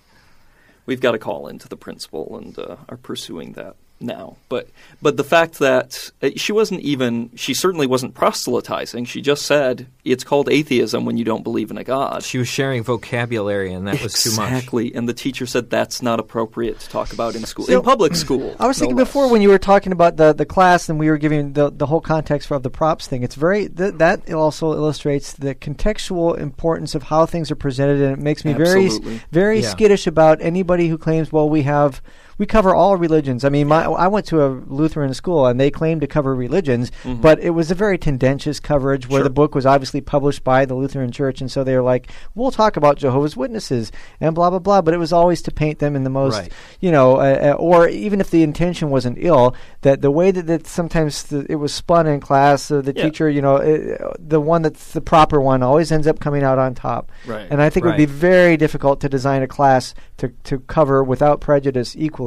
we've 0.86 1.02
got 1.02 1.12
to 1.12 1.20
call 1.20 1.50
into 1.50 1.68
the 1.68 1.76
principal 1.76 2.38
and 2.38 2.58
uh, 2.58 2.78
are 2.88 2.96
pursuing 2.96 3.52
that 3.60 3.76
now. 4.00 4.36
But 4.50 4.70
but 5.02 5.18
the 5.18 5.24
fact 5.24 5.60
that 5.60 6.12
uh, 6.22 6.30
she 6.36 6.52
wasn't 6.52 6.82
even 6.82 7.32
she 7.36 7.54
certainly 7.54 7.88
wasn't 7.88 8.14
proselytizing. 8.14 9.06
She 9.06 9.22
just 9.22 9.46
said 9.46 9.88
it's 10.06 10.24
called 10.24 10.50
atheism 10.50 11.04
when 11.06 11.18
you 11.18 11.24
don't 11.26 11.44
believe 11.44 11.72
in 11.72 11.78
a 11.78 11.84
god. 11.84 12.24
She 12.24 12.38
was 12.38 12.48
sharing 12.48 12.84
vocabulary, 12.84 13.74
and 13.74 13.88
that 13.88 14.02
was 14.02 14.14
too 14.14 14.32
much. 14.36 14.52
Exactly, 14.52 14.94
and 14.96 15.08
the 15.10 15.14
teacher 15.14 15.46
said 15.46 15.70
that's 15.70 16.02
not 16.02 16.20
appropriate 16.20 16.80
to 16.80 16.90
talk 16.90 17.12
about 17.14 17.36
in 17.36 17.46
school, 17.46 17.66
So- 17.66 17.78
in 17.78 17.82
public 17.84 18.16
school. 18.16 18.56
I 18.60 18.68
was 18.68 18.78
no 18.78 18.82
thinking 18.82 18.98
less. 18.98 19.08
before 19.08 19.30
when 19.30 19.42
you 19.42 19.50
were 19.50 19.58
talking 19.58 19.92
about 19.92 20.18
the, 20.18 20.34
the 20.34 20.46
class 20.46 20.90
and 20.90 20.98
we 21.00 21.10
were 21.10 21.18
giving 21.18 21.54
the, 21.54 21.70
the 21.72 21.86
whole 21.88 22.02
context 22.02 22.52
of 22.52 22.64
the 22.64 22.70
props 22.70 23.08
thing. 23.08 23.24
It's 23.24 23.36
very 23.36 23.68
th- 23.68 23.96
that 23.96 24.32
also 24.32 24.74
illustrates 24.74 25.34
the 25.34 25.56
contextual 25.56 26.38
importance 26.38 26.96
of 26.96 27.04
how 27.04 27.26
things 27.26 27.52
are 27.52 27.56
presented, 27.56 28.02
and 28.02 28.14
it 28.14 28.20
makes 28.20 28.46
me 28.46 28.54
Absolutely. 28.54 29.00
very 29.02 29.22
very 29.32 29.60
Yeah. 29.62 29.70
skittish 29.70 30.08
about 30.08 30.42
anybody 30.42 30.88
who 30.88 30.98
claims, 30.98 31.32
well, 31.32 31.50
we 31.50 31.64
have 31.64 32.02
we 32.38 32.46
cover 32.46 32.74
all 32.76 32.98
religions. 32.98 33.44
I 33.44 33.50
mean, 33.50 33.68
my, 33.68 33.84
I 33.86 34.08
went 34.08 34.26
to 34.28 34.44
a 34.46 34.50
Lutheran 34.50 35.14
school 35.14 35.46
and 35.48 35.60
they 35.60 35.72
claimed 35.72 36.02
to 36.02 36.08
cover 36.08 36.36
religions, 36.36 36.92
but 37.06 37.40
it 37.40 37.52
was 37.52 37.72
a 37.72 37.76
very 37.76 37.98
tendentious 37.98 38.60
coverage 38.60 39.08
where 39.08 39.18
Mm-hmm. 39.18 39.18
Sure. 39.18 39.24
the 39.24 39.30
book 39.32 39.56
was 39.56 39.66
obviously 39.66 40.00
published 40.02 40.44
by 40.44 40.66
the 40.66 40.76
Lutheran 40.76 41.12
Church, 41.12 41.42
and 41.42 41.50
so 41.52 41.64
they 41.64 41.76
were 41.76 41.82
like, 41.82 42.12
we'll 42.36 42.52
talk 42.52 42.78
about 42.78 42.98
Jehovah's 42.98 43.36
Witnesses 43.36 43.92
and 44.22 44.36
blah 44.36 44.50
blah 44.52 44.60
blah. 44.60 44.82
But 44.84 44.94
it 44.94 44.98
was 44.98 45.12
always 45.12 45.42
to 45.44 45.52
paint 45.52 45.80
them 45.80 45.96
in 45.96 46.04
the 46.04 46.10
most 46.12 46.38
Right. 46.38 46.54
you 46.80 46.92
know, 46.92 47.16
uh, 47.18 47.54
uh, 47.54 47.54
or 47.54 47.88
even 47.88 48.22
if 48.22 48.30
the 48.30 48.44
intention 48.44 48.90
wasn't 48.92 49.18
ill, 49.20 49.56
that 49.82 50.02
the 50.02 50.12
way 50.12 50.30
that, 50.32 50.46
that 50.48 50.68
sometimes 50.68 51.24
the, 51.24 51.46
it 51.50 51.56
was 51.56 51.74
spun 51.74 52.06
in 52.06 52.20
class, 52.20 52.70
uh, 52.70 52.82
the 52.82 52.94
Yeah. 52.96 53.04
teacher, 53.06 53.30
you 53.30 53.42
know, 53.42 53.56
uh, 53.58 54.14
the 54.20 54.40
one 54.40 54.62
that's 54.62 54.94
the 54.94 55.02
proper 55.02 55.42
one 55.42 55.64
always 55.64 55.92
ends 55.92 56.06
up 56.06 56.20
coming 56.20 56.44
out 56.44 56.60
on 56.60 56.76
top. 56.76 57.12
Right. 57.26 57.48
And 57.50 57.62
I 57.62 57.70
think 57.72 57.86
it 57.86 57.90
would 57.90 57.98
be 57.98 58.06
very 58.06 58.58
difficult 58.58 59.02
to 59.02 59.10
design 59.10 59.42
a 59.42 59.48
class 59.48 59.96
to, 60.18 60.28
to 60.44 60.60
cover 60.60 61.04
without 61.04 61.42
prejudice 61.42 61.96
equally 61.98 62.27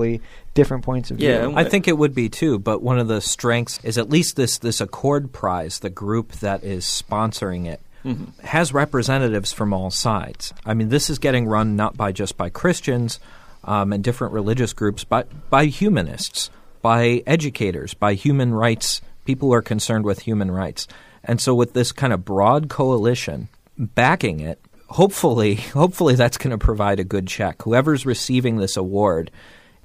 different 0.54 0.84
points 0.84 1.10
of 1.10 1.18
view. 1.18 1.28
Yeah, 1.28 1.52
I 1.54 1.64
think 1.64 1.88
it 1.88 1.96
would 1.96 2.14
be 2.14 2.28
too, 2.28 2.58
but 2.58 2.82
one 2.82 2.98
of 2.98 3.08
the 3.08 3.20
strengths 3.20 3.82
is 3.84 3.98
at 3.98 4.10
least 4.10 4.36
this 4.36 4.58
this 4.58 4.80
Accord 4.80 5.32
Prize, 5.32 5.78
the 5.78 5.90
group 5.90 6.32
that 6.34 6.64
is 6.64 6.84
sponsoring 6.84 7.66
it, 7.66 7.80
has 8.42 8.72
representatives 8.72 9.52
from 9.52 9.72
all 9.72 9.90
sides. 9.90 10.52
I 10.64 10.74
mean, 10.74 10.88
this 10.88 11.10
is 11.10 11.18
getting 11.18 11.46
run 11.46 11.76
not 11.76 11.96
by 11.96 12.12
just 12.12 12.36
by 12.36 12.48
Christians 12.48 13.20
um, 13.64 13.92
and 13.92 14.02
different 14.02 14.32
religious 14.32 14.72
groups, 14.72 15.04
but 15.04 15.28
by 15.50 15.66
humanists, 15.66 16.50
by 16.82 17.22
educators, 17.26 17.94
by 17.94 18.14
human 18.14 18.54
rights 18.54 19.02
people 19.24 19.48
who 19.48 19.54
are 19.54 19.62
concerned 19.62 20.04
with 20.04 20.20
human 20.20 20.50
rights. 20.50 20.88
And 21.22 21.40
so, 21.40 21.54
with 21.54 21.72
this 21.72 21.92
kind 21.92 22.12
of 22.12 22.24
broad 22.24 22.68
coalition 22.68 23.48
backing 23.78 24.40
it, 24.40 24.58
hopefully, 24.88 25.54
hopefully 25.74 26.14
that's 26.14 26.38
going 26.38 26.50
to 26.50 26.58
provide 26.58 27.00
a 27.00 27.04
good 27.04 27.26
check. 27.26 27.62
Whoever's 27.62 28.06
receiving 28.06 28.56
this 28.56 28.76
award 28.76 29.30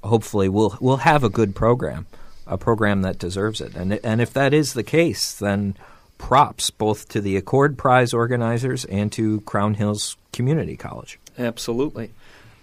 hopefully 0.06 0.48
we'll 0.48 0.76
we'll 0.80 0.98
have 0.98 1.24
a 1.24 1.28
good 1.28 1.54
program, 1.54 2.06
a 2.46 2.58
program 2.58 3.02
that 3.02 3.18
deserves 3.18 3.60
it. 3.60 3.74
And 3.74 3.94
and 4.04 4.20
if 4.20 4.32
that 4.32 4.54
is 4.54 4.72
the 4.72 4.82
case, 4.82 5.34
then 5.34 5.76
props 6.18 6.70
both 6.70 7.08
to 7.10 7.20
the 7.20 7.36
Accord 7.36 7.76
Prize 7.76 8.14
organizers 8.14 8.84
and 8.86 9.12
to 9.12 9.42
Crown 9.42 9.74
Hills 9.74 10.16
Community 10.32 10.76
College. 10.76 11.18
Absolutely. 11.38 12.10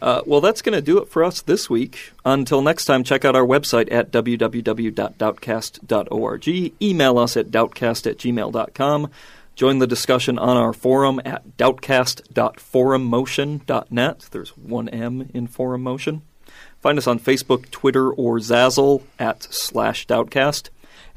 Uh, 0.01 0.21
well, 0.25 0.41
that's 0.41 0.61
going 0.61 0.75
to 0.75 0.81
do 0.81 0.97
it 0.97 1.07
for 1.07 1.23
us 1.23 1.41
this 1.41 1.69
week. 1.69 2.11
Until 2.25 2.61
next 2.61 2.83
time, 2.85 3.05
check 3.05 3.23
out 3.23 3.37
our 3.37 3.45
website 3.45 3.89
at 3.89 4.11
www.doubtcast.org. 4.11 6.73
Email 6.81 7.17
us 7.17 7.37
at 7.37 7.47
doubtcast 7.47 8.11
at 8.11 8.17
gmail.com. 8.17 9.09
Join 9.55 9.79
the 9.79 9.87
discussion 9.87 10.37
on 10.37 10.57
our 10.57 10.73
forum 10.73 11.21
at 11.23 11.55
doubtcast.forummotion.net. 11.57 14.27
There's 14.31 14.57
one 14.57 14.89
M 14.89 15.29
in 15.33 15.47
Forum 15.47 15.83
Motion. 15.83 16.21
Find 16.83 16.97
us 16.97 17.07
on 17.07 17.17
Facebook, 17.17 17.71
Twitter, 17.71 18.11
or 18.11 18.39
Zazzle 18.39 19.03
at 19.17 19.43
slash 19.43 20.05
Doubtcast. 20.05 20.67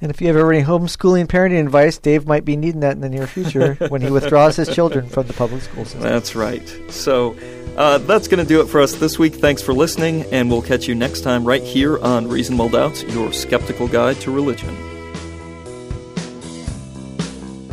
And 0.01 0.13
if 0.13 0.21
you 0.21 0.29
have 0.29 0.37
any 0.37 0.63
homeschooling 0.63 1.27
parenting 1.27 1.61
advice, 1.61 1.99
Dave 1.99 2.25
might 2.25 2.45
be 2.45 2.55
needing 2.55 2.83
that 2.83 2.93
in 2.93 3.01
the 3.01 3.09
near 3.09 3.27
future 3.27 3.75
when 3.89 4.01
he 4.01 4.09
withdraws 4.09 4.55
his 4.55 4.73
children 4.73 5.09
from 5.09 5.27
the 5.27 5.33
public 5.33 5.63
school 5.63 5.85
system. 5.85 6.03
That's 6.03 6.37
right. 6.37 6.63
So 6.89 7.37
uh, 7.77 7.99
that's 7.99 8.29
going 8.29 8.41
to 8.41 8.49
do 8.49 8.61
it 8.61 8.67
for 8.67 8.81
us 8.81 8.95
this 8.95 9.19
week. 9.19 9.35
Thanks 9.35 9.61
for 9.61 9.75
listening, 9.75 10.23
and 10.33 10.49
we'll 10.53 10.63
catch 10.63 10.87
you 10.87 10.95
next 10.95 11.23
time 11.23 11.45
right 11.45 11.63
here 11.65 11.99
on 11.99 12.29
Reasonable 12.29 12.69
Doubts, 12.69 13.03
your 13.03 13.33
skeptical 13.33 13.89
guide 13.89 14.21
to 14.21 14.31
religion. 14.31 14.86